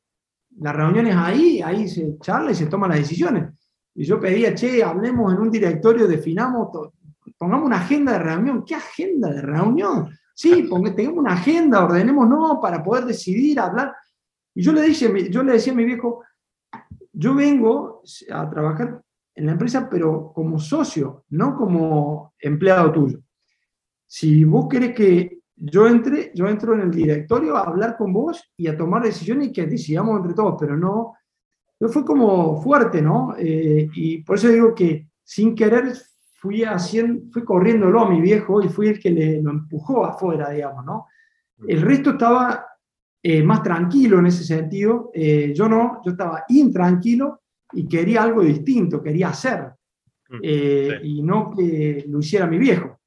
las 0.59 0.75
reuniones 0.75 1.15
ahí, 1.15 1.61
ahí 1.61 1.87
se 1.87 2.17
charla 2.19 2.51
y 2.51 2.55
se 2.55 2.65
toman 2.65 2.89
las 2.89 2.99
decisiones. 2.99 3.53
Y 3.95 4.05
yo 4.05 4.19
pedía, 4.19 4.53
che, 4.53 4.83
hablemos 4.83 5.33
en 5.33 5.39
un 5.39 5.51
directorio, 5.51 6.07
definamos, 6.07 6.69
pongamos 7.37 7.65
una 7.65 7.77
agenda 7.77 8.13
de 8.13 8.19
reunión. 8.19 8.63
¿Qué 8.65 8.75
agenda 8.75 9.29
de 9.29 9.41
reunión? 9.41 10.09
Sí, 10.33 10.69
tengamos 10.95 11.19
una 11.19 11.33
agenda, 11.33 11.83
ordenemos 11.83 12.27
no 12.27 12.59
para 12.61 12.83
poder 12.83 13.05
decidir, 13.05 13.59
hablar. 13.59 13.95
Y 14.53 14.63
yo 14.63 14.71
le, 14.71 14.81
dije, 14.81 15.29
yo 15.29 15.43
le 15.43 15.53
decía 15.53 15.73
a 15.73 15.75
mi 15.75 15.85
viejo, 15.85 16.23
yo 17.13 17.33
vengo 17.33 18.01
a 18.31 18.49
trabajar 18.49 19.01
en 19.37 19.45
la 19.45 19.51
empresa, 19.51 19.87
pero 19.87 20.31
como 20.33 20.59
socio, 20.59 21.25
no 21.29 21.55
como 21.55 22.33
empleado 22.39 22.91
tuyo. 22.91 23.19
Si 24.07 24.43
vos 24.43 24.67
querés 24.67 24.95
que 24.95 25.41
yo 25.55 25.87
entré, 25.87 26.31
yo 26.33 26.47
entro 26.47 26.73
en 26.73 26.81
el 26.81 26.91
directorio 26.91 27.55
a 27.55 27.61
hablar 27.61 27.97
con 27.97 28.11
vos 28.11 28.43
y 28.57 28.67
a 28.67 28.75
tomar 28.75 29.03
decisiones 29.03 29.49
y 29.49 29.53
que 29.53 29.67
decidamos 29.67 30.17
entre 30.17 30.33
todos, 30.33 30.55
pero 30.59 30.75
no, 30.75 31.13
no 31.79 31.89
fue 31.89 32.03
como 32.03 32.59
fuerte, 32.63 32.99
¿no? 32.99 33.35
Eh, 33.37 33.87
y 33.93 34.23
por 34.23 34.37
eso 34.37 34.49
digo 34.49 34.73
que 34.73 35.07
sin 35.23 35.53
querer 35.53 35.93
fui, 36.33 36.63
haciendo, 36.63 37.31
fui 37.31 37.43
corriéndolo 37.43 38.01
a 38.01 38.09
mi 38.09 38.19
viejo 38.19 38.63
y 38.63 38.69
fui 38.69 38.87
el 38.87 38.99
que 38.99 39.11
le, 39.11 39.41
lo 39.41 39.51
empujó 39.51 40.03
afuera, 40.03 40.49
digamos, 40.49 40.83
¿no? 40.83 41.05
El 41.67 41.83
resto 41.83 42.11
estaba 42.11 42.65
eh, 43.21 43.43
más 43.43 43.61
tranquilo 43.61 44.17
en 44.17 44.27
ese 44.27 44.43
sentido, 44.43 45.11
eh, 45.13 45.53
yo 45.55 45.69
no, 45.69 46.01
yo 46.03 46.11
estaba 46.11 46.43
intranquilo 46.49 47.41
y 47.73 47.87
quería 47.87 48.23
algo 48.23 48.41
distinto, 48.41 49.01
quería 49.01 49.29
hacer, 49.29 49.71
Mm, 50.29 50.39
eh, 50.43 50.99
y 51.03 51.21
no 51.23 51.51
que 51.51 52.05
lo 52.07 52.19
hiciera 52.19 52.47
mi 52.47 52.57
viejo. 52.57 52.99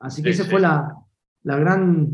Así 0.00 0.22
que 0.22 0.32
Sí, 0.32 0.40
ese 0.40 0.44
sí. 0.44 0.50
fue 0.50 0.60
la, 0.60 0.96
la 1.42 1.56
gran, 1.56 2.08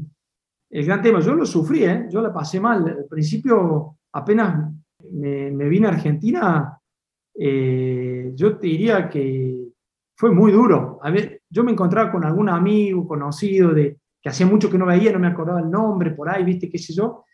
el 0.70 0.85
gran 0.87 1.03
tema. 1.03 1.20
Yo 1.20 1.35
lo 1.35 1.47
sufrí, 1.47 1.85
¿eh? 1.85 2.07
yo 2.11 2.20
la 2.20 2.33
pasé 2.33 2.59
mal. 2.61 2.87
Al 2.89 3.07
principio, 3.09 3.99
apenas 4.12 4.72
me, 5.12 5.51
me 5.51 5.68
vine 5.68 5.87
a 5.87 5.91
Argentina, 5.91 6.79
eh, 7.39 8.33
yo 8.35 8.57
te 8.59 8.66
diría 8.66 9.09
que 9.09 9.68
fue 10.16 10.31
muy 10.33 10.51
duro. 10.53 10.99
A 11.03 11.11
ver, 11.11 11.43
yo 11.49 11.62
me 11.62 11.72
encontraba 11.72 12.11
con 12.11 12.25
algún 12.25 12.49
amigo 12.49 13.07
conocido 13.07 13.72
de, 13.72 13.99
que 14.20 14.29
hacía 14.29 14.47
mucho 14.47 14.70
que 14.70 14.79
no 14.79 14.87
veía, 14.87 15.12
no 15.12 15.18
me 15.18 15.27
acordaba 15.29 15.61
el 15.61 15.70
nombre 15.70 16.12
por 16.12 16.29
ahí, 16.29 16.45
viste, 16.45 16.68
qué 16.68 16.79
sé 16.79 16.95
yo, 16.95 17.25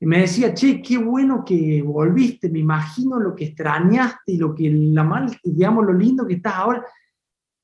y 0.00 0.06
me 0.06 0.20
decía, 0.20 0.54
che, 0.54 0.80
qué 0.80 0.96
bueno 0.96 1.44
que 1.44 1.82
volviste, 1.82 2.48
me 2.48 2.60
imagino 2.60 3.18
lo 3.18 3.34
que 3.34 3.46
extrañaste 3.46 4.32
y 4.32 4.36
lo 4.36 4.54
que, 4.54 4.70
la 4.70 5.02
mal, 5.02 5.36
digamos, 5.42 5.84
lo 5.84 5.92
lindo 5.92 6.26
que 6.26 6.34
estás 6.34 6.54
ahora. 6.54 6.86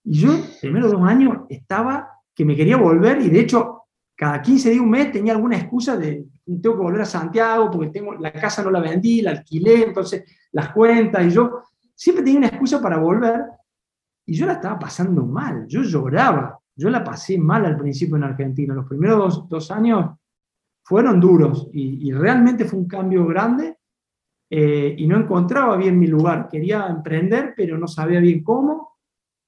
Y 0.02 0.18
yo, 0.18 0.30
primero 0.60 0.90
dos 0.90 1.02
años, 1.02 1.42
estaba 1.48 2.10
que 2.34 2.44
me 2.44 2.56
quería 2.56 2.76
volver 2.76 3.20
y 3.20 3.30
de 3.30 3.40
hecho, 3.40 3.82
cada 4.16 4.42
15 4.42 4.70
días, 4.70 4.82
un 4.82 4.90
mes 4.90 5.12
tenía 5.12 5.32
alguna 5.32 5.56
excusa 5.56 5.96
de, 5.96 6.26
tengo 6.44 6.76
que 6.76 6.82
volver 6.82 7.02
a 7.02 7.06
Santiago 7.06 7.70
porque 7.70 7.90
tengo, 7.90 8.14
la 8.14 8.32
casa 8.32 8.64
no 8.64 8.70
la 8.70 8.80
vendí, 8.80 9.22
la 9.22 9.30
alquilé, 9.30 9.84
entonces 9.84 10.24
las 10.50 10.72
cuentas, 10.72 11.24
y 11.24 11.30
yo 11.30 11.62
siempre 11.94 12.24
tenía 12.24 12.40
una 12.40 12.48
excusa 12.48 12.82
para 12.82 12.98
volver 12.98 13.44
y 14.26 14.34
yo 14.34 14.46
la 14.46 14.54
estaba 14.54 14.78
pasando 14.78 15.24
mal, 15.24 15.66
yo 15.68 15.82
lloraba, 15.82 16.58
yo 16.74 16.90
la 16.90 17.04
pasé 17.04 17.38
mal 17.38 17.64
al 17.64 17.76
principio 17.76 18.16
en 18.16 18.24
Argentina, 18.24 18.74
los 18.74 18.86
primeros 18.86 19.18
dos, 19.18 19.48
dos 19.48 19.70
años 19.70 20.16
fueron 20.84 21.18
duros 21.18 21.68
y, 21.72 22.08
y 22.08 22.12
realmente 22.12 22.64
fue 22.66 22.78
un 22.78 22.88
cambio 22.88 23.26
grande 23.26 23.78
eh, 24.50 24.94
y 24.96 25.06
no 25.06 25.16
encontraba 25.16 25.76
bien 25.76 25.98
mi 25.98 26.06
lugar. 26.06 26.48
Quería 26.48 26.86
emprender, 26.86 27.54
pero 27.56 27.78
no 27.78 27.88
sabía 27.88 28.20
bien 28.20 28.44
cómo. 28.44 28.98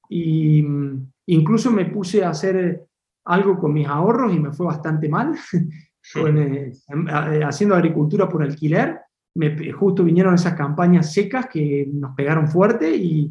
Y 0.09 0.63
mm, 0.63 1.13
incluso 1.27 1.71
me 1.71 1.85
puse 1.87 2.25
a 2.25 2.31
hacer 2.31 2.57
eh, 2.57 2.81
algo 3.27 3.59
con 3.59 3.73
mis 3.73 3.87
ahorros 3.87 4.35
y 4.35 4.41
me 4.41 4.53
fue 4.53 4.67
bastante 4.67 5.09
mal. 5.09 5.35
Con, 6.15 6.39
eh, 6.39 6.73
em- 6.87 7.09
eh, 7.09 7.43
haciendo 7.43 7.75
agricultura 7.75 8.29
por 8.29 8.41
alquiler. 8.41 9.01
Me, 9.35 9.73
justo 9.73 10.05
vinieron 10.05 10.35
esas 10.35 10.55
campañas 10.55 11.13
secas 11.13 11.49
que 11.49 11.89
nos 11.93 12.15
pegaron 12.15 12.47
fuerte 12.47 12.95
y, 12.97 13.29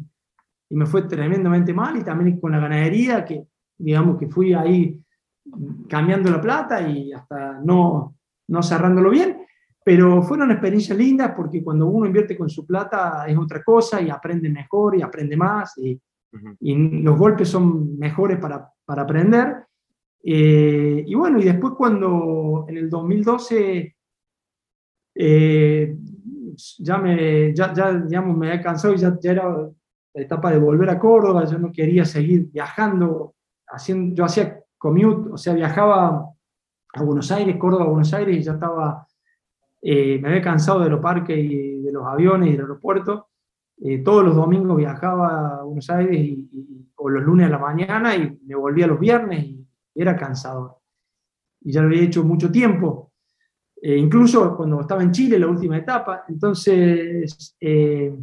y 0.68 0.76
me 0.76 0.84
fue 0.84 1.02
tremendamente 1.02 1.72
mal. 1.72 1.96
Y 1.96 2.04
también 2.04 2.38
con 2.38 2.52
la 2.52 2.60
ganadería, 2.60 3.24
que 3.24 3.46
digamos 3.78 4.18
que 4.18 4.28
fui 4.28 4.52
ahí 4.52 5.00
cambiando 5.88 6.30
la 6.30 6.40
plata 6.40 6.80
y 6.88 7.12
hasta 7.12 7.60
no, 7.60 8.16
no 8.48 8.62
cerrándolo 8.62 9.10
bien. 9.10 9.46
Pero 9.84 10.22
fueron 10.22 10.50
experiencias 10.50 10.98
lindas 10.98 11.32
porque 11.36 11.62
cuando 11.62 11.86
uno 11.86 12.06
invierte 12.06 12.36
con 12.36 12.50
su 12.50 12.66
plata 12.66 13.24
es 13.28 13.38
otra 13.38 13.62
cosa 13.62 14.00
y 14.00 14.10
aprende 14.10 14.48
mejor 14.48 14.96
y 14.96 15.02
aprende 15.02 15.36
más 15.36 15.78
y, 15.78 16.00
Ujú. 16.32 16.56
y 16.60 17.02
los 17.02 17.16
golpes 17.16 17.48
son 17.48 17.96
mejores 17.96 18.38
para, 18.38 18.68
para 18.84 19.02
aprender. 19.02 19.64
Eh, 20.24 21.04
y 21.06 21.14
bueno, 21.14 21.38
y 21.38 21.44
después 21.44 21.74
cuando 21.76 22.66
en 22.68 22.76
el 22.78 22.90
2012 22.90 23.96
eh, 25.14 25.96
ya, 26.78 26.98
me, 26.98 27.54
ya, 27.54 27.72
ya, 27.72 27.92
digamos, 27.92 28.36
me 28.36 28.48
había 28.48 28.62
cansado 28.62 28.94
y 28.94 28.98
ya, 28.98 29.16
ya 29.20 29.30
era 29.32 29.48
la 29.48 30.22
etapa 30.22 30.50
de 30.50 30.58
volver 30.58 30.90
a 30.90 30.98
Córdoba, 30.98 31.44
yo 31.44 31.58
no 31.58 31.70
quería 31.70 32.04
seguir 32.04 32.48
viajando, 32.50 33.34
haciendo, 33.68 34.14
yo 34.14 34.24
hacía 34.24 34.60
commute, 34.86 35.30
o 35.32 35.36
sea, 35.36 35.52
viajaba 35.54 36.30
a 36.94 37.02
Buenos 37.02 37.30
Aires, 37.32 37.56
Córdoba, 37.56 37.86
Buenos 37.86 38.12
Aires, 38.14 38.36
y 38.36 38.42
ya 38.42 38.52
estaba, 38.52 39.06
eh, 39.82 40.18
me 40.20 40.28
había 40.28 40.42
cansado 40.42 40.80
de 40.80 40.90
los 40.90 41.00
parques 41.00 41.36
y 41.36 41.82
de 41.82 41.92
los 41.92 42.06
aviones 42.06 42.48
y 42.48 42.52
del 42.52 42.60
aeropuerto. 42.60 43.28
Eh, 43.82 43.98
todos 43.98 44.24
los 44.24 44.36
domingos 44.36 44.76
viajaba 44.76 45.58
a 45.58 45.62
Buenos 45.64 45.90
Aires 45.90 46.16
y, 46.16 46.48
o 46.96 47.08
los 47.10 47.22
lunes 47.24 47.46
a 47.46 47.50
la 47.50 47.58
mañana 47.58 48.14
y 48.16 48.38
me 48.46 48.54
volvía 48.54 48.86
los 48.86 49.00
viernes 49.00 49.44
y 49.44 49.66
era 49.94 50.16
cansador. 50.16 50.76
Y 51.60 51.72
ya 51.72 51.82
lo 51.82 51.88
había 51.88 52.02
hecho 52.02 52.22
mucho 52.22 52.50
tiempo, 52.50 53.12
eh, 53.82 53.96
incluso 53.96 54.56
cuando 54.56 54.80
estaba 54.80 55.02
en 55.02 55.10
Chile, 55.10 55.38
la 55.38 55.48
última 55.48 55.76
etapa. 55.76 56.24
Entonces, 56.28 57.56
eh, 57.60 58.14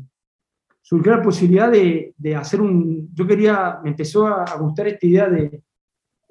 surgió 0.82 1.12
la 1.12 1.22
posibilidad 1.22 1.70
de, 1.70 2.14
de 2.18 2.36
hacer 2.36 2.62
un... 2.62 3.14
Yo 3.14 3.28
quería, 3.28 3.80
me 3.84 3.90
empezó 3.90 4.28
a, 4.28 4.44
a 4.44 4.58
gustar 4.58 4.88
esta 4.88 5.06
idea 5.06 5.30
de, 5.30 5.62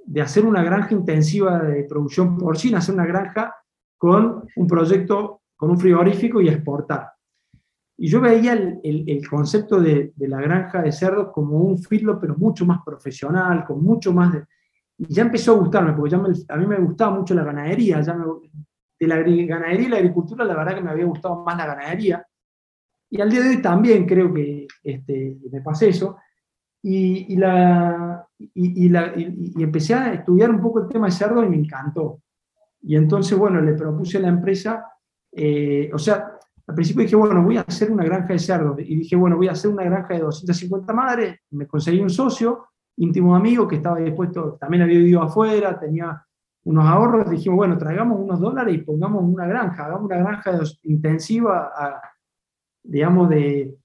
de 0.05 0.20
hacer 0.20 0.44
una 0.44 0.62
granja 0.62 0.94
intensiva 0.94 1.59
de 1.61 1.84
producción 1.84 2.36
porcina, 2.38 2.78
hacer 2.78 2.94
una 2.94 3.07
granja 3.07 3.55
con 3.96 4.44
un 4.57 4.66
proyecto, 4.66 5.42
con 5.57 5.70
un 5.70 5.78
frigorífico 5.78 6.40
y 6.40 6.48
exportar. 6.48 7.11
Y 7.96 8.09
yo 8.09 8.20
veía 8.20 8.55
el, 8.55 8.80
el- 8.82 9.05
el 9.09 9.28
concepto 9.28 9.80
de, 9.80 10.12
de 10.16 10.28
la 10.28 10.40
granja 10.40 10.82
de 10.82 10.90
cerdos 10.92 11.28
como 11.32 11.59
un 11.59 11.78
feedlot, 11.78 12.20
pero 12.20 12.34
mucho 12.36 12.64
más 12.66 12.80
profesional, 12.84 13.64
con 13.64 13.82
mucho 13.82 14.12
más 14.12 14.32
de... 14.32 14.44
Y 14.98 15.07
ya 15.14 15.22
empezó 15.22 15.53
a 15.53 15.59
gustarme, 15.59 15.92
porque 15.92 16.11
ya 16.11 16.18
me- 16.18 16.28
a 16.48 16.57
mí 16.57 16.66
me 16.66 16.78
gustaba 16.80 17.16
mucho 17.16 17.34
la 17.34 17.44
ganadería, 17.44 18.00
ya 18.00 18.14
me- 18.14 18.24
de 18.98 19.07
la 19.07 19.16
ganadería 19.18 19.86
y 19.86 19.90
la 19.90 19.96
agricultura, 19.98 20.44
la 20.44 20.55
verdad 20.57 20.74
que 20.76 20.80
me 20.82 20.90
había 20.90 21.05
gustado 21.07 21.42
más 21.44 21.57
la 21.57 21.66
ganadería. 21.66 22.26
Y 23.11 23.20
al 23.20 23.30
día 23.30 23.40
de 23.42 23.48
hoy 23.50 23.62
también 23.62 24.07
creo 24.07 24.32
que 24.32 24.66
este, 24.82 25.36
me 25.50 25.61
pasé 25.61 25.90
eso. 25.90 26.16
Y, 26.83 27.33
y 27.35 27.37
la, 27.37 28.26
y, 28.39 28.89
la- 28.89 29.12
y- 29.16 29.62
empecé 29.62 29.95
a 29.95 30.12
estudiar 30.14 30.51
un 30.51 30.61
poco 30.61 30.80
el 30.80 30.89
tema 30.89 31.07
de 31.07 31.12
cerdo 31.12 31.45
y 31.45 31.49
me 31.49 31.57
encantó. 31.57 32.20
Y 32.83 32.97
entonces, 32.97 33.39
bueno, 33.39 33.61
le 33.61 33.74
propuse 33.74 34.18
a 34.18 34.22
la 34.22 34.28
empresa, 34.28 34.85
eh, 35.33 35.91
o 35.95 35.99
sea, 35.99 36.33
al 36.66 36.74
principio 36.74 37.03
dije, 37.05 37.16
bueno, 37.16 37.43
voy 37.43 37.57
a 37.59 37.62
hacer 37.62 37.91
una 37.91 38.05
granja 38.05 38.33
de 38.33 38.39
cerdos. 38.39 38.78
Y 38.80 38.97
dije, 38.97 39.16
bueno, 39.16 39.37
voy 39.37 39.49
a 39.49 39.53
hacer 39.53 39.70
una 39.70 39.85
granja 39.85 40.14
de 40.14 40.20
250 40.20 40.93
madres. 40.93 41.39
Me 41.51 41.66
conseguí 41.66 42.01
un 42.01 42.11
socio, 42.11 42.66
íntimo 42.97 43.35
amigo, 43.37 43.68
que 43.68 43.76
estaba 43.76 43.99
dispuesto, 43.99 44.57
también 44.61 44.83
había 44.83 44.99
vivido 44.99 45.22
afuera, 45.22 45.78
tenía 45.78 46.24
unos 46.64 46.85
ahorros. 46.87 47.30
Dijimos, 47.30 47.57
bueno, 47.59 47.78
traigamos 47.78 48.18
unos 48.20 48.41
dólares 48.41 48.74
y 48.74 48.78
pongamos 48.78 49.22
una 49.24 49.47
granja, 49.47 49.87
hagamos 49.87 50.07
una 50.07 50.16
granja 50.18 50.59
intensiva, 50.85 51.70
a- 51.76 52.01
digamos, 52.85 53.28
de, 53.30 53.76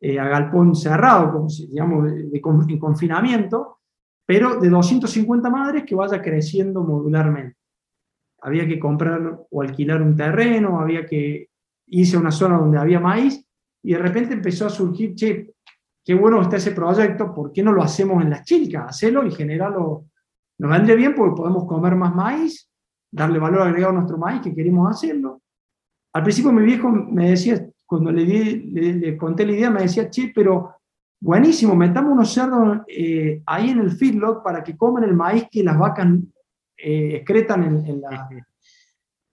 eh, 0.00 0.18
a 0.18 0.28
galpón 0.28 0.74
cerrado, 0.74 1.32
como 1.32 1.48
si, 1.48 1.66
digamos, 1.66 2.04
de, 2.04 2.24
de 2.24 2.42
en 2.68 2.78
confinamiento, 2.78 3.78
pero 4.26 4.58
de 4.60 4.68
250 4.68 5.48
madres 5.48 5.84
que 5.84 5.94
vaya 5.94 6.20
creciendo 6.20 6.82
modularmente. 6.82 7.56
Había 8.42 8.66
que 8.66 8.78
comprar 8.78 9.46
o 9.50 9.62
alquilar 9.62 10.02
un 10.02 10.16
terreno, 10.16 10.80
había 10.80 11.06
que 11.06 11.48
irse 11.86 12.16
a 12.16 12.20
una 12.20 12.30
zona 12.30 12.58
donde 12.58 12.78
había 12.78 13.00
maíz, 13.00 13.46
y 13.82 13.92
de 13.92 13.98
repente 13.98 14.34
empezó 14.34 14.66
a 14.66 14.70
surgir, 14.70 15.14
che, 15.14 15.54
qué 16.04 16.14
bueno 16.14 16.42
está 16.42 16.56
ese 16.56 16.72
proyecto, 16.72 17.32
¿por 17.32 17.52
qué 17.52 17.62
no 17.62 17.72
lo 17.72 17.82
hacemos 17.82 18.22
en 18.22 18.30
las 18.30 18.44
chicas? 18.44 18.84
Hacelo 18.88 19.24
y 19.24 19.30
generarlo. 19.30 20.06
Nos 20.58 20.70
vendría 20.70 20.96
bien 20.96 21.14
porque 21.14 21.36
podemos 21.36 21.66
comer 21.66 21.94
más 21.94 22.14
maíz, 22.14 22.68
darle 23.12 23.38
valor 23.38 23.62
agregado 23.62 23.92
a 23.92 23.96
nuestro 23.96 24.18
maíz, 24.18 24.40
que 24.42 24.54
queremos 24.54 24.90
hacerlo. 24.90 25.40
Al 26.12 26.22
principio 26.22 26.50
mi 26.50 26.64
viejo 26.64 26.90
me 26.90 27.30
decía, 27.30 27.64
cuando 27.86 28.10
le, 28.12 28.24
di- 28.24 28.70
le, 28.72 28.92
le 28.94 29.16
conté 29.16 29.46
la 29.46 29.52
idea, 29.52 29.70
me 29.70 29.82
decía, 29.82 30.10
che, 30.10 30.32
pero 30.34 30.74
buenísimo, 31.20 31.74
metamos 31.76 32.12
unos 32.12 32.32
cerdos 32.32 32.78
eh, 32.88 33.42
ahí 33.46 33.70
en 33.70 33.78
el 33.80 33.92
feedlot 33.92 34.42
para 34.42 34.62
que 34.64 34.76
coman 34.76 35.04
el 35.04 35.14
maíz 35.14 35.46
que 35.50 35.62
las 35.62 35.78
vacas 35.78 36.08
eh, 36.76 37.16
excretan 37.16 37.62
en, 37.64 37.86
en 37.86 38.00
la- 38.00 38.28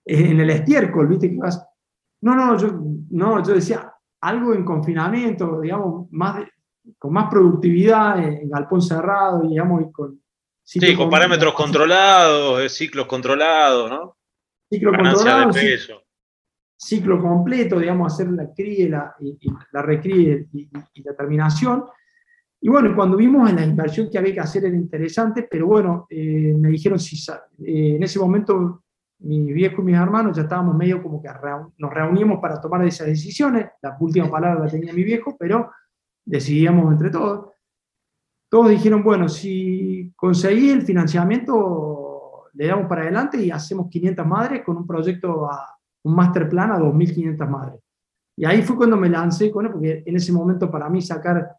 en 0.06 0.40
el 0.40 0.50
estiércol, 0.50 1.08
¿viste? 1.08 1.30
Que 1.30 1.36
vas- 1.36 1.66
no, 2.22 2.34
no, 2.34 2.56
yo, 2.58 2.68
no, 3.10 3.42
yo 3.44 3.54
decía 3.54 3.92
algo 4.20 4.54
en 4.54 4.64
confinamiento, 4.64 5.60
digamos, 5.60 6.10
más 6.12 6.36
de- 6.38 6.48
con 6.98 7.12
más 7.12 7.28
productividad, 7.30 8.18
en, 8.22 8.48
galpón 8.48 8.80
cerrado, 8.82 9.42
digamos, 9.42 9.82
y 9.82 9.90
con... 9.92 10.20
Sí, 10.66 10.94
con 10.96 11.10
parámetros 11.10 11.52
controlados, 11.54 12.60
eh, 12.62 12.68
ciclos 12.70 13.06
controlados, 13.06 13.90
¿no? 13.90 14.16
Ciclo 14.70 14.92
Ganancia 14.92 15.14
controlado, 15.32 15.52
de 15.52 15.60
sí, 15.60 15.66
peso. 15.66 16.02
Ciclo 16.76 17.20
completo, 17.20 17.78
digamos, 17.78 18.12
hacer 18.12 18.30
la 18.30 18.52
cría, 18.52 18.84
y 18.86 18.88
la, 18.88 19.14
y, 19.20 19.28
y 19.40 19.48
la 19.72 19.82
recría 19.82 20.34
y, 20.52 20.68
y- 20.94 21.02
la 21.02 21.14
terminación. 21.14 21.84
Y 22.60 22.68
bueno, 22.68 22.94
cuando 22.96 23.16
vimos 23.16 23.48
en 23.50 23.56
la 23.56 23.64
inversión 23.66 24.08
que 24.10 24.18
había 24.18 24.34
que 24.34 24.40
hacer 24.40 24.64
era 24.64 24.74
interesante, 24.76 25.46
pero 25.50 25.66
bueno, 25.66 26.06
eh, 26.08 26.54
me 26.58 26.70
dijeron 26.70 26.98
si 26.98 27.16
eh, 27.64 27.96
en 27.96 28.02
ese 28.02 28.18
momento 28.18 28.84
mi 29.20 29.52
viejo 29.52 29.80
y 29.82 29.84
mis 29.86 29.96
hermanos 29.96 30.36
ya 30.36 30.42
estábamos 30.42 30.74
medio 30.76 31.02
como 31.02 31.22
que 31.22 31.28
nos 31.78 31.92
reunimos 31.92 32.40
para 32.40 32.60
tomar 32.60 32.84
esas 32.86 33.06
decisiones. 33.06 33.66
La 33.82 33.96
última 34.00 34.30
palabra 34.30 34.64
la 34.64 34.70
tenía 34.70 34.92
mi 34.92 35.04
viejo, 35.04 35.36
pero 35.38 35.70
decidíamos 36.24 36.92
entre 36.92 37.10
todos. 37.10 37.50
Todos 38.50 38.70
dijeron, 38.70 39.02
bueno, 39.02 39.28
si 39.28 40.12
conseguí 40.16 40.70
el 40.70 40.82
financiamiento, 40.82 42.44
le 42.54 42.66
damos 42.66 42.86
para 42.86 43.02
adelante 43.02 43.42
y 43.42 43.50
hacemos 43.50 43.88
500 43.90 44.26
madres 44.26 44.62
con 44.64 44.76
un 44.76 44.86
proyecto, 44.86 45.50
a, 45.50 45.73
un 46.04 46.14
master 46.14 46.48
plan 46.48 46.70
a 46.70 46.78
2.500 46.78 47.48
madres. 47.48 47.80
Y 48.36 48.44
ahí 48.44 48.62
fue 48.62 48.76
cuando 48.76 48.96
me 48.96 49.08
lancé 49.08 49.50
con 49.50 49.66
él, 49.66 49.72
porque 49.72 50.02
en 50.06 50.16
ese 50.16 50.32
momento 50.32 50.70
para 50.70 50.88
mí 50.88 51.00
sacar 51.00 51.56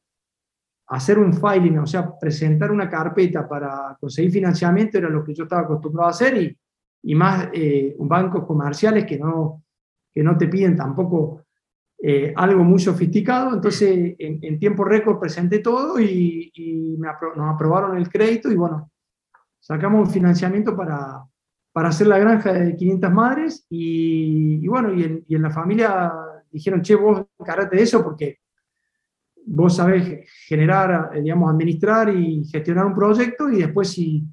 hacer 0.87 1.17
un 1.17 1.33
filing, 1.33 1.79
o 1.79 1.87
sea, 1.87 2.17
presentar 2.19 2.71
una 2.71 2.89
carpeta 2.89 3.47
para 3.47 3.97
conseguir 3.99 4.31
financiamiento 4.31 4.97
era 4.97 5.09
lo 5.09 5.23
que 5.23 5.33
yo 5.33 5.43
estaba 5.43 5.63
acostumbrado 5.63 6.07
a 6.07 6.11
hacer 6.11 6.37
y, 6.37 6.57
y 7.03 7.15
más 7.15 7.49
eh, 7.53 7.95
bancos 7.99 8.45
comerciales 8.45 9.05
que 9.05 9.17
no, 9.17 9.63
que 10.13 10.23
no 10.23 10.37
te 10.37 10.47
piden 10.47 10.75
tampoco 10.75 11.43
eh, 11.99 12.33
algo 12.35 12.63
muy 12.63 12.79
sofisticado. 12.79 13.53
Entonces, 13.53 14.15
en, 14.17 14.59
tiempo 14.59 14.83
récord 14.83 15.19
presenté 15.19 15.59
todo 15.59 15.99
y, 15.99 16.97
nos 16.97 17.53
aprobaron 17.53 17.97
el 17.97 18.09
crédito 18.09 18.51
y 18.51 18.55
bueno, 18.55 18.89
sacamos 19.59 20.07
un 20.07 20.13
financiamiento 20.13 20.75
para, 20.75 21.23
para 21.75 21.89
hacer 21.89 22.07
la 22.07 22.17
granja 22.17 22.53
de 22.53 22.73
500 22.73 23.11
madres 23.11 23.65
y, 23.69 24.65
bueno, 24.65 24.93
y 24.93 25.03
en, 25.03 25.25
y 25.27 25.35
en, 25.35 25.41
la 25.41 25.49
familia 25.49 26.09
dijeron, 26.49 26.81
che, 26.81 26.95
vos 26.95 27.25
encárate 27.37 27.75
de 27.75 27.83
eso 27.83 28.01
porque 28.01 28.39
vos 29.45 29.75
sabés 29.75 30.25
generar, 30.47 31.11
eh, 31.13 31.21
digamos, 31.21 31.51
administrar 31.51 32.15
y 32.15 32.45
gestionar 32.45 32.85
un 32.85 32.95
proyecto 32.95 33.49
y 33.49 33.57
después 33.57 33.89
si 33.89 34.23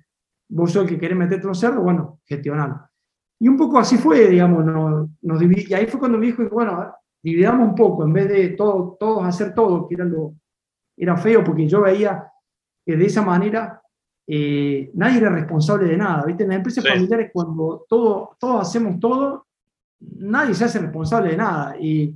vos 0.51 0.71
sos 0.71 0.85
el 0.85 0.91
que 0.91 1.01
querés 1.01 1.19
meterte 1.19 1.49
un 1.49 1.57
cerdo, 1.57 1.83
bueno, 1.83 2.21
gestionarlo. 2.27 2.89
Y 3.41 3.49
un 3.49 3.57
poco 3.57 3.81
así 3.81 3.97
fue, 3.99 4.29
digamos, 4.29 4.65
nos, 4.65 5.09
nos 5.23 5.43
y 5.43 5.75
ahí 5.75 5.89
fue 5.89 5.99
cuando 5.99 6.19
me 6.19 6.27
dijo, 6.27 6.49
bueno, 6.49 6.95
dividamos 7.21 7.71
un 7.71 7.75
poco, 7.75 8.05
en 8.05 8.13
vez 8.13 8.29
de 8.29 8.51
todo, 8.51 8.97
todos 9.01 9.25
hacer 9.25 9.53
todo, 9.53 9.89
que 9.89 9.97
era, 9.97 10.05
lo, 10.05 10.37
era 10.97 11.17
feo, 11.17 11.43
porque 11.43 11.67
yo 11.67 11.81
veía 11.81 12.25
que 12.87 12.97
de 12.97 13.07
esa 13.07 13.23
manera 13.23 13.82
eh, 14.27 14.91
nadie 14.95 15.19
era 15.19 15.31
responsable 15.31 15.89
de 15.89 15.97
nada, 15.97 16.25
¿viste? 16.25 16.45
En 16.45 16.51
las 16.51 16.59
empresas 16.59 16.87
familiares 16.87 17.31
cuando 17.33 17.85
todo, 17.89 18.37
todos 18.39 18.63
hacemos 18.63 18.99
todo, 19.01 19.47
nadie 20.01 20.55
se 20.55 20.65
hace 20.65 20.79
responsable 20.79 21.31
de 21.31 21.37
nada. 21.37 21.77
Y 21.79 22.15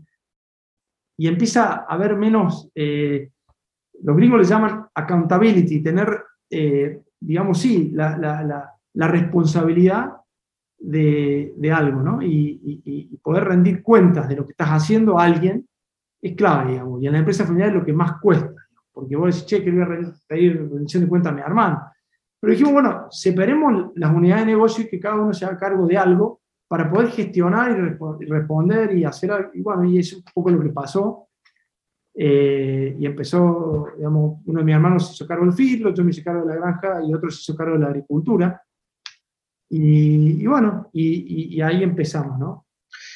y 1.16 1.28
empieza 1.28 1.86
a 1.88 1.94
haber 1.94 2.16
menos, 2.16 2.68
eh, 2.74 3.30
los 4.02 4.16
gringos 4.16 4.40
le 4.40 4.44
llaman 4.44 4.86
accountability, 4.94 5.82
tener, 5.82 6.22
eh, 6.50 7.00
digamos, 7.18 7.58
sí, 7.58 7.90
la, 7.94 8.18
la, 8.18 8.72
la, 8.92 9.08
responsabilidad 9.08 10.12
de, 10.78 11.54
de, 11.56 11.72
algo, 11.72 12.02
¿no? 12.02 12.22
Y, 12.22 12.60
y, 12.84 13.16
poder 13.22 13.44
rendir 13.44 13.82
cuentas 13.82 14.28
de 14.28 14.36
lo 14.36 14.44
que 14.44 14.52
estás 14.52 14.68
haciendo 14.68 15.18
a 15.18 15.24
alguien 15.24 15.66
es 16.22 16.36
clave, 16.36 16.72
digamos. 16.72 17.02
Y 17.02 17.06
en 17.06 17.12
la 17.14 17.18
empresa 17.18 17.46
familiar 17.46 17.70
es 17.70 17.74
lo 17.76 17.84
que 17.84 17.92
más 17.92 18.20
cuesta, 18.20 18.52
porque 18.92 19.16
vos 19.16 19.34
decís, 19.34 19.46
che, 19.46 19.64
que 19.64 19.72
voy 19.72 19.82
a 19.82 20.12
pedir 20.28 20.68
rendición 20.70 21.02
de 21.02 21.08
cuentas 21.08 21.32
a 21.32 21.34
mi 21.34 21.40
hermano. 21.40 21.90
Pero 22.40 22.52
dijimos, 22.52 22.72
bueno, 22.72 23.06
separemos 23.10 23.92
las 23.94 24.14
unidades 24.14 24.46
de 24.46 24.52
negocio 24.52 24.84
y 24.84 24.88
que 24.88 25.00
cada 25.00 25.16
uno 25.16 25.32
se 25.32 25.44
haga 25.44 25.56
cargo 25.56 25.86
de 25.86 25.96
algo 25.96 26.40
para 26.68 26.90
poder 26.90 27.10
gestionar 27.10 27.70
y, 28.20 28.24
responder 28.26 28.96
y 28.96 29.04
hacer, 29.04 29.50
y 29.54 29.60
bueno, 29.60 29.84
y 29.84 29.98
es 29.98 30.12
un 30.12 30.22
poco 30.34 30.50
lo 30.50 30.62
que 30.62 30.70
pasó. 30.70 31.28
Eh, 32.18 32.96
y 32.98 33.04
empezó, 33.04 33.88
digamos, 33.96 34.40
uno 34.46 34.60
de 34.60 34.64
mis 34.64 34.74
hermanos 34.74 35.08
se 35.08 35.14
hizo 35.14 35.26
cargo 35.26 35.44
del 35.44 35.54
filo, 35.54 35.90
otro 35.90 36.02
me 36.02 36.10
hizo 36.10 36.24
cargo 36.24 36.46
de 36.46 36.54
la 36.54 36.60
granja 36.60 37.02
y 37.04 37.12
otro 37.12 37.30
se 37.30 37.40
hizo 37.40 37.56
cargo 37.56 37.74
de 37.74 37.80
la 37.80 37.88
agricultura. 37.88 38.62
Y, 39.68 40.46
bueno, 40.46 40.90
y, 40.92 41.60
ahí 41.60 41.82
empezamos, 41.82 42.38
¿no? 42.38 42.66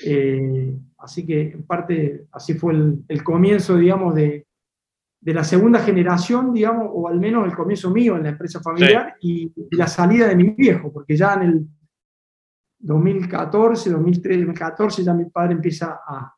Eh, 0.05 0.75
así 0.99 1.25
que 1.25 1.53
en 1.53 1.63
parte 1.65 2.27
así 2.33 2.55
fue 2.55 2.75
el, 3.09 3.25
comienzo, 3.25 3.77
digamos, 3.77 4.15
de, 4.15 4.47
de, 5.21 5.35
la 5.35 5.45
segunda 5.45 5.81
generación, 5.81 6.53
digamos, 6.53 6.89
o 6.93 7.09
al 7.09 7.21
menos 7.21 7.47
el 7.47 7.55
comienzo 7.55 7.91
mío 7.91 8.17
en 8.17 8.25
la 8.25 8.31
empresa 8.31 8.61
familiar 8.61 9.17
y, 9.21 9.53
la 9.73 9.87
salida 9.87 10.29
de 10.29 10.37
mi 10.37 10.51
viejo, 10.51 10.93
porque 10.93 11.17
ya 11.17 11.35
en 11.35 11.43
el 11.43 11.67
2014, 12.79 13.91
2013, 13.91 14.39
2014 14.39 15.05
ya 15.05 15.15
mi 15.15 15.27
padre 15.27 15.53
empieza 15.53 16.01
a, 16.07 16.35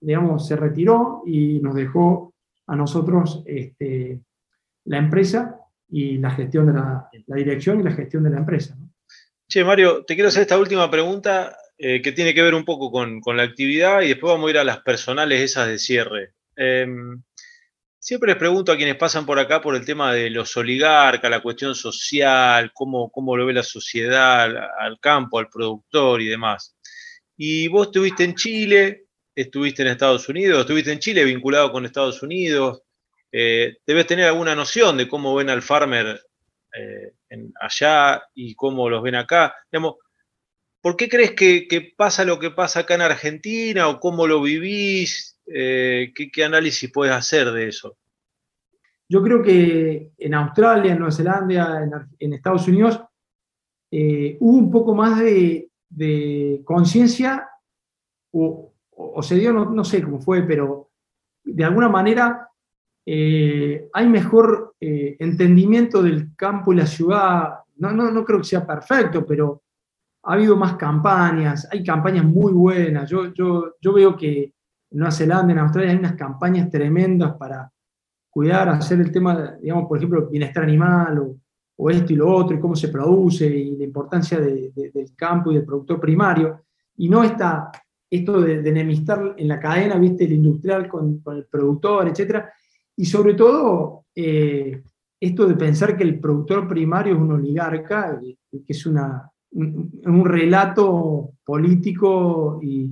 digamos, 0.00 0.46
se 0.46 0.56
retiró 0.56 1.22
y 1.26 1.60
nos 1.60 1.74
dejó 1.74 2.34
a 2.66 2.76
nosotros 2.76 3.42
este, 3.46 4.20
la 4.84 4.98
empresa 4.98 5.60
y 5.88 6.18
la 6.18 6.30
gestión 6.30 6.66
de 6.66 6.72
la, 6.72 7.08
dirección 7.26 7.80
y 7.80 7.84
la 7.84 7.92
gestión 7.92 8.24
de 8.24 8.30
la 8.30 8.38
empresa. 8.38 8.76
Che, 9.48 9.64
Mario, 9.64 10.04
te 10.04 10.14
quiero 10.14 10.28
hacer 10.28 10.42
esta 10.42 10.58
última 10.58 10.90
pregunta 10.90 11.56
eh, 11.78 12.02
que 12.02 12.12
tiene 12.12 12.34
que 12.34 12.42
ver 12.42 12.54
un 12.54 12.64
poco 12.64 12.90
con, 12.90 13.20
con, 13.20 13.36
la 13.36 13.44
actividad 13.44 14.02
y 14.02 14.08
después 14.08 14.32
vamos 14.32 14.48
a 14.48 14.50
ir 14.50 14.58
a 14.58 14.64
las 14.64 14.80
personales 14.80 15.40
esas 15.40 15.68
de 15.68 15.78
cierre. 15.78 16.32
Em, 16.56 17.22
Siempre 18.06 18.28
les 18.28 18.36
pregunto 18.36 18.70
a 18.70 18.76
quienes 18.76 18.94
pasan 18.94 19.26
por 19.26 19.36
acá 19.40 19.60
por 19.60 19.74
el 19.74 19.84
tema 19.84 20.14
de 20.14 20.30
los 20.30 20.56
oligarcas, 20.56 21.28
la 21.28 21.42
cuestión 21.42 21.74
social, 21.74 22.70
cómo, 22.72 23.10
cómo 23.10 23.36
lo 23.36 23.44
ve 23.44 23.52
la 23.52 23.64
sociedad, 23.64 24.48
al 24.78 25.00
campo, 25.00 25.40
al 25.40 25.48
productor 25.48 26.22
y 26.22 26.26
demás. 26.26 26.76
Y 27.36 27.66
vos 27.66 27.88
estuviste 27.88 28.22
en 28.22 28.36
Chile, 28.36 29.06
estuviste 29.34 29.82
en 29.82 29.88
Estados 29.88 30.28
Unidos, 30.28 30.60
estuviste 30.60 30.92
en 30.92 31.00
Chile 31.00 31.24
vinculado 31.24 31.72
con 31.72 31.84
Estados 31.84 32.22
Unidos. 32.22 32.82
Eh, 33.32 33.78
debes 33.84 34.06
tener 34.06 34.26
alguna 34.26 34.54
noción 34.54 34.96
de 34.98 35.08
cómo 35.08 35.34
ven 35.34 35.50
al 35.50 35.62
farmer 35.62 36.20
eh, 36.76 37.12
allá 37.60 38.22
y 38.34 38.54
cómo 38.54 38.88
los 38.88 39.02
ven 39.02 39.16
acá. 39.16 39.52
¿Por 40.80 40.96
qué 40.96 41.08
crees 41.08 41.32
que, 41.32 41.92
pasa 41.96 42.24
lo 42.24 42.38
que 42.38 42.52
pasa 42.52 42.78
acá 42.78 42.94
en 42.94 43.02
Argentina 43.02 43.88
o 43.88 43.98
cómo 43.98 44.28
lo 44.28 44.42
vivís? 44.42 45.35
Eh, 45.46 46.12
¿qué, 46.14 46.44
análisis 46.44 46.90
puedes 46.90 47.14
hacer 47.14 47.50
de 47.52 47.68
eso? 47.68 47.96
Yo 49.08 49.22
creo 49.22 49.42
que 49.42 50.12
en 50.18 50.34
Australia, 50.34 50.92
en 50.92 50.98
Nueva 50.98 51.12
Zelanda, 51.12 52.08
en, 52.18 52.32
Estados 52.32 52.66
Unidos, 52.66 53.00
eh, 53.90 54.36
hubo 54.40 54.58
un 54.58 54.70
poco 54.70 54.94
más 54.94 55.20
de, 55.20 55.70
conciencia, 56.64 57.48
o, 58.32 58.72
se 59.22 59.36
dio, 59.36 59.52
no, 59.52 59.84
sé 59.84 60.02
cómo 60.02 60.20
fue, 60.20 60.42
pero 60.42 60.90
de 61.44 61.64
alguna 61.64 61.88
manera 61.88 62.48
eh, 63.06 63.88
hay 63.92 64.08
mejor 64.08 64.74
entendimiento 64.80 66.02
del 66.02 66.34
campo 66.34 66.72
y 66.72 66.76
la 66.76 66.86
ciudad. 66.86 67.60
No, 67.76 67.92
no, 67.92 68.10
no 68.10 68.24
creo 68.24 68.38
que 68.38 68.44
sea 68.44 68.66
perfecto, 68.66 69.24
pero 69.24 69.62
ha 70.24 70.32
habido 70.32 70.56
más 70.56 70.74
campañas, 70.74 71.68
hay 71.70 71.84
campañas 71.84 72.24
muy 72.24 72.52
buenas. 72.52 73.08
Yo, 73.08 73.32
yo, 73.32 73.76
yo 73.80 73.92
veo 73.92 74.16
que 74.16 74.55
Nueva 74.90 75.10
Zelanda, 75.10 75.52
en 75.52 75.58
Australia, 75.58 75.90
hay 75.90 75.98
unas 75.98 76.14
campañas 76.14 76.70
tremendas 76.70 77.34
para 77.36 77.70
cuidar, 78.30 78.68
hacer 78.68 79.00
el 79.00 79.10
tema, 79.10 79.56
digamos, 79.60 79.88
por 79.88 79.98
ejemplo, 79.98 80.28
bienestar 80.28 80.64
animal 80.64 81.36
o, 81.76 81.90
esto 81.90 82.12
y 82.12 82.16
lo 82.16 82.34
otro, 82.34 82.56
y 82.56 82.60
cómo 82.60 82.74
se 82.74 82.88
produce, 82.88 83.46
y 83.46 83.76
la 83.76 83.84
importancia 83.84 84.40
del 84.40 85.12
campo 85.14 85.50
y 85.50 85.56
del 85.56 85.64
productor 85.64 86.00
primario, 86.00 86.62
y 86.96 87.08
no 87.08 87.22
está 87.22 87.70
esto 88.10 88.40
de, 88.40 88.66
enemistar 88.66 89.34
en 89.36 89.48
la 89.48 89.60
cadena, 89.60 89.98
viste, 89.98 90.24
el 90.24 90.32
industrial 90.32 90.88
con, 90.88 91.22
el 91.26 91.44
productor, 91.44 92.08
etcétera, 92.08 92.50
y 92.96 93.04
sobre 93.04 93.34
todo 93.34 94.04
eh, 94.14 94.82
esto 95.20 95.46
de 95.46 95.54
pensar 95.54 95.96
que 95.96 96.04
el 96.04 96.18
productor 96.18 96.66
primario 96.66 97.14
es 97.14 97.20
un 97.20 97.32
oligarca, 97.32 98.18
que 98.20 98.64
es 98.66 98.86
una, 98.86 99.30
un 99.50 100.24
relato 100.24 101.32
político 101.44 102.58
y, 102.62 102.90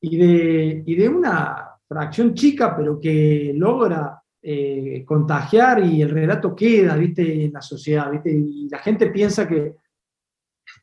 y 0.00 0.16
de, 0.16 0.82
y 0.86 0.94
de 0.94 1.08
una 1.08 1.70
fracción 1.86 2.34
chica, 2.34 2.76
pero 2.76 2.98
que 2.98 3.52
logra 3.54 4.22
eh, 4.42 5.04
contagiar 5.04 5.84
y 5.84 6.00
el 6.00 6.10
relato 6.10 6.54
queda, 6.54 6.96
¿viste? 6.96 7.44
En 7.44 7.52
la 7.52 7.60
sociedad, 7.60 8.10
¿viste? 8.10 8.32
Y 8.32 8.68
la 8.68 8.78
gente 8.78 9.10
piensa 9.10 9.46
que 9.46 9.74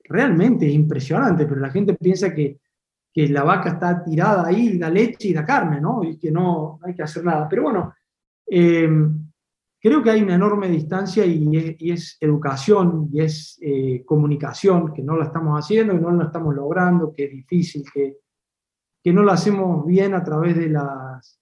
realmente 0.03 0.67
es 0.67 0.73
impresionante, 0.73 1.45
pero 1.45 1.59
la 1.59 1.71
gente 1.71 1.95
piensa 1.95 2.33
que, 2.33 2.59
que 3.11 3.27
la 3.29 3.43
vaca 3.43 3.69
está 3.69 4.03
tirada 4.03 4.47
ahí, 4.47 4.77
la 4.77 4.89
leche 4.89 5.29
y 5.29 5.33
la 5.33 5.45
carne, 5.45 5.81
¿no? 5.81 6.03
Y 6.03 6.17
que 6.17 6.29
no, 6.29 6.79
hay 6.83 6.93
que 6.93 7.03
hacer 7.03 7.23
nada. 7.23 7.47
Pero 7.49 7.63
bueno, 7.63 7.93
eh, 8.45 8.89
creo 9.81 10.03
que 10.03 10.11
hay 10.11 10.21
una 10.21 10.35
enorme 10.35 10.67
distancia 10.67 11.25
y 11.25 11.89
es, 11.89 12.17
educación 12.19 13.09
y 13.11 13.21
es 13.21 13.57
eh, 13.61 14.03
comunicación, 14.05 14.93
que 14.93 15.01
no 15.01 15.17
la 15.17 15.25
estamos 15.25 15.57
haciendo, 15.57 15.93
y 15.93 15.99
no 15.99 16.11
la 16.11 16.25
estamos 16.25 16.53
logrando, 16.53 17.11
que 17.11 17.25
es 17.25 17.31
difícil, 17.31 17.83
que, 17.91 18.17
que 19.07 19.13
no 19.13 19.23
lo 19.23 19.31
hacemos 19.31 19.85
bien 19.85 20.13
a 20.15 20.21
través 20.21 20.57
de, 20.57 20.67
las, 20.67 21.39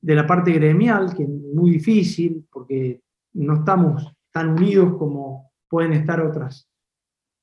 de 0.00 0.14
la 0.14 0.26
parte 0.26 0.50
gremial, 0.52 1.14
que 1.14 1.24
es 1.24 1.28
muy 1.28 1.72
difícil, 1.72 2.48
porque 2.50 3.02
no 3.34 3.56
estamos 3.56 4.16
tan 4.32 4.52
unidos 4.52 4.96
como 4.96 5.52
pueden 5.68 5.92
estar 5.92 6.22
otras, 6.22 6.70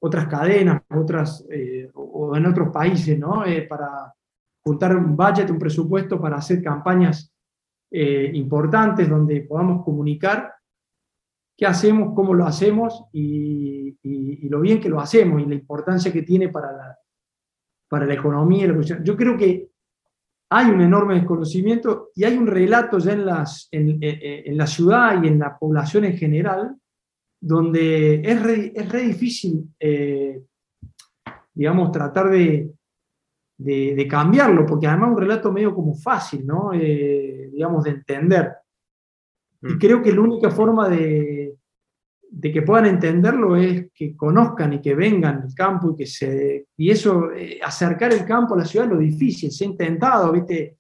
otras 0.02 0.26
cadenas, 0.26 0.82
otras, 0.90 1.46
eh, 1.52 1.88
o 1.94 2.36
en 2.36 2.48
otros 2.48 2.70
países, 2.70 3.20
¿no? 3.20 3.46
Eh, 3.46 3.68
para 3.70 4.12
juntar 4.66 4.98
un 4.98 5.16
budget, 5.16 5.52
un 5.52 5.60
presupuesto 5.60 6.20
para 6.20 6.38
hacer 6.38 6.64
campañas 6.64 7.32
eh, 7.92 8.32
importantes 8.34 9.08
donde 9.08 9.42
podamos 9.42 9.86
comunicar 9.86 10.52
qué 11.56 11.68
hacemos, 11.68 12.16
cómo 12.16 12.34
lo 12.34 12.48
hacemos 12.48 13.06
y, 13.12 14.00
y, 14.02 14.50
lo 14.50 14.62
bien 14.62 14.82
que 14.82 14.90
lo 14.90 15.00
hacemos 15.00 15.44
y 15.44 15.46
la 15.46 15.54
importancia 15.54 16.12
que 16.12 16.24
tiene 16.24 16.50
para 16.50 16.72
la, 16.72 16.98
para 17.94 18.08
la 18.08 18.16
economía 18.16 18.64
y 18.64 18.68
la 18.68 18.74
producción. 18.74 19.04
Yo 19.04 19.16
creo 19.16 19.38
que 19.38 19.70
hay 20.50 20.66
un 20.66 20.82
enorme 20.82 21.14
desconocimiento 21.14 22.10
y 22.16 22.24
hay 22.24 22.36
un 22.36 22.48
relato 22.48 22.98
ya 22.98 23.14
en, 23.14 23.24
las, 23.24 23.68
en, 23.70 24.00
en, 24.02 24.58
la 24.58 24.66
ciudad 24.66 25.22
y 25.22 25.28
en 25.28 25.38
la 25.38 25.56
población 25.56 26.06
en 26.06 26.18
general, 26.18 26.76
donde 27.40 28.16
es 28.16 28.42
re, 28.42 28.74
es 28.76 28.92
re 28.92 29.04
difícil, 29.04 29.76
eh, 29.80 30.42
digamos, 31.54 31.92
tratar 31.92 32.32
de, 32.32 32.72
de, 33.60 34.08
cambiarlo, 34.10 34.66
porque 34.66 34.88
además 34.88 35.10
es 35.10 35.16
un 35.16 35.22
relato 35.22 35.52
medio 35.52 35.76
como 35.76 35.94
fácil, 35.94 36.48
¿no? 36.48 36.74
Eh, 36.74 37.52
digamos, 37.54 37.84
de 37.84 37.92
entender. 37.92 38.54
Y 39.62 39.76
mm. 39.76 39.78
creo 39.78 40.02
que 40.02 40.12
la 40.12 40.22
única 40.22 40.50
forma 40.50 40.90
de, 40.90 41.58
de 42.36 42.52
que 42.52 42.64
puedan 42.64 42.88
entenderlo 42.88 43.56
es 43.56 43.92
que 43.94 44.18
conozcan 44.18 44.74
y 44.74 44.82
que 44.82 44.96
vengan 44.96 45.44
al 45.44 45.54
campo 45.54 45.92
y 45.92 45.96
que 45.98 46.08
se. 46.08 46.66
Y 46.76 46.90
eso, 46.90 47.32
eh, 47.32 47.60
acercar 47.64 48.12
el 48.12 48.26
campo 48.26 48.56
a 48.56 48.58
la 48.58 48.66
ciudad 48.66 48.88
es 48.88 48.94
lo 48.94 49.00
difícil, 49.00 49.52
se 49.52 49.66
ha 49.66 49.68
intentado, 49.68 50.32
¿viste? 50.32 50.80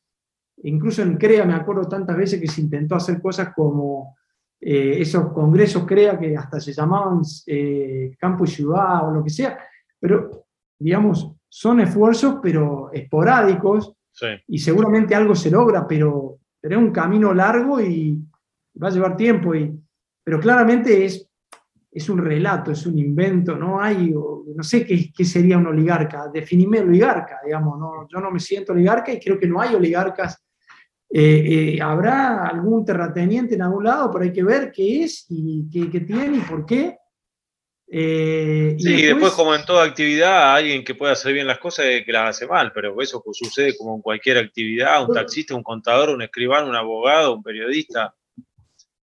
Incluso 0.63 1.03
en 1.03 1.15
CREA 1.15 1.45
me 1.45 1.53
acuerdo 1.53 1.87
tantas 1.87 2.17
veces 2.17 2.41
que 2.41 2.47
se 2.47 2.61
intentó 2.61 2.95
hacer 2.95 3.21
cosas 3.21 3.53
como 3.55 4.15
eh, 4.59 4.95
esos 4.99 5.31
congresos 5.31 5.85
CREA 5.85 6.17
que 6.17 6.35
hasta 6.35 6.59
se 6.59 6.73
llamaban 6.73 7.21
eh, 7.45 8.15
campo 8.17 8.45
y 8.45 8.47
ciudad 8.47 9.07
o 9.07 9.13
lo 9.13 9.23
que 9.23 9.29
sea, 9.29 9.59
pero 9.99 10.47
digamos, 10.79 11.33
son 11.47 11.81
esfuerzos 11.81 12.37
pero 12.41 12.91
esporádicos 12.91 13.93
y 14.47 14.57
seguramente 14.57 15.13
algo 15.13 15.35
se 15.35 15.51
logra, 15.51 15.87
pero, 15.87 16.39
pero 16.59 16.79
es 16.79 16.83
un 16.83 16.91
camino 16.91 17.31
largo 17.31 17.79
y 17.79 18.19
va 18.81 18.87
a 18.87 18.91
llevar 18.91 19.15
tiempo, 19.15 19.53
y, 19.53 19.79
pero 20.23 20.39
claramente 20.39 21.05
es 21.05 21.29
es 21.93 22.09
un 22.09 22.17
relato, 22.17 22.71
es 22.71 22.85
un 22.85 22.97
invento, 22.97 23.55
no 23.55 23.79
hay, 23.79 24.11
no 24.11 24.63
sé 24.63 24.85
qué, 24.85 25.11
qué 25.15 25.25
sería 25.25 25.57
un 25.57 25.67
oligarca, 25.67 26.27
definime 26.33 26.79
oligarca, 26.79 27.39
digamos, 27.45 27.79
¿no? 27.79 28.07
yo 28.11 28.19
no 28.19 28.31
me 28.31 28.39
siento 28.39 28.73
oligarca 28.73 29.11
y 29.11 29.19
creo 29.19 29.37
que 29.37 29.47
no 29.47 29.61
hay 29.61 29.75
oligarcas. 29.75 30.43
Eh, 31.15 31.75
eh, 31.75 31.81
habrá 31.81 32.47
algún 32.47 32.83
terrateniente 32.83 33.53
en 33.53 33.61
algún 33.61 33.83
lado, 33.83 34.09
pero 34.11 34.23
hay 34.23 34.33
que 34.33 34.43
ver 34.43 34.71
qué 34.71 35.03
es 35.03 35.27
y 35.29 35.69
qué, 35.69 35.99
tiene 35.99 36.37
y 36.37 36.41
por 36.41 36.65
qué. 36.65 36.97
Eh, 37.87 38.75
sí, 38.79 38.95
y 38.95 39.01
después, 39.03 39.33
como 39.33 39.53
en 39.53 39.63
toda 39.63 39.85
actividad, 39.85 40.55
alguien 40.55 40.83
que 40.83 40.95
pueda 40.95 41.13
hacer 41.13 41.33
bien 41.33 41.45
las 41.45 41.59
cosas 41.59 41.85
es 41.85 42.03
que 42.03 42.11
las 42.11 42.35
hace 42.35 42.47
mal, 42.47 42.71
pero 42.73 42.99
eso 42.99 43.23
sucede 43.31 43.77
como 43.77 43.95
en 43.95 44.01
cualquier 44.01 44.39
actividad, 44.39 45.07
un 45.07 45.13
taxista, 45.13 45.53
un 45.53 45.61
contador, 45.61 46.09
un 46.09 46.23
escribano, 46.23 46.69
un 46.69 46.75
abogado, 46.75 47.35
un 47.35 47.43
periodista. 47.43 48.15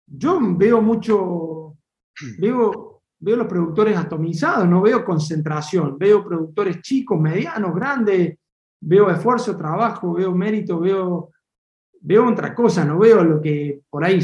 Yo 0.06 0.38
veo 0.42 0.82
mucho, 0.82 1.78
Veo, 2.40 3.02
veo 3.20 3.36
los 3.36 3.48
productores 3.48 3.98
atomizados, 3.98 4.68
no 4.68 4.82
veo 4.82 5.04
concentración, 5.04 5.98
veo 5.98 6.24
productores 6.24 6.82
chicos, 6.82 7.20
medianos, 7.20 7.74
grandes, 7.74 8.38
veo 8.82 9.10
esfuerzo, 9.10 9.58
trabajo, 9.58 10.14
veo 10.14 10.34
mérito, 10.34 10.80
veo, 10.80 11.32
veo 12.02 12.28
otra 12.30 12.54
cosa, 12.54 12.84
no 12.86 13.00
veo 13.00 13.24
lo 13.24 13.42
que 13.42 13.82
por 13.90 14.04
ahí 14.04 14.20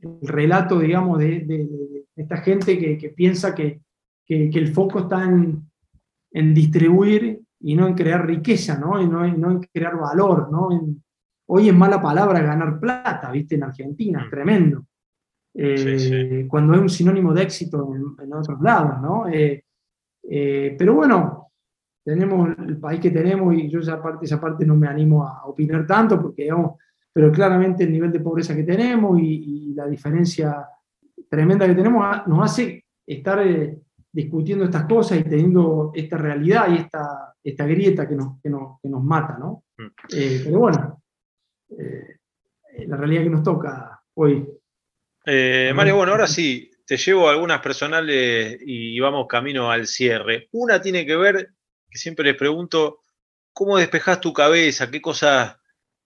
el 0.00 0.28
relato, 0.28 0.78
digamos, 0.78 1.18
de, 1.18 2.04
esta 2.14 2.38
gente 2.38 2.78
que, 2.78 3.10
piensa 3.10 3.54
que, 3.54 3.80
el 4.28 4.72
foco 4.72 5.00
está 5.00 5.24
en, 5.24 6.54
distribuir 6.54 7.40
y 7.60 7.74
no 7.74 7.88
en 7.88 7.94
crear 7.94 8.26
riqueza, 8.26 8.78
¿no? 8.78 9.00
Y 9.00 9.08
no, 9.08 9.24
en 9.24 9.60
crear 9.72 9.96
valor, 9.96 10.50
¿no? 10.50 10.68
hoy 11.50 11.68
es 11.68 11.74
mala 11.74 12.00
palabra 12.00 12.40
ganar 12.40 12.78
plata, 12.78 13.30
¿viste? 13.30 13.54
En 13.54 13.64
Argentina, 13.64 14.22
es 14.24 14.30
tremendo. 14.30 14.84
Eh, 15.60 16.46
cuando 16.48 16.74
es 16.74 16.80
un 16.80 16.88
sinónimo 16.88 17.34
de 17.34 17.42
éxito 17.42 17.92
en, 17.92 18.32
otros 18.32 18.60
lados, 18.60 19.02
¿no? 19.02 19.26
Eh, 19.26 19.64
eh, 20.22 20.76
pero 20.78 20.94
bueno, 20.94 21.50
tenemos 22.04 22.50
el 22.64 22.78
país 22.78 23.00
que 23.00 23.10
tenemos 23.10 23.52
y 23.54 23.68
yo 23.68 23.80
esa 23.80 24.00
parte, 24.00 24.24
esa 24.24 24.40
parte 24.40 24.64
no 24.64 24.76
me 24.76 24.86
animo 24.86 25.26
a 25.26 25.46
opinar 25.46 25.84
tanto 25.84 26.22
porque, 26.22 26.44
digamos, 26.44 26.78
pero 27.12 27.32
claramente 27.32 27.82
el 27.82 27.90
nivel 27.90 28.12
de 28.12 28.20
pobreza 28.20 28.54
que 28.54 28.62
tenemos 28.62 29.18
y, 29.20 29.74
la 29.74 29.86
diferencia 29.86 30.66
tremenda 31.28 31.64
que 31.64 31.74
tenemos 31.74 32.26
nos 32.26 32.50
hace 32.50 32.84
estar 33.06 33.40
discutiendo 34.12 34.64
estas 34.64 34.86
cosas 34.86 35.20
y 35.20 35.22
teniendo 35.22 35.92
esta 35.94 36.18
realidad 36.18 36.66
y 36.68 36.78
esta, 36.78 37.32
esta 37.44 37.64
grieta 37.64 38.08
que 38.08 38.16
nos, 38.16 38.40
que 38.40 38.50
nos, 38.50 38.80
que 38.80 38.88
nos 38.88 39.04
mata, 39.04 39.38
¿no? 39.38 39.62
Mm. 39.78 39.86
pero 40.44 40.58
bueno, 40.58 41.02
la 42.86 42.96
realidad 42.96 43.22
que 43.22 43.30
nos 43.30 43.42
toca 43.44 44.02
hoy. 44.14 44.44
Eh, 45.30 45.74
Mario, 45.74 45.96
bueno, 45.96 46.12
ahora 46.12 46.26
sí, 46.26 46.70
te 46.86 46.96
llevo 46.96 47.28
algunas 47.28 47.60
personales 47.60 48.58
y 48.64 48.98
vamos 48.98 49.26
camino 49.28 49.70
al 49.70 49.86
cierre. 49.86 50.48
Una 50.52 50.80
tiene 50.80 51.04
que 51.04 51.16
ver, 51.16 51.50
que 51.90 51.98
siempre 51.98 52.24
les 52.24 52.34
pregunto, 52.34 53.00
¿cómo 53.52 53.76
despejas 53.76 54.22
tu 54.22 54.32
cabeza? 54.32 54.90
¿Qué 54.90 55.02
cosas, 55.02 55.58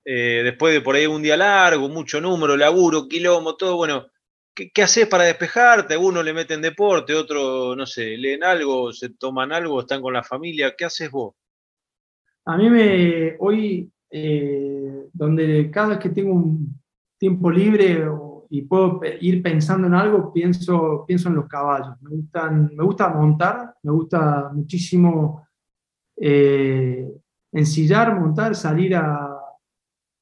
eh, 0.05 0.41
después 0.43 0.75
de 0.75 0.81
por 0.81 0.97
ahí 0.97 1.07
un 1.07 1.23
día 1.23 1.37
largo, 1.37 1.89
mucho 1.89 2.21
número, 2.21 2.57
laburo, 2.57 3.07
quilombo, 3.07 3.57
todo, 3.57 3.77
bueno, 3.77 4.09
¿qué, 4.53 4.83
haces 4.83 5.07
para 5.07 5.23
despejarte? 5.23 5.97
Uno 5.97 6.21
le 6.21 6.35
meten 6.35 6.61
deporte, 6.61 7.15
otro, 7.15 7.77
no 7.77 7.87
sé, 7.87 8.17
leen 8.17 8.43
algo, 8.43 8.93
se 8.93 9.11
toman 9.11 9.53
algo, 9.53 9.83
están 9.83 10.03
con 10.03 10.15
la 10.15 10.25
familia. 10.25 10.75
¿Qué 10.77 10.85
haces 10.85 11.13
vos? 11.13 11.37
A 12.45 12.57
mí 12.57 12.69
me, 12.69 13.37
hoy, 13.39 13.89
eh, 14.11 15.05
donde 15.13 15.71
cada 15.71 15.91
vez 15.91 15.99
que 15.99 16.09
tengo 16.09 16.35
un 16.35 16.83
tiempo 17.19 17.53
libre 17.53 18.05
y 18.55 18.61
puedo 18.61 19.01
ir 19.23 19.43
pensando 19.43 19.87
en 19.87 19.95
algo, 19.95 20.31
pienso, 20.31 21.07
pienso 21.07 21.31
en 21.31 21.37
los 21.37 21.49
caballos. 21.49 21.97
Me, 22.03 22.11
gustan, 22.11 22.71
me 22.77 22.85
gusta 22.85 23.09
montar, 23.09 23.77
me 23.83 23.93
gusta 23.93 24.51
muchísimo 24.53 25.47
eh, 26.15 27.11
ensillar, 27.51 28.21
montar, 28.21 28.55
salir 28.55 28.95
a, 28.95 29.39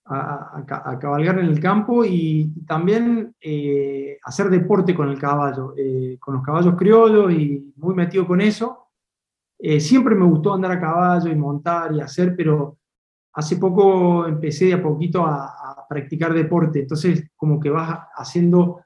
a, 0.04 0.96
cabalgar 1.00 1.40
en 1.40 1.46
el 1.46 1.58
campo 1.58 2.04
y 2.04 2.52
también 2.68 3.34
eh, 3.40 4.16
hacer 4.22 4.48
deporte 4.48 4.94
con 4.94 5.08
el 5.08 5.18
caballo, 5.18 5.74
eh, 5.76 6.16
con 6.20 6.34
los 6.34 6.44
caballos 6.44 6.76
criollos 6.76 7.32
y 7.32 7.72
muy 7.78 7.96
metido 7.96 8.28
con 8.28 8.40
eso. 8.40 8.90
siempre 9.80 10.14
me 10.14 10.24
gustó 10.24 10.54
andar 10.54 10.70
a 10.70 10.80
caballo 10.80 11.32
y 11.32 11.34
montar 11.34 11.92
y 11.92 12.00
hacer, 12.00 12.36
pero 12.36 12.78
hace 13.32 13.56
poco 13.56 14.28
empecé 14.28 14.66
de 14.66 14.74
a 14.74 14.82
poquito 14.82 15.26
a, 15.26 15.48
practicar 15.90 16.32
deporte, 16.32 16.78
entonces 16.78 17.28
como 17.34 17.58
que 17.58 17.68
vas 17.68 17.98
haciendo, 18.14 18.82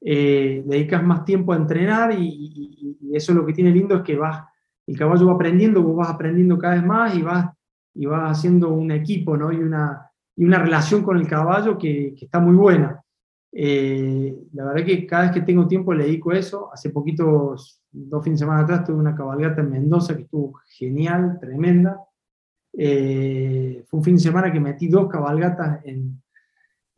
eh, 0.00 0.62
dedicas 0.64 1.04
más 1.04 1.26
tiempo 1.26 1.52
a 1.52 1.56
entrenar 1.56 2.18
y, 2.18 2.96
eso 3.12 3.32
lo 3.32 3.44
que 3.44 3.54
tiene 3.54 3.70
lindo 3.70 3.96
es 3.96 4.02
que 4.02 4.16
vas, 4.16 4.44
el 4.86 4.98
caballo 4.98 5.26
va 5.26 5.34
aprendiendo, 5.34 5.82
vos 5.82 5.96
vas 5.96 6.10
aprendiendo 6.10 6.58
cada 6.58 6.74
vez 6.74 6.84
más 6.84 7.14
y 7.14 7.22
vas, 7.22 7.46
y 7.94 8.06
vas 8.06 8.38
haciendo 8.38 8.70
un 8.70 8.90
equipo 8.90 9.36
¿no? 9.36 9.50
y, 9.52 9.56
una, 9.56 10.10
y 10.36 10.44
una 10.44 10.58
relación 10.58 11.02
con 11.02 11.18
el 11.18 11.26
caballo 11.26 11.78
que, 11.78 12.14
está 12.20 12.38
muy 12.38 12.54
buena. 12.54 13.02
Eh, 13.50 14.36
la 14.52 14.66
verdad 14.66 14.84
que 14.84 15.06
cada 15.06 15.22
vez 15.24 15.32
que 15.32 15.40
tengo 15.40 15.66
tiempo 15.66 15.94
le 15.94 16.04
dedico 16.04 16.32
eso. 16.32 16.70
Hace 16.72 16.90
poquitos, 16.90 17.82
dos 17.90 18.22
fines 18.22 18.40
de 18.40 18.44
semana 18.44 18.62
atrás, 18.62 18.84
tuve 18.84 18.96
una 18.96 19.14
cabalgata 19.14 19.62
en 19.62 19.70
Mendoza 19.70 20.14
que 20.16 20.22
estuvo 20.22 20.60
genial, 20.68 21.38
tremenda. 21.40 21.98
Eh, 22.72 23.84
fue 23.88 23.98
un 23.98 24.04
fin 24.04 24.16
de 24.16 24.22
semana 24.22 24.52
que 24.52 24.60
metí 24.60 24.88
dos 24.88 25.08
cabalgatas 25.08 25.80
en, 25.84 26.22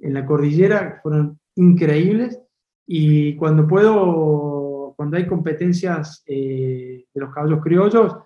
en 0.00 0.14
la 0.14 0.26
cordillera, 0.26 1.00
fueron 1.02 1.38
increíbles. 1.56 2.40
Y 2.86 3.36
cuando 3.36 3.66
puedo, 3.66 4.94
cuando 4.96 5.16
hay 5.16 5.26
competencias 5.26 6.22
eh, 6.26 7.04
de 7.12 7.20
los 7.20 7.32
caballos 7.32 7.62
criollos, 7.62 8.16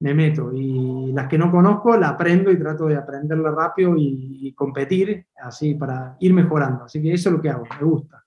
me 0.00 0.14
meto. 0.14 0.52
Y 0.52 1.12
las 1.12 1.28
que 1.28 1.38
no 1.38 1.50
conozco, 1.50 1.96
la 1.96 2.10
aprendo 2.10 2.50
y 2.50 2.58
trato 2.58 2.86
de 2.86 2.96
aprenderla 2.96 3.50
rápido 3.50 3.94
y, 3.96 4.52
competir 4.54 5.26
así 5.36 5.74
para 5.74 6.16
ir 6.20 6.32
mejorando. 6.32 6.84
Así 6.84 7.02
que 7.02 7.12
eso 7.12 7.28
es 7.28 7.34
lo 7.34 7.42
que 7.42 7.48
hago, 7.48 7.64
me 7.80 7.86
gusta. 7.86 8.24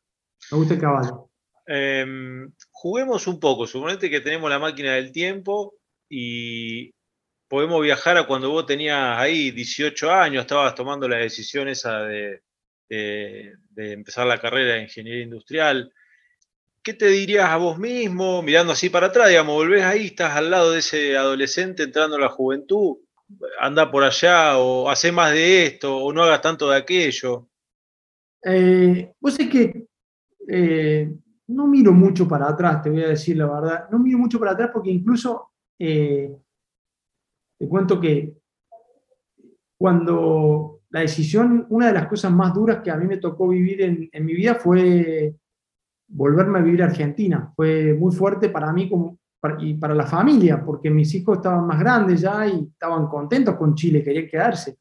Me 0.51 0.58
gusta 0.58 0.74
el 0.74 0.80
caballo. 0.80 1.30
Em, 1.66 2.51
juguemos 2.72 3.28
un 3.28 3.39
poco, 3.39 3.66
suponete 3.66 4.10
que 4.10 4.22
tenemos 4.22 4.49
la 4.49 4.60
máquina 4.60 4.93
del 4.93 5.12
tiempo 5.12 5.76
y 6.10 6.91
podemos 7.47 7.82
viajar 7.82 8.18
a 8.18 8.28
cuando 8.28 8.49
vos 8.49 8.66
tenías 8.66 9.18
ahí 9.18 9.51
18 9.51 10.12
años, 10.12 10.41
estabas 10.41 10.76
tomando 10.76 11.08
la 11.08 11.18
decisión 11.18 11.68
esa 11.68 11.99
de, 11.99 12.41
empezar 12.89 14.27
la 14.27 14.39
carrera 14.39 14.75
de 14.75 14.83
ingeniería 14.83 15.23
industrial. 15.23 15.93
¿Qué 16.81 16.93
te 16.93 17.07
dirías 17.07 17.49
a 17.49 17.57
vos 17.57 17.77
mismo, 17.77 18.41
mirando 18.41 18.73
así 18.73 18.89
para 18.89 19.07
atrás, 19.07 19.27
digamos, 19.27 19.55
volvés 19.55 19.83
ahí, 19.83 20.05
estás 20.05 20.35
al 20.35 20.49
lado 20.49 20.71
de 20.71 20.79
ese 20.79 21.17
adolescente 21.17 21.83
entrando 21.83 22.15
a 22.15 22.19
la 22.21 22.29
juventud, 22.29 22.97
anda 23.59 23.91
por 23.91 24.03
allá, 24.03 24.57
o 24.57 24.89
hace 24.89 25.11
más 25.11 25.33
de 25.33 25.65
esto, 25.65 25.97
o 25.97 26.13
no 26.13 26.23
hagas 26.23 26.41
tanto 26.41 26.69
de 26.69 26.77
aquello? 26.77 27.49
Eh, 28.43 29.11
vos 29.19 29.38
es 29.38 29.49
que 29.49 29.88
eh, 30.47 31.11
no 31.47 31.67
miro 31.67 31.91
mucho 31.91 32.27
para 32.27 32.47
atrás, 32.47 32.81
te 32.81 32.89
voy 32.89 33.03
a 33.03 33.09
decir 33.09 33.38
la 33.38 33.47
verdad. 33.47 33.89
No 33.89 33.99
miro 33.99 34.17
mucho 34.17 34.39
para 34.39 34.51
atrás 34.51 34.69
porque 34.71 34.91
incluso 34.91 35.51
eh, 35.77 36.35
te 37.57 37.67
cuento 37.67 37.99
que 37.99 38.33
cuando 39.77 40.76
la 40.89 41.01
decisión, 41.01 41.65
una 41.69 41.88
de 41.88 41.93
las 41.93 42.07
cosas 42.07 42.31
más 42.31 42.53
duras 42.53 42.81
que 42.83 42.91
a 42.91 42.95
mí 42.95 43.05
me 43.05 43.17
tocó 43.17 43.47
vivir 43.49 43.81
en, 43.81 44.25
mi 44.25 44.33
vida 44.33 44.55
fue 44.55 45.35
volverme 46.07 46.59
a 46.59 46.61
vivir 46.61 46.83
a 46.83 46.85
Argentina. 46.85 47.51
Fue 47.55 47.93
muy 47.93 48.13
fuerte 48.13 48.49
para 48.49 48.71
mí 48.71 48.89
y 49.59 49.73
para 49.75 49.93
la 49.93 50.05
familia, 50.05 50.63
porque 50.63 50.89
mis 50.89 51.13
hijos 51.15 51.38
estaban 51.38 51.67
más 51.67 51.79
grandes 51.79 52.21
ya 52.21 52.47
y 52.47 52.69
estaban 52.71 53.07
contentos 53.07 53.55
con 53.55 53.75
Chile, 53.75 54.03
querían 54.03 54.27
quedarse. 54.27 54.77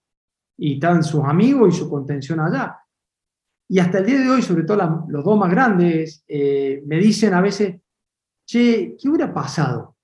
Y 0.58 0.74
estaban 0.74 1.02
sus 1.02 1.24
amigos 1.24 1.74
y 1.74 1.78
su 1.78 1.90
contención 1.90 2.40
allá. 2.40 2.78
Y 3.68 3.78
hasta 3.80 3.98
el 3.98 4.06
día 4.06 4.20
de 4.20 4.30
hoy, 4.30 4.42
sobre 4.42 4.62
todo 4.62 5.04
los 5.08 5.24
dos 5.24 5.38
más 5.38 5.50
grandes, 5.50 6.24
eh, 6.28 6.82
me 6.86 6.98
dicen 6.98 7.34
a 7.34 7.40
veces, 7.40 7.80
che, 8.46 8.96
¿qué 8.96 9.08
hubiera 9.08 9.34
pasado 9.34 9.96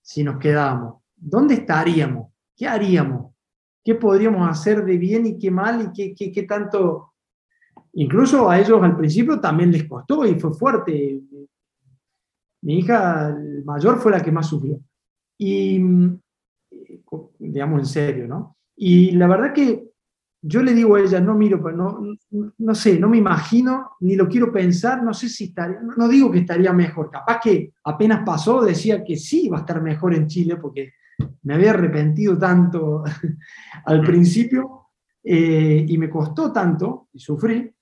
si 0.00 0.22
nos 0.22 0.38
quedábamos? 0.38 1.02
¿dónde 1.22 1.54
estaríamos? 1.54 2.32
¿Qué 2.56 2.66
haríamos? 2.66 3.31
¿Qué 3.84 3.94
podríamos 3.94 4.48
hacer 4.48 4.84
de 4.84 4.96
bien 4.96 5.26
y 5.26 5.38
qué 5.38 5.50
mal 5.50 5.90
y 5.96 6.14
qué, 6.14 6.32
qué, 6.32 6.42
tanto? 6.44 7.12
incluso 7.94 8.48
a 8.48 8.58
ellos 8.58 8.82
al 8.82 8.96
principio 8.96 9.38
también 9.38 9.70
les 9.70 9.84
costó 9.84 10.24
y 10.24 10.38
fue 10.38 10.54
fuerte. 10.54 11.20
Mi 12.62 12.78
hija 12.78 13.36
mayor 13.64 13.98
fue 13.98 14.12
la 14.12 14.22
que 14.22 14.32
más 14.32 14.46
sufrió. 14.48 14.80
Y, 15.36 15.80
digamos 17.38 17.80
en 17.80 17.86
serio, 17.86 18.28
¿no? 18.28 18.56
Y 18.76 19.10
la 19.12 19.26
verdad 19.26 19.52
que 19.52 19.92
yo 20.44 20.62
le 20.62 20.74
digo 20.74 20.96
a 20.96 21.00
ella, 21.00 21.20
no 21.20 21.34
miro, 21.34 21.58
no, 21.70 22.00
no 22.58 22.74
sé, 22.74 22.98
no 22.98 23.08
me 23.08 23.18
imagino, 23.18 23.92
ni 24.00 24.16
lo 24.16 24.28
quiero 24.28 24.52
pensar, 24.52 25.02
no 25.02 25.14
sé 25.14 25.28
si 25.28 25.44
estaría, 25.44 25.80
no 25.96 26.08
digo 26.08 26.32
que 26.32 26.40
estaría 26.40 26.72
mejor, 26.72 27.10
capaz 27.10 27.38
que 27.40 27.72
apenas 27.84 28.24
pasó 28.26 28.60
decía 28.60 29.04
que 29.04 29.16
sí 29.16 29.46
iba 29.46 29.58
a 29.58 29.60
estar 29.60 29.80
mejor 29.80 30.14
en 30.14 30.26
Chile, 30.26 30.56
porque 30.56 30.94
me 31.42 31.54
había 31.54 31.70
arrepentido 31.70 32.38
tanto 32.38 33.04
al 33.84 34.00
principio 34.02 34.88
eh, 35.22 35.84
y 35.88 35.98
me 35.98 36.10
costó 36.10 36.52
tanto 36.52 37.08
y 37.12 37.18
sufrí, 37.18 37.72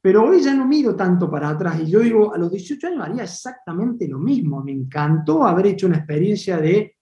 pero 0.00 0.24
hoy 0.24 0.40
ya 0.40 0.54
no 0.54 0.66
miro 0.66 0.94
tanto 0.94 1.30
para 1.30 1.50
atrás 1.50 1.80
y 1.80 1.90
yo 1.90 2.00
digo, 2.00 2.32
a 2.32 2.38
los 2.38 2.50
18 2.50 2.86
años 2.86 3.04
haría 3.04 3.24
exactamente 3.24 4.06
lo 4.06 4.18
mismo. 4.18 4.62
Me 4.62 4.72
encantó 4.72 5.44
haber 5.44 5.66
hecho 5.66 5.86
una 5.86 5.98
experiencia 5.98 6.58
de 6.58 6.96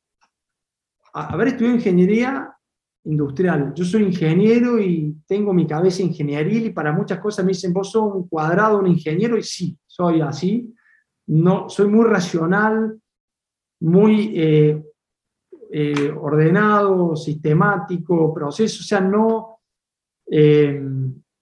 haber 1.13 1.49
estudiado 1.49 1.77
ingeniería 1.77 2.57
industrial. 3.05 3.73
Yo 3.75 3.85
soy 3.85 4.03
ingeniero 4.03 4.81
y 4.81 5.17
tengo 5.27 5.53
mi 5.53 5.67
cabeza 5.67 6.03
ingenieril 6.03 6.67
y 6.67 6.71
para 6.71 6.93
muchas 6.93 7.21
cosas 7.21 7.45
me 7.45 7.53
dicen, 7.53 7.73
vos 7.73 7.91
sos 7.91 8.15
un 8.15 8.29
cuadrado, 8.29 8.79
un 8.79 8.89
ingeniero, 8.89 9.37
y 9.39 9.43
sí, 9.43 9.79
soy 9.87 10.21
así. 10.21 10.75
No, 11.27 11.69
soy 11.69 11.89
muy 11.89 12.05
racional, 12.05 13.01
muy 13.81 14.33
eh, 14.35 14.83
eh, 15.71 16.13
ordenado, 16.19 17.17
sistemático, 17.17 18.33
proceso, 18.33 18.81
o 18.81 18.85
sea, 18.85 19.01
no... 19.01 19.59
Eh, 20.29 20.83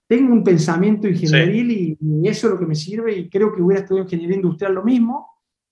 tengo 0.07 0.33
un 0.33 0.45
pensamiento 0.45 1.09
ingenieril 1.09 1.99
y, 1.99 2.29
eso 2.29 2.47
es 2.47 2.53
lo 2.53 2.59
que 2.59 2.67
me 2.67 2.75
sirve 2.75 3.17
y 3.17 3.29
creo 3.29 3.55
que 3.55 3.63
hubiera 3.63 3.83
estudiado 3.83 4.05
ingeniería 4.05 4.37
industrial 4.37 4.75
lo 4.75 4.85
mismo. 4.85 5.29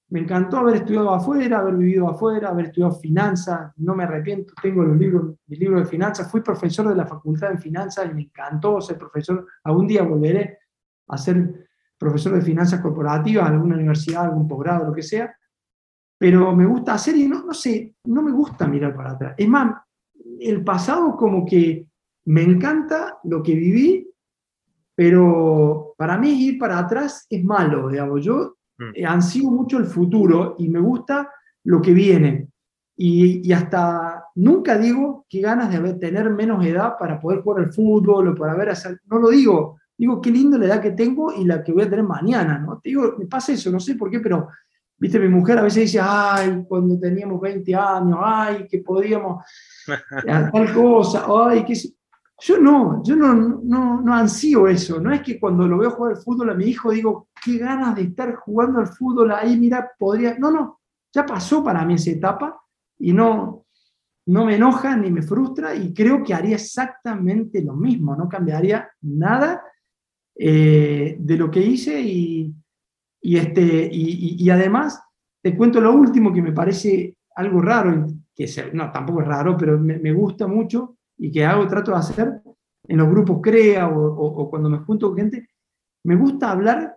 Me 0.08 0.20
encantó 0.20 0.58
haber 0.58 0.76
estudiado 0.76 1.10
afuera, 1.10 1.60
haber 1.60 1.76
vivido 1.76 2.08
afuera, 2.08 2.50
haber 2.50 2.66
estudiado 2.66 2.94
finanzas, 2.94 3.72
no 3.76 3.94
me 3.94 4.04
arrepiento, 4.04 4.52
tengo 4.60 4.82
los 4.82 4.96
libros, 4.98 5.36
mi 5.46 5.56
libro 5.56 5.80
de 5.80 5.86
finanzas, 5.86 6.30
fui 6.30 6.42
profesor 6.42 6.88
de 6.88 6.94
la 6.94 7.06
facultad 7.06 7.50
de 7.50 7.58
finanzas 7.58 8.10
y 8.10 8.14
me 8.14 8.22
encantó 8.22 8.80
ser 8.80 8.98
profesor, 8.98 9.46
algún 9.64 9.86
día 9.86 10.02
volveré 10.02 10.58
a 11.08 11.16
ser 11.16 11.66
profesor 11.96 12.34
de 12.34 12.42
finanzas 12.42 12.80
corporativas, 12.80 13.48
en 13.48 13.54
alguna 13.54 13.76
universidad, 13.76 14.24
algún 14.24 14.46
posgrado, 14.46 14.86
lo 14.86 14.92
que 14.92 15.02
sea, 15.02 15.34
pero 16.22 16.54
me 16.54 16.66
gusta 16.66 16.94
hacer 16.94 17.16
y 17.16 17.26
no, 17.26 17.44
no 17.44 17.52
sé, 17.52 17.96
no 18.04 18.22
me 18.22 18.30
gusta 18.30 18.68
mirar 18.68 18.94
para 18.94 19.10
atrás. 19.10 19.34
Es 19.36 19.48
más, 19.48 19.82
el 20.38 20.62
pasado 20.62 21.16
como 21.16 21.44
que 21.44 21.84
me 22.26 22.42
encanta 22.44 23.18
lo 23.24 23.42
que 23.42 23.56
viví 23.56 24.08
pero 24.94 25.94
para 25.96 26.16
mí 26.18 26.30
ir 26.44 26.58
para 26.58 26.78
atrás 26.78 27.26
es 27.28 27.44
malo, 27.44 27.88
digamos. 27.88 28.24
Yo 28.24 28.56
mm. 28.78 29.04
ansío 29.06 29.50
mucho 29.50 29.78
el 29.78 29.86
futuro 29.86 30.54
y 30.58 30.68
me 30.68 30.78
gusta 30.80 31.28
lo 31.64 31.80
que 31.80 31.92
viene. 31.92 32.48
Y, 32.96 33.48
y, 33.48 33.52
hasta 33.52 34.26
nunca 34.36 34.78
digo 34.78 35.26
que 35.28 35.40
ganas 35.40 35.72
de 35.72 35.94
tener 35.94 36.28
menos 36.30 36.64
edad 36.64 36.94
para 36.98 37.18
poder 37.18 37.40
jugar 37.40 37.64
al 37.64 37.72
fútbol 37.72 38.28
o 38.28 38.34
para 38.34 38.54
ver 38.54 38.68
hacer, 38.68 39.00
no 39.06 39.18
lo 39.18 39.30
digo, 39.30 39.78
digo 39.96 40.20
qué 40.20 40.30
lindo 40.30 40.58
la 40.58 40.66
edad 40.66 40.82
que 40.82 40.90
tengo 40.90 41.32
y 41.32 41.44
la 41.44 41.64
que 41.64 41.72
voy 41.72 41.84
a 41.84 41.90
tener 41.90 42.04
mañana, 42.04 42.58
¿no? 42.58 42.78
Te 42.78 42.90
digo, 42.90 43.14
me 43.18 43.26
pasa 43.26 43.52
eso, 43.52 43.72
no 43.72 43.80
sé 43.80 43.94
por 43.94 44.10
qué, 44.10 44.20
pero, 44.20 44.48
viste, 45.02 45.18
mi 45.18 45.28
mujer 45.28 45.58
a 45.58 45.62
veces 45.62 45.82
dice, 45.82 45.98
ay, 46.00 46.64
cuando 46.68 46.96
teníamos 46.96 47.40
20 47.40 47.74
años, 47.74 48.18
ay, 48.22 48.68
que 48.68 48.78
podíamos, 48.78 49.44
tal 50.52 50.72
cosa, 50.72 51.26
ay, 51.28 51.64
que 51.64 51.74
yo 51.74 52.58
no, 52.60 53.02
yo 53.02 53.16
no, 53.16 53.34
no, 53.34 54.00
no 54.00 54.14
ansío 54.14 54.68
eso. 54.68 55.00
No 55.00 55.12
es 55.12 55.20
que 55.22 55.40
cuando 55.40 55.66
lo 55.66 55.78
veo 55.78 55.90
jugar 55.90 56.12
al 56.12 56.22
fútbol 56.22 56.50
a 56.50 56.54
mi 56.54 56.66
hijo 56.66 56.92
digo, 56.92 57.28
qué 57.44 57.58
ganas 57.58 57.96
de 57.96 58.02
estar 58.02 58.36
jugando 58.36 58.78
al 58.78 58.86
fútbol 58.86 59.32
ahí, 59.32 59.56
mira, 59.56 59.90
podría. 59.98 60.38
No, 60.38 60.52
no, 60.52 60.80
ya 61.12 61.26
pasó 61.26 61.64
para 61.64 61.84
mí 61.84 61.94
esa 61.94 62.12
etapa 62.12 62.60
y 62.96 63.12
no, 63.12 63.66
no 64.26 64.44
me 64.44 64.54
enoja 64.54 64.96
ni 64.96 65.10
me 65.10 65.22
frustra 65.22 65.74
y 65.74 65.92
creo 65.92 66.22
que 66.22 66.32
haría 66.32 66.54
exactamente 66.54 67.60
lo 67.60 67.74
mismo, 67.74 68.14
no 68.14 68.28
cambiaría 68.28 68.88
nada 69.00 69.64
eh, 70.36 71.16
de 71.18 71.36
lo 71.36 71.50
que 71.50 71.60
hice 71.60 72.00
y, 72.00 72.54
este, 73.22 73.88
y, 73.92 74.50
además 74.50 75.00
te 75.40 75.56
cuento 75.56 75.80
lo 75.80 75.94
último 75.94 76.32
que 76.32 76.42
me 76.42 76.52
parece 76.52 77.16
algo 77.36 77.60
raro, 77.60 78.06
que 78.34 78.46
no, 78.72 78.90
tampoco 78.90 79.20
es 79.20 79.28
raro, 79.28 79.56
pero 79.56 79.78
me, 79.78 80.12
gusta 80.12 80.46
mucho 80.46 80.96
y 81.16 81.30
que 81.30 81.44
hago, 81.44 81.66
trato 81.68 81.92
de 81.92 81.98
hacer 81.98 82.42
en 82.88 82.96
los 82.96 83.08
grupos 83.08 83.40
CREA 83.40 83.88
o, 83.88 84.50
cuando 84.50 84.68
me 84.68 84.78
junto 84.78 85.08
con 85.08 85.18
gente, 85.18 85.48
me 86.04 86.16
gusta 86.16 86.50
hablar 86.50 86.96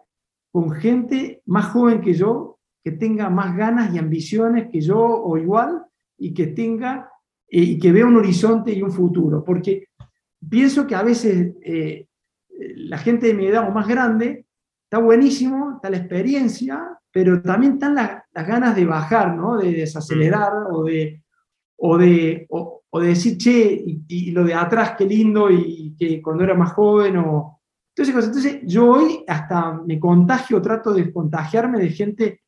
con 0.52 0.72
gente 0.72 1.42
más 1.46 1.68
joven 1.68 2.02
que 2.02 2.14
yo, 2.14 2.60
que 2.84 2.92
tenga 2.92 3.30
más 3.30 3.56
ganas 3.56 3.94
y 3.94 4.00
ambiciones 4.00 4.70
que 4.72 4.82
yo 4.82 5.00
o 5.00 5.38
igual, 5.38 5.86
y 6.18 6.34
que 6.34 6.48
tenga 6.48 7.10
eh, 7.48 7.62
y 7.62 7.80
que 7.80 7.92
vea 7.92 8.06
un 8.06 8.18
horizonte 8.18 8.72
y 8.72 8.82
un 8.82 8.92
futuro, 8.92 9.44
porque 9.44 9.90
pienso 10.50 10.88
que 10.88 10.96
a 10.96 11.04
veces 11.04 11.54
eh, 11.62 12.08
la 12.50 12.98
gente 12.98 13.28
de 13.28 13.34
mi 13.34 13.48
edad 13.48 13.68
o 13.68 13.72
más 13.72 13.88
grande 13.88 14.45
está 14.96 15.04
buenísimo, 15.04 15.74
está 15.76 15.90
la 15.90 15.98
experiencia, 15.98 16.82
pero 17.12 17.42
también 17.42 17.74
están 17.74 17.96
las, 17.96 18.24
ganas 18.34 18.78
de 18.78 18.86
bajar, 18.86 19.36
¿no? 19.36 19.58
de 19.58 19.74
desacelerar 19.74 20.54
o 20.72 20.86
de, 20.86 21.22
o 21.76 21.98
de, 21.98 22.48
o 22.50 23.00
de 23.02 23.08
decir, 23.08 23.38
che, 23.38 23.84
y, 24.08 24.32
lo 24.32 24.46
de 24.46 24.54
atrás, 24.54 24.96
qué 24.98 25.06
lindo, 25.06 25.50
y, 25.52 25.94
que 26.00 26.22
cuando 26.22 26.46
era 26.46 26.54
más 26.56 26.72
joven, 26.72 27.18
o... 27.18 27.60
Entonces, 27.94 28.26
entonces 28.26 28.62
yo 28.64 28.90
hoy 28.90 29.24
hasta 29.28 29.82
me 29.86 30.00
contagio, 30.00 30.62
trato 30.62 30.94
de 30.94 31.12
contagiarme 31.12 31.80
de 31.80 31.90
gente, 31.90 32.42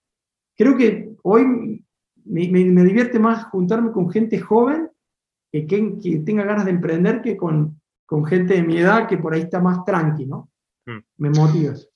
creo 0.56 0.78
que 0.78 1.16
hoy 1.24 1.84
me, 2.24 2.48
me, 2.50 2.84
divierte 2.86 3.20
más 3.20 3.44
juntarme 3.46 3.92
con 3.92 4.10
gente 4.10 4.40
joven 4.40 4.90
que, 5.52 5.68
que, 5.68 6.20
tenga 6.26 6.46
ganas 6.46 6.64
de 6.64 6.72
emprender 6.72 7.22
que 7.22 7.36
con, 7.36 7.82
con 8.06 8.26
gente 8.26 8.54
de 8.54 8.64
mi 8.64 8.78
edad 8.78 9.06
que 9.06 9.18
por 9.18 9.34
ahí 9.34 9.42
está 9.42 9.60
más 9.60 9.84
tranqui, 9.84 10.26
¿no? 10.26 10.50
Hmm. 10.86 11.00
Me 11.18 11.30
motivas. 11.30 11.90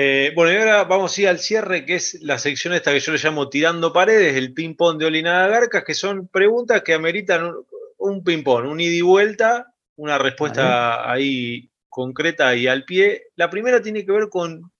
Eh, 0.00 0.30
bueno, 0.32 0.52
y 0.52 0.56
ahora 0.56 0.84
vamos 0.84 1.18
a 1.18 1.22
ir 1.22 1.26
al 1.26 1.40
cierre, 1.40 1.84
que 1.84 1.96
es 1.96 2.22
la 2.22 2.38
sección 2.38 2.72
esta 2.72 2.92
que 2.92 3.00
yo 3.00 3.10
le 3.10 3.18
llamo 3.18 3.48
Tirando 3.48 3.92
Paredes, 3.92 4.36
el 4.36 4.54
ping-pong 4.54 4.96
de 4.96 5.06
Olinada 5.06 5.48
Garcas, 5.48 5.82
que 5.82 5.94
son 5.94 6.28
preguntas 6.28 6.82
que 6.82 6.94
ameritan 6.94 7.52
un 7.96 8.22
ping-pong, 8.22 8.68
un 8.68 8.78
ida 8.78 8.94
y 8.94 9.00
vuelta, 9.00 9.74
una 9.96 10.16
respuesta 10.16 11.10
ahí 11.10 11.68
concreta 11.88 12.54
y 12.54 12.68
al 12.68 12.84
pie. 12.84 13.24
La 13.34 13.50
primera 13.50 13.82
tiene 13.82 14.06
que 14.06 14.12
ver 14.12 14.28
con 14.28 14.70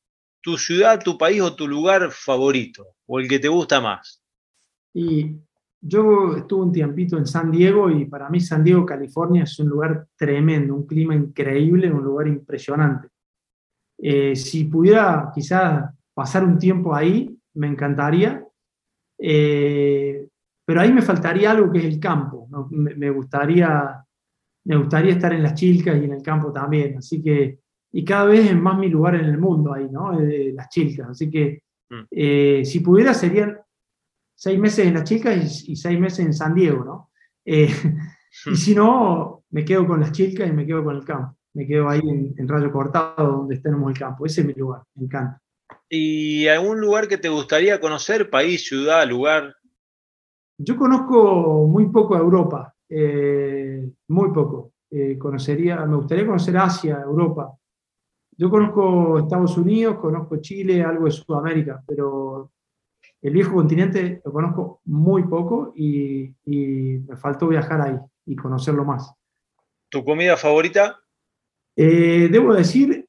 tu 0.41 0.57
ciudad, 0.57 1.03
tu 1.03 1.19
país 1.19 1.41
o 1.41 1.57
tu 1.57 1.67
lugar 1.67 2.13
favorito, 2.13 2.87
o 3.07 3.19
el 3.19 3.27
que 3.27 3.41
te 3.41 3.49
gusta 3.49 3.81
más. 3.81 4.23
Y 4.95 5.35
yo 5.81 6.37
estuve 6.37 6.63
un 6.63 6.73
tiempito 6.73 7.19
en 7.19 7.27
San 7.27 7.51
Diego 7.51 7.91
y 7.91 8.05
para 8.05 8.31
mí 8.31 8.39
San 8.39 8.63
Diego, 8.63 8.87
California 8.87 9.43
es 9.43 9.59
un 9.59 9.69
lugar 9.69 10.07
tremendo, 10.17 10.77
un 10.77 10.87
clima 10.87 11.17
increíble, 11.17 11.91
un 11.91 12.05
lugar 12.05 12.29
impresionante. 12.29 13.09
Eh, 13.99 14.37
si 14.37 14.65
pudiera 14.65 15.31
quizás 15.35 15.91
pasar 16.15 16.45
un 16.45 16.59
tiempo 16.59 16.95
ahí, 16.95 17.37
me 17.55 17.67
encantaría. 17.67 18.45
Eh, 19.19 20.29
pero 20.65 20.81
ahí 20.81 20.93
me 20.93 21.03
faltaría 21.03 21.51
algo 21.51 21.73
que 21.73 21.79
es 21.79 21.85
el 21.87 21.99
campo. 21.99 22.47
Me, 22.71 23.11
gustaría, 23.11 24.05
me 24.65 24.77
gustaría 24.77 25.13
estar 25.13 25.33
en 25.33 25.43
las 25.43 25.55
chilcas 25.55 25.97
y 25.97 26.05
en 26.05 26.13
el 26.13 26.23
campo 26.23 26.53
también. 26.53 26.99
Así 26.99 27.23
que, 27.23 27.61
y 27.91 28.05
cada 28.05 28.27
vez 28.27 28.51
es 28.51 28.57
más 28.57 28.79
mi 28.79 28.91
lugar 28.91 29.15
en 29.15 29.25
el 29.25 29.39
mundo 29.39 29.73
ahí, 29.73 29.89
¿no? 29.91 30.13
las 30.13 30.69
chilcas. 30.69 31.09
Así 31.09 31.31
que 31.31 31.63
mm. 31.89 32.01
eh, 32.11 32.63
si 32.67 32.81
pudiera 32.81 33.15
serían 33.15 33.57
seis 34.35 34.59
meses 34.59 34.87
en 34.87 34.95
las 34.95 35.05
chilcas 35.05 35.67
y, 35.67 35.75
seis 35.75 35.99
meses 35.99 36.27
en 36.27 36.35
San 36.35 36.55
Diego, 36.55 36.85
¿no? 36.85 37.11
Eh, 37.47 37.69
y 38.47 38.55
si 38.55 38.75
no, 38.75 39.45
me 39.51 39.65
quedo 39.65 39.87
con 39.87 40.01
las 40.01 40.13
chilcas 40.13 40.49
y 40.49 40.53
me 40.53 40.67
quedo 40.67 40.85
con 40.85 40.97
el 40.97 41.05
campo. 41.05 41.38
Me 41.59 41.67
quedo 41.67 41.89
ahí 41.89 41.99
en, 42.05 42.37
en 42.39 42.47
Rayo 42.47 42.71
Cortado, 42.71 43.39
donde 43.39 43.59
tenemos 43.59 43.91
el 43.91 43.99
campo. 43.99 44.25
Ese 44.25 44.43
es 44.43 44.47
mi 44.47 44.53
lugar, 44.53 44.85
me 44.95 45.07
encanta. 45.07 45.43
¿Y 45.89 46.47
algún 46.47 46.81
lugar 46.81 47.09
que 47.09 47.19
te 47.19 47.29
gustaría 47.29 47.81
conocer? 47.81 48.31
País, 48.31 48.65
ciudad, 48.65 49.05
lugar. 49.09 49.57
Yo 50.57 50.77
conozco 50.77 51.67
muy 51.67 51.87
poco 51.87 52.15
a 52.15 52.21
Europa, 52.21 52.73
eh, 52.89 53.91
muy 54.07 54.31
poco. 54.31 54.71
Eh, 54.89 55.19
conocería, 55.19 55.85
me 55.85 55.97
gustaría 55.97 56.27
conocer 56.27 56.57
Asia, 56.57 57.01
Europa. 57.05 57.53
Yo 58.37 58.49
conozco 58.51 59.19
Estados 59.19 59.59
Unidos, 59.59 59.99
conozco 59.99 60.37
Chile, 60.37 60.85
algo 60.85 61.07
de 61.07 61.11
Sudamérica, 61.11 61.83
pero 61.85 62.53
el 63.21 63.33
viejo 63.33 63.53
continente 63.53 64.23
lo 64.25 64.33
conozco 64.33 64.81
muy 64.85 65.25
poco 65.25 65.73
y, 65.75 66.33
me 66.47 67.17
faltó 67.17 67.49
viajar 67.49 67.81
ahí 67.81 67.99
y 68.27 68.37
conocerlo 68.37 68.85
más. 68.85 69.13
¿Tu 69.89 70.05
comida 70.05 70.37
favorita? 70.37 71.01
Eh, 71.81 72.29
debo 72.29 72.55
decir 72.55 73.07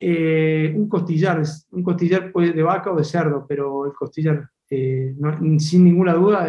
un 0.75 0.87
costillar, 0.87 1.41
un 1.71 1.81
costillar 1.81 2.31
de 2.31 2.61
vaca 2.61 2.91
o 2.91 2.97
de 2.97 3.03
cerdo, 3.03 3.45
pero 3.47 3.87
el 3.87 3.93
costillar, 3.93 4.47
sin 4.67 5.83
ninguna 5.83 6.13
duda, 6.13 6.47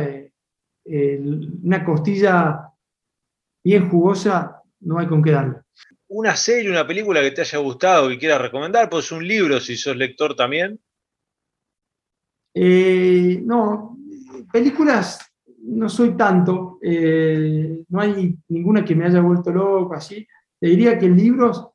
una 0.84 1.82
costilla 1.82 2.70
bien 3.64 3.88
jugosa, 3.88 4.62
no 4.80 4.98
hay 4.98 5.06
con 5.06 5.22
qué 5.22 5.30
darle. 5.30 5.56
una 6.08 6.34
serie, 6.36 6.70
una 6.70 6.86
película 6.86 7.20
que 7.20 7.30
te 7.30 7.40
haya 7.42 7.58
gustado, 7.58 8.08
que 8.08 8.18
quieras 8.18 8.42
recomendar, 8.42 8.90
pues 8.90 9.12
un 9.12 9.26
libro 9.26 9.60
si 9.60 9.76
sos 9.76 9.96
lector 9.96 10.34
también. 10.34 10.78
Eh, 12.52 13.40
no, 13.44 13.96
películas 14.52 15.20
no 15.62 15.88
soy 15.88 16.16
tanto, 16.16 16.78
eh, 16.82 17.84
no 17.88 18.00
hay 18.00 18.36
ninguna 18.48 18.84
que 18.84 18.94
me 18.94 19.06
haya 19.06 19.20
vuelto 19.20 19.52
loco 19.52 19.94
así. 19.94 20.26
Te 20.58 20.68
diría 20.68 20.98
que 20.98 21.08
libros, 21.08 21.68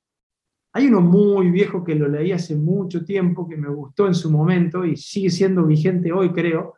hay 0.75 0.87
uno 0.87 1.01
muy 1.01 1.49
viejo 1.51 1.83
que 1.83 1.95
lo 1.95 2.07
leí 2.07 2.31
hace 2.31 2.55
mucho 2.55 3.05
tiempo, 3.05 3.47
que 3.47 3.57
me 3.57 3.69
gustó 3.69 4.07
en 4.07 4.13
su 4.13 4.29
momento 4.29 4.83
y 4.83 4.97
sigue 4.97 5.29
siendo 5.29 5.65
vigente 5.65 6.11
hoy, 6.11 6.31
creo, 6.33 6.75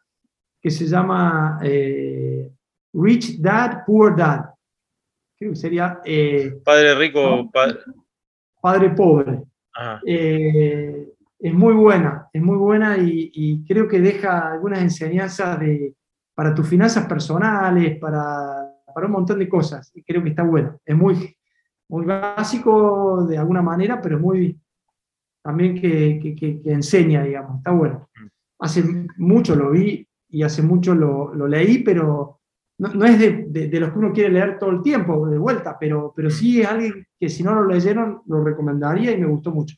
que 0.62 0.70
se 0.70 0.86
llama 0.86 1.60
eh, 1.64 2.52
Rich 2.94 3.42
Dad, 3.42 3.84
Poor 3.86 4.16
Dad. 4.16 4.46
Creo 5.38 5.52
que 5.52 5.58
sería... 5.58 6.00
padre 6.64 6.96
rico, 6.96 7.50
padre... 7.52 7.80
padre 8.62 8.90
pobre 8.92 9.44
es 11.40 11.54
muy 11.54 11.74
buena, 11.74 12.28
es 12.34 12.42
muy 12.42 12.58
buena 12.58 12.98
y, 12.98 13.64
creo 13.66 13.88
que 13.88 14.00
deja 14.00 14.52
algunas 14.52 14.82
enseñanzas 14.82 15.60
de, 15.60 15.94
para 16.34 16.54
tus 16.54 16.68
finanzas 16.68 17.06
personales, 17.08 18.00
para, 18.00 18.74
un 18.96 19.12
montón 19.12 19.38
de 19.38 19.48
cosas. 19.48 19.92
Y 19.94 20.02
creo 20.02 20.24
que 20.24 20.30
está 20.30 20.42
bueno. 20.42 20.80
Es 20.84 20.96
muy, 20.96 21.37
muy 21.90 22.06
básico 22.06 23.26
de 23.26 23.38
alguna 23.38 23.62
manera, 23.62 24.02
pero 24.02 24.20
muy 24.20 24.60
también 25.48 25.80
que, 25.80 26.62
enseña, 26.66 27.24
digamos. 27.24 27.60
Está 27.60 27.72
bueno. 27.72 28.10
Hace 28.60 28.84
mucho 29.16 29.56
lo 29.56 29.72
vi 29.72 30.06
y 30.30 30.44
hace 30.44 30.62
mucho 30.62 30.94
lo, 30.94 31.48
leí, 31.48 31.84
pero 31.84 32.42
no, 32.80 33.06
es 33.06 33.18
de, 33.18 33.80
los 33.80 33.92
que 33.92 33.98
uno 33.98 34.12
quiere 34.12 34.34
leer 34.34 34.60
todo 34.60 34.72
el 34.72 34.82
tiempo, 34.82 35.30
de 35.30 35.38
vuelta, 35.38 35.78
pero, 35.80 36.12
pero 36.14 36.30
sí 36.30 36.62
es 36.62 36.68
alguien 36.68 37.08
que 37.18 37.30
si 37.30 37.44
no 37.44 37.56
lo 37.56 37.66
leyeron, 37.66 38.24
lo 38.26 38.44
recomendaría 38.44 39.12
y 39.12 39.22
me 39.22 39.28
gustó 39.28 39.52
mucho. 39.52 39.76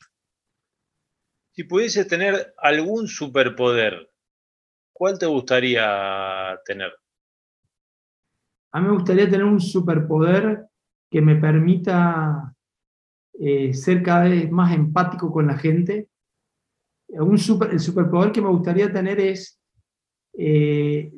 Si 1.52 1.62
pudieses 1.64 2.08
tener 2.08 2.52
algún 2.58 3.06
superpoder, 3.06 4.10
¿cuál 4.92 5.18
te 5.20 5.26
gustaría 5.26 6.58
tener? 6.64 6.92
A 8.72 8.80
mí 8.80 8.88
me 8.88 8.94
gustaría 8.94 9.30
tener 9.30 9.44
un 9.44 9.60
superpoder 9.60 10.69
que 11.10 11.20
me 11.20 11.36
permita 11.36 12.54
eh, 13.34 13.74
ser 13.74 14.02
cada 14.02 14.24
vez 14.24 14.50
más 14.50 14.72
empático 14.74 15.32
con 15.32 15.46
la 15.46 15.58
gente. 15.58 16.08
Un 17.08 17.38
super, 17.38 17.70
el 17.70 17.80
superpoder 17.80 18.30
que 18.32 18.42
me 18.42 18.50
gustaría 18.50 18.92
tener 18.92 19.18
es 19.18 19.58
eh, 20.34 21.12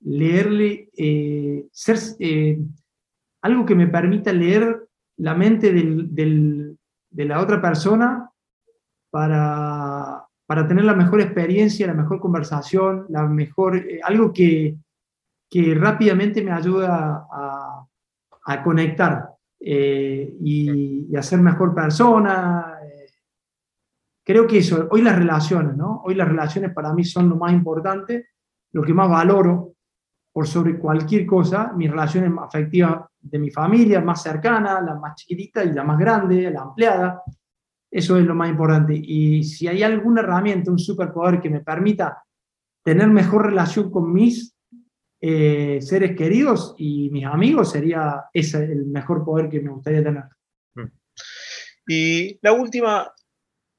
leerle, 0.00 0.90
eh, 0.96 1.66
ser, 1.72 1.98
algo 3.42 3.66
que 3.66 3.74
me 3.74 3.88
permita 3.88 4.32
leer 4.32 4.86
la 5.16 5.34
mente 5.34 5.72
de 5.72 7.24
la 7.24 7.40
otra 7.40 7.60
persona 7.60 8.30
para, 9.10 10.24
para 10.46 10.68
tener 10.68 10.84
la 10.84 10.94
mejor 10.94 11.20
experiencia, 11.20 11.86
la 11.86 11.94
mejor 11.94 12.20
conversación, 12.20 13.06
la 13.08 13.26
mejor, 13.26 13.82
algo 14.04 14.32
que, 14.32 14.76
que, 15.50 15.74
rápidamente 15.74 16.42
me 16.42 16.52
ayuda 16.52 17.26
a, 17.30 17.86
a 18.46 18.62
conectar 18.62 19.28
eh, 19.58 20.36
y, 20.40 21.14
a 21.16 21.22
ser 21.22 21.40
mejor 21.40 21.74
persona. 21.74 22.78
Eh. 22.82 23.06
Creo 24.24 24.46
que 24.46 24.58
eso, 24.58 24.88
hoy 24.90 25.02
las 25.02 25.18
relaciones, 25.18 25.76
¿no? 25.76 26.02
Hoy 26.04 26.14
las 26.14 26.28
relaciones 26.28 26.72
para 26.72 26.92
mí 26.94 27.04
son 27.04 27.28
lo 27.28 27.36
más 27.36 27.52
importante, 27.52 28.28
lo 28.72 28.82
que 28.82 28.94
más 28.94 29.08
valoro 29.08 29.74
por 30.32 30.46
sobre 30.46 30.78
cualquier 30.78 31.26
cosa, 31.26 31.72
mis 31.76 31.90
relaciones 31.90 32.32
afectivas 32.40 33.04
de 33.20 33.38
mi 33.38 33.50
familia, 33.50 34.00
más 34.00 34.22
cercana, 34.22 34.80
la 34.80 34.94
más 34.94 35.16
chiquitita 35.16 35.64
y 35.64 35.72
la 35.72 35.82
más 35.82 35.98
grande, 35.98 36.50
la 36.50 36.62
ampliada. 36.62 37.22
Eso 37.90 38.16
es 38.16 38.24
lo 38.24 38.34
más 38.34 38.48
importante. 38.48 38.94
Y 38.94 39.42
si 39.42 39.66
hay 39.66 39.82
alguna 39.82 40.20
herramienta, 40.20 40.70
un 40.70 40.78
superpoder 40.78 41.40
que 41.40 41.50
me 41.50 41.60
permita 41.60 42.22
tener 42.84 43.08
mejor 43.08 43.46
relación 43.46 43.90
con 43.90 44.12
mis 44.12 44.56
eh, 45.20 45.78
seres 45.82 46.16
queridos 46.16 46.74
y 46.78 47.10
mis 47.10 47.26
amigos, 47.26 47.72
sería 47.72 48.24
ese 48.32 48.64
el 48.64 48.86
mejor 48.86 49.24
poder 49.24 49.48
que 49.48 49.60
me 49.60 49.70
gustaría 49.70 50.02
tener. 50.02 50.24
Mm. 50.74 50.92
Y 51.86 52.38
la 52.42 52.52
última, 52.52 53.12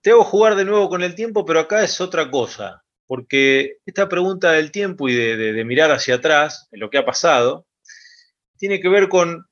te 0.02 0.12
hago 0.12 0.24
jugar 0.24 0.56
de 0.56 0.66
nuevo 0.66 0.90
con 0.90 1.02
el 1.02 1.16
tiempo, 1.16 1.46
pero 1.46 1.60
acá 1.60 1.84
es 1.84 2.00
otra 2.00 2.30
cosa, 2.30 2.84
porque 3.08 3.78
esta 3.86 4.08
pregunta 4.08 4.52
del 4.52 4.72
tiempo 4.72 5.10
y 5.10 5.16
de, 5.16 5.66
mirar 5.66 5.92
hacia 5.92 6.16
atrás, 6.16 6.68
en 6.72 6.80
lo 6.80 6.90
que 6.90 6.98
ha 6.98 7.06
pasado, 7.06 7.66
tiene 8.58 8.80
que 8.80 8.90
ver 8.90 9.10
con 9.10 9.46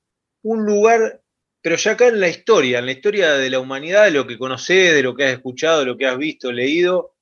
un 0.44 0.66
lugar 0.66 1.22
pero 1.62 1.76
ya 1.76 1.92
acá 1.92 2.08
en 2.08 2.22
la 2.22 2.30
historia, 2.30 2.80
en 2.80 2.86
la 2.86 2.94
historia 2.94 3.34
de 3.34 3.50
la 3.50 3.60
humanidad, 3.60 4.06
de 4.06 4.12
lo 4.12 4.26
que 4.26 4.38
conoces, 4.38 4.94
de 4.94 5.04
lo 5.04 5.14
que 5.14 5.26
has 5.26 5.34
escuchado, 5.34 5.82
de 5.82 5.88
lo 5.88 5.98
que 5.98 6.06
has 6.06 6.18
visto, 6.18 6.52
leído, 6.52 7.16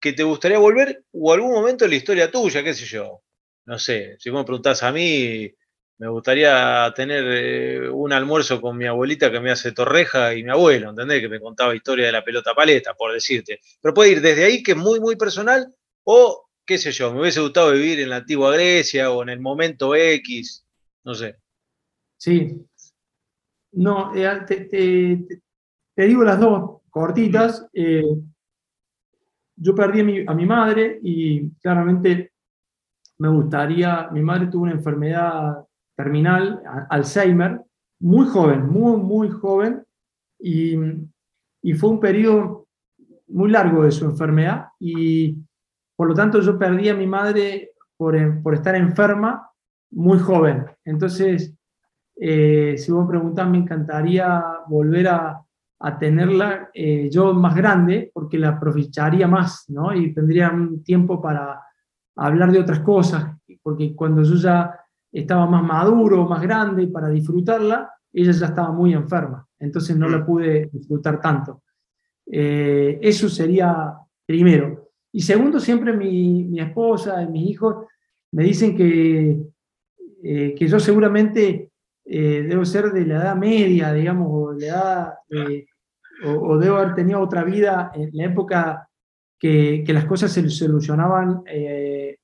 que 0.00 0.12
te 0.12 0.22
gustaría 0.22 0.58
volver, 0.58 1.04
o 1.12 1.32
algún 1.32 1.52
momento 1.52 1.84
en 1.84 1.90
la 1.90 1.96
historia 1.96 2.30
tuya, 2.30 2.62
qué 2.62 2.72
sé 2.72 2.86
yo. 2.86 3.22
No 3.70 3.78
sé, 3.78 4.16
si 4.18 4.30
vos 4.30 4.40
me 4.40 4.44
preguntás 4.46 4.82
a 4.82 4.90
mí, 4.90 5.48
me 5.98 6.08
gustaría 6.08 6.92
tener 6.96 7.24
eh, 7.28 7.88
un 7.88 8.12
almuerzo 8.12 8.60
con 8.60 8.76
mi 8.76 8.86
abuelita 8.86 9.30
que 9.30 9.38
me 9.38 9.52
hace 9.52 9.70
torreja 9.70 10.34
y 10.34 10.42
mi 10.42 10.50
abuelo, 10.50 10.90
¿entendés? 10.90 11.20
Que 11.20 11.28
me 11.28 11.38
contaba 11.38 11.72
historia 11.72 12.06
de 12.06 12.10
la 12.10 12.24
pelota 12.24 12.52
paleta, 12.52 12.94
por 12.94 13.12
decirte. 13.12 13.60
Pero 13.80 13.94
puede 13.94 14.10
ir 14.10 14.20
desde 14.22 14.44
ahí, 14.44 14.60
que 14.64 14.72
es 14.72 14.76
muy, 14.76 14.98
muy 14.98 15.14
personal, 15.14 15.72
o 16.02 16.48
qué 16.66 16.78
sé 16.78 16.90
yo, 16.90 17.14
me 17.14 17.20
hubiese 17.20 17.42
gustado 17.42 17.70
vivir 17.70 18.00
en 18.00 18.10
la 18.10 18.16
antigua 18.16 18.52
Grecia 18.52 19.12
o 19.12 19.22
en 19.22 19.28
el 19.28 19.38
momento 19.38 19.94
X, 19.94 20.66
no 21.04 21.14
sé. 21.14 21.36
Sí, 22.16 22.66
no, 23.70 24.12
eh, 24.16 25.26
te, 25.94 26.06
digo 26.08 26.24
las 26.24 26.40
dos 26.40 26.80
cortitas. 26.90 27.68
Eh, 27.72 28.02
yo 29.54 29.74
perdí 29.76 30.24
a 30.26 30.34
mi, 30.34 30.44
madre 30.44 30.98
y 31.04 31.50
claramente 31.60 32.32
me 33.20 33.28
gustaría, 33.28 34.08
mi 34.12 34.22
madre 34.22 34.46
tuvo 34.46 34.62
una 34.62 34.72
enfermedad 34.72 35.66
terminal, 35.94 36.62
Alzheimer, 36.88 37.60
muy 38.00 38.26
joven, 38.26 38.66
muy, 38.66 38.96
muy 38.96 39.28
joven, 39.28 39.84
y, 40.38 40.74
fue 41.74 41.90
un 41.90 42.00
periodo 42.00 42.66
muy 43.28 43.50
largo 43.50 43.84
de 43.84 43.90
su 43.90 44.06
enfermedad 44.06 44.68
y 44.80 45.36
por 45.94 46.08
lo 46.08 46.14
tanto 46.14 46.40
yo 46.40 46.58
perdí 46.58 46.88
a 46.88 46.94
mi 46.94 47.06
madre 47.06 47.72
por, 47.98 48.16
por 48.42 48.54
estar 48.54 48.74
enferma 48.74 49.50
muy 49.90 50.18
joven. 50.18 50.64
Entonces, 50.86 51.54
eh, 52.16 52.76
si 52.78 52.90
vos 52.90 53.06
preguntás, 53.06 53.50
me 53.50 53.58
encantaría 53.58 54.42
volver 54.66 55.08
a, 55.08 55.44
tenerla 55.98 56.70
eh, 56.74 57.08
yo 57.10 57.34
más 57.34 57.54
grande, 57.54 58.10
porque 58.14 58.38
la 58.38 58.50
aprovecharía 58.50 59.26
más, 59.26 59.64
¿no? 59.68 59.94
Y 59.94 60.12
tendría 60.12 60.50
un 60.50 60.82
tiempo 60.82 61.20
para 61.22 61.58
hablar 62.26 62.52
de 62.52 62.60
otras 62.60 62.80
cosas, 62.80 63.36
porque 63.62 63.94
cuando 63.94 64.22
yo 64.22 64.34
ya 64.34 64.74
estaba 65.12 65.46
más 65.46 65.62
maduro, 65.62 66.28
más 66.28 66.40
grande 66.42 66.86
para 66.86 67.08
disfrutarla, 67.08 67.90
ella 68.12 68.32
ya 68.32 68.46
estaba 68.46 68.72
muy 68.72 68.92
enferma, 68.92 69.46
entonces 69.58 69.96
no 69.96 70.08
la 70.08 70.18
mm. 70.18 70.26
pude 70.26 70.70
disfrutar 70.72 71.20
tanto. 71.20 71.62
Eh, 72.26 72.98
eso 73.02 73.28
sería 73.28 73.94
primero. 74.24 74.90
Y 75.12 75.22
segundo, 75.22 75.58
siempre 75.58 75.92
mi, 75.96 76.44
mi, 76.44 76.60
esposa 76.60 77.22
y 77.22 77.28
mis 77.28 77.50
hijos 77.50 77.86
me 78.32 78.44
dicen 78.44 78.76
que, 78.76 79.40
que 80.22 80.68
yo 80.68 80.78
seguramente 80.78 81.70
eh, 82.12 82.44
debo 82.48 82.64
ser 82.64 82.90
de 82.90 83.06
la 83.06 83.22
edad 83.22 83.36
media, 83.36 83.92
digamos, 83.92 84.26
o, 84.30 84.52
la 84.52 84.66
edad, 84.66 85.14
eh, 85.28 85.66
o, 86.24 86.58
debo 86.58 86.78
haber 86.78 86.96
tenido 86.96 87.20
otra 87.20 87.44
vida 87.44 87.92
en 87.94 88.10
la 88.12 88.24
época 88.24 88.89
que, 89.40 89.82
que 89.84 89.92
las 89.92 90.04
cosas 90.04 90.30
se 90.30 90.48
solucionaban 90.50 91.42
eh, 91.46 92.18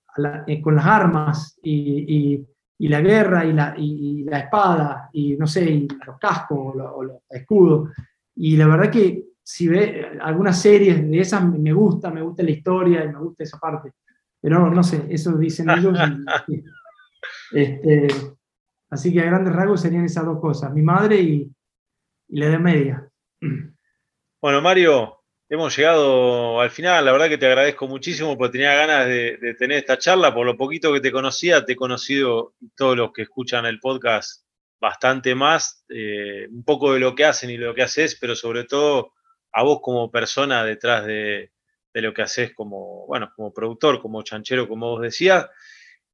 con 0.62 0.77
las 0.77 0.87
armas 0.87 1.59
y, 1.62 2.45
y, 2.79 2.89
la 2.89 3.01
guerra 3.01 3.45
y 3.45 3.53
la, 3.55 3.75
y 3.77 4.23
la, 4.25 4.41
espada 4.41 5.09
y 5.12 5.35
no 5.37 5.47
sé, 5.47 5.89
los 6.07 6.19
cascos 6.19 6.77
o, 6.77 7.03
los, 7.03 7.17
escudos. 7.31 7.91
Y 8.35 8.57
la 8.57 8.67
verdad 8.67 8.91
que 8.91 9.25
si 9.43 9.67
ve 9.67 10.19
algunas 10.21 10.61
series 10.61 11.09
de 11.09 11.19
esas 11.19 11.43
me 11.43 11.73
gusta, 11.73 12.11
me 12.11 12.21
gusta 12.21 12.43
la 12.43 12.51
historia 12.51 13.05
y 13.05 13.09
me 13.09 13.19
gusta 13.19 13.45
esa 13.45 13.59
parte. 13.59 13.93
Pero 14.41 14.71
no, 14.71 14.83
sé, 14.83 15.07
eso 15.09 15.33
dicen 15.39 15.71
ellos. 15.71 15.99
este, 17.53 18.09
Así 18.91 19.12
que 19.12 19.21
a 19.21 19.25
grandes 19.25 19.55
rasgos 19.55 19.81
serían 19.81 20.05
esas 20.05 20.25
dos 20.25 20.41
cosas, 20.41 20.73
mi 20.73 20.83
madre 20.83 21.21
y, 21.21 21.51
la 22.29 22.49
de 22.49 22.59
media. 22.59 23.09
Bueno, 24.41 24.61
Mario, 24.61 25.16
hemos 25.49 25.76
llegado 25.76 26.61
al 26.61 26.70
final. 26.70 27.05
La 27.05 27.12
verdad 27.12 27.28
que 27.28 27.38
te 27.38 27.47
agradezco 27.47 27.86
muchísimo 27.86 28.36
porque 28.36 28.53
tenía 28.53 28.74
ganas 28.74 29.07
de, 29.07 29.55
tener 29.59 29.78
esta 29.78 29.99
charla. 29.99 30.34
Por 30.34 30.47
lo 30.47 30.57
poquito 30.57 30.92
que 30.92 31.01
te 31.01 31.12
conocía, 31.12 31.64
te 31.64 31.72
he 31.72 31.76
conocido 31.76 32.55
todos 32.76 32.97
los 32.97 33.12
que 33.12 33.22
escuchan 33.22 33.66
el 33.66 33.80
podcast 33.80 34.44
bastante 34.78 35.34
más, 35.34 35.84
eh, 35.88 36.49
un 36.51 36.64
poco 36.64 36.92
de 36.92 37.01
lo 37.01 37.14
que 37.14 37.24
hacen 37.24 37.51
y 37.51 37.57
lo 37.57 37.74
que 37.74 37.82
haces, 37.82 38.16
pero 38.20 38.36
sobre 38.36 38.64
todo 38.64 39.14
a 39.53 39.62
vos 39.62 39.80
como 39.82 40.11
persona 40.11 40.64
detrás 40.64 41.07
de, 41.07 41.53
lo 41.94 42.12
que 42.12 42.20
haces 42.20 42.53
como, 42.53 43.07
bueno, 43.07 43.32
como 43.34 43.55
productor, 43.55 44.03
como 44.03 44.22
chanchero, 44.22 44.68
como 44.68 44.90
vos 44.90 45.03
decías. 45.03 45.49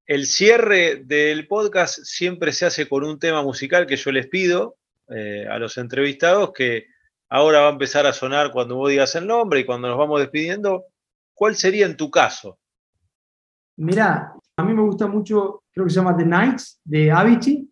El 0.06 0.26
cierre 0.26 1.02
del 1.04 1.48
podcast 1.48 1.98
siempre 2.04 2.52
se 2.52 2.66
hace 2.66 2.88
con 2.88 3.02
un 3.02 3.18
tema 3.18 3.42
musical 3.42 3.86
que 3.86 3.96
yo 3.96 4.12
les 4.12 4.28
pido. 4.28 4.76
eh, 5.08 5.46
a 5.50 5.58
los 5.58 5.76
entrevistados 5.78 6.52
que 6.52 6.86
ahora 7.32 7.60
va 7.60 7.68
a 7.68 7.72
empezar 7.72 8.06
a 8.06 8.12
sonar 8.12 8.52
cuando 8.52 8.76
vos 8.76 8.90
digas 8.90 9.14
el 9.14 9.26
nombre 9.26 9.60
y 9.60 9.64
cuando 9.64 9.88
nos 9.88 9.96
vamos 9.96 10.20
despidiendo. 10.20 10.84
¿Cuál 11.32 11.56
sería 11.56 11.86
en 11.86 11.96
tu 11.96 12.10
caso? 12.10 12.58
Mirá, 13.78 14.34
a 14.54 14.62
mí 14.62 14.74
me 14.74 14.82
gusta 14.82 15.06
mucho, 15.06 15.62
creo 15.72 15.86
que 15.86 15.90
se 15.90 15.96
llama 15.96 16.14
The 16.14 16.26
Nights, 16.26 16.80
de 16.84 17.10
Avicii, 17.10 17.70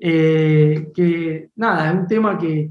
eh, 0.00 0.90
que 0.94 1.50
nada, 1.56 1.90
es 1.90 1.94
un 1.94 2.06
tema 2.06 2.38
que, 2.38 2.70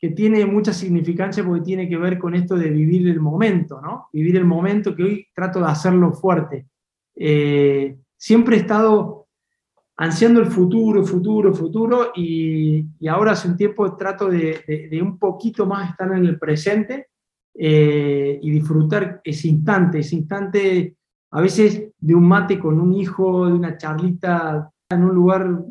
que, 0.00 0.08
tiene 0.10 0.46
mucha 0.46 0.72
significancia 0.72 1.44
porque 1.44 1.60
tiene 1.60 1.86
que 1.86 1.98
ver 1.98 2.18
con 2.18 2.34
esto 2.34 2.56
de 2.56 2.70
vivir 2.70 3.06
el 3.06 3.20
momento, 3.20 3.78
¿no? 3.82 4.08
Vivir 4.10 4.36
el 4.36 4.46
momento 4.46 4.96
que 4.96 5.02
hoy 5.02 5.26
trato 5.34 5.60
de 5.60 5.66
hacerlo 5.66 6.14
fuerte. 6.14 6.66
Eh, 7.14 7.94
siempre 8.16 8.56
he 8.56 8.60
estado 8.60 9.17
ansiando 9.98 10.40
el 10.40 10.46
futuro, 10.46 11.04
futuro, 11.04 11.52
futuro, 11.52 12.12
y, 12.14 12.86
ahora 13.08 13.32
hace 13.32 13.48
un 13.48 13.56
tiempo 13.56 13.96
trato 13.96 14.28
de, 14.28 14.88
de, 14.90 15.02
un 15.02 15.18
poquito 15.18 15.66
más 15.66 15.90
estar 15.90 16.10
en 16.12 16.24
el 16.24 16.38
presente 16.38 17.08
eh, 17.54 18.38
y 18.40 18.50
disfrutar 18.50 19.20
ese 19.24 19.48
instante, 19.48 19.98
ese 19.98 20.14
instante 20.14 20.96
a 21.32 21.40
veces 21.40 21.90
de 21.98 22.14
un 22.14 22.26
mate 22.26 22.58
con 22.58 22.80
un 22.80 22.94
hijo, 22.94 23.46
de 23.46 23.52
una 23.52 23.76
charlita 23.76 24.70
en 24.88 25.04
un 25.04 25.14
lugar 25.14 25.64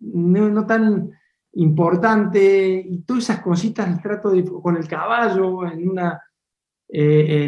no, 0.00 0.66
tan 0.66 1.10
importante, 1.54 2.84
y 2.86 2.98
todas 2.98 3.24
esas 3.24 3.40
cositas 3.40 4.00
trato 4.02 4.30
de, 4.30 4.44
con 4.44 4.76
el 4.76 4.86
caballo, 4.86 5.66
en 5.66 5.88
una, 5.88 6.22
eh, 6.86 7.44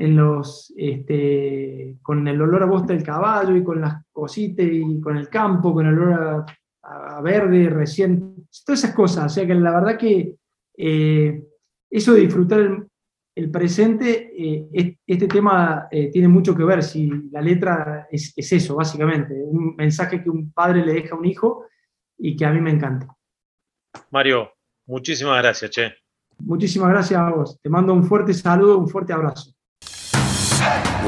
en, 0.00 0.16
los, 0.16 0.72
este, 0.78 1.96
con 2.00 2.26
el 2.26 2.40
olor 2.40 2.62
a 2.62 2.66
bosta 2.66 2.94
del 2.94 3.02
caballo 3.02 3.54
y 3.54 3.62
con 3.62 3.82
las 3.82 4.02
cositas 4.10 4.66
y 4.66 4.98
con 4.98 5.18
el 5.18 5.28
campo, 5.28 5.74
con 5.74 5.86
el 5.86 5.98
olor 5.98 6.46
a, 6.82 7.20
verde 7.22 7.68
recién, 7.68 8.34
todas 8.64 8.82
esas 8.82 8.94
cosas, 8.94 9.26
o 9.26 9.28
sea 9.28 9.46
que 9.46 9.54
la 9.54 9.72
verdad 9.72 9.98
que 9.98 10.34
eh, 10.76 11.44
eso 11.90 12.14
de 12.14 12.20
disfrutar 12.22 12.60
el, 12.60 12.86
el 13.34 13.50
presente, 13.50 14.32
eh, 14.36 14.96
este 15.06 15.28
tema 15.28 15.86
eh, 15.90 16.10
tiene 16.10 16.28
mucho 16.28 16.56
que 16.56 16.64
ver, 16.64 16.82
si 16.82 17.10
la 17.30 17.42
letra 17.42 18.08
es, 18.10 18.32
es, 18.34 18.52
eso, 18.52 18.76
básicamente, 18.76 19.34
un 19.34 19.76
mensaje 19.76 20.22
que 20.22 20.30
un 20.30 20.50
padre 20.50 20.84
le 20.84 20.94
deja 20.94 21.14
a 21.14 21.18
un 21.18 21.26
hijo 21.26 21.66
y 22.16 22.34
que 22.34 22.46
a 22.46 22.50
mí 22.50 22.60
me 22.60 22.70
encanta. 22.70 23.14
Mario, 24.10 24.50
muchísimas 24.86 25.42
gracias, 25.42 25.70
Che. 25.70 25.92
Muchísimas 26.38 26.88
gracias 26.88 27.20
a 27.20 27.30
vos. 27.30 27.60
Te 27.60 27.68
mando 27.68 27.92
un 27.92 28.02
fuerte 28.02 28.32
saludo, 28.32 28.78
un 28.78 28.88
fuerte 28.88 29.12
abrazo. 29.12 29.54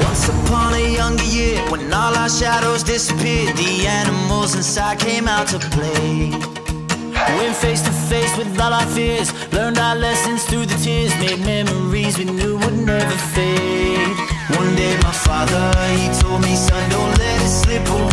Once 0.01 0.27
upon 0.29 0.73
a 0.73 0.93
younger 0.93 1.23
year, 1.25 1.59
when 1.69 1.91
all 1.93 2.15
our 2.15 2.29
shadows 2.29 2.83
disappeared, 2.83 3.55
the 3.55 3.85
animals 3.87 4.55
inside 4.55 4.99
came 4.99 5.27
out 5.27 5.47
to 5.47 5.59
play. 5.75 6.31
Went 7.37 7.55
face 7.55 7.81
to 7.81 7.91
face 7.91 8.35
with 8.37 8.59
all 8.59 8.73
our 8.73 8.85
fears, 8.87 9.29
learned 9.53 9.77
our 9.77 9.95
lessons 9.95 10.43
through 10.45 10.65
the 10.65 10.77
tears, 10.83 11.13
made 11.19 11.39
memories 11.45 12.17
we 12.17 12.25
knew 12.25 12.57
would 12.57 12.77
never 12.85 13.17
fade. 13.33 14.15
One 14.57 14.75
day 14.75 14.95
my 15.03 15.11
father, 15.11 15.65
he 15.97 16.07
told 16.21 16.41
me, 16.41 16.55
son, 16.55 16.89
don't 16.89 17.17
let 17.17 17.41
it 17.41 17.49
slip 17.49 17.87
away. 17.87 18.12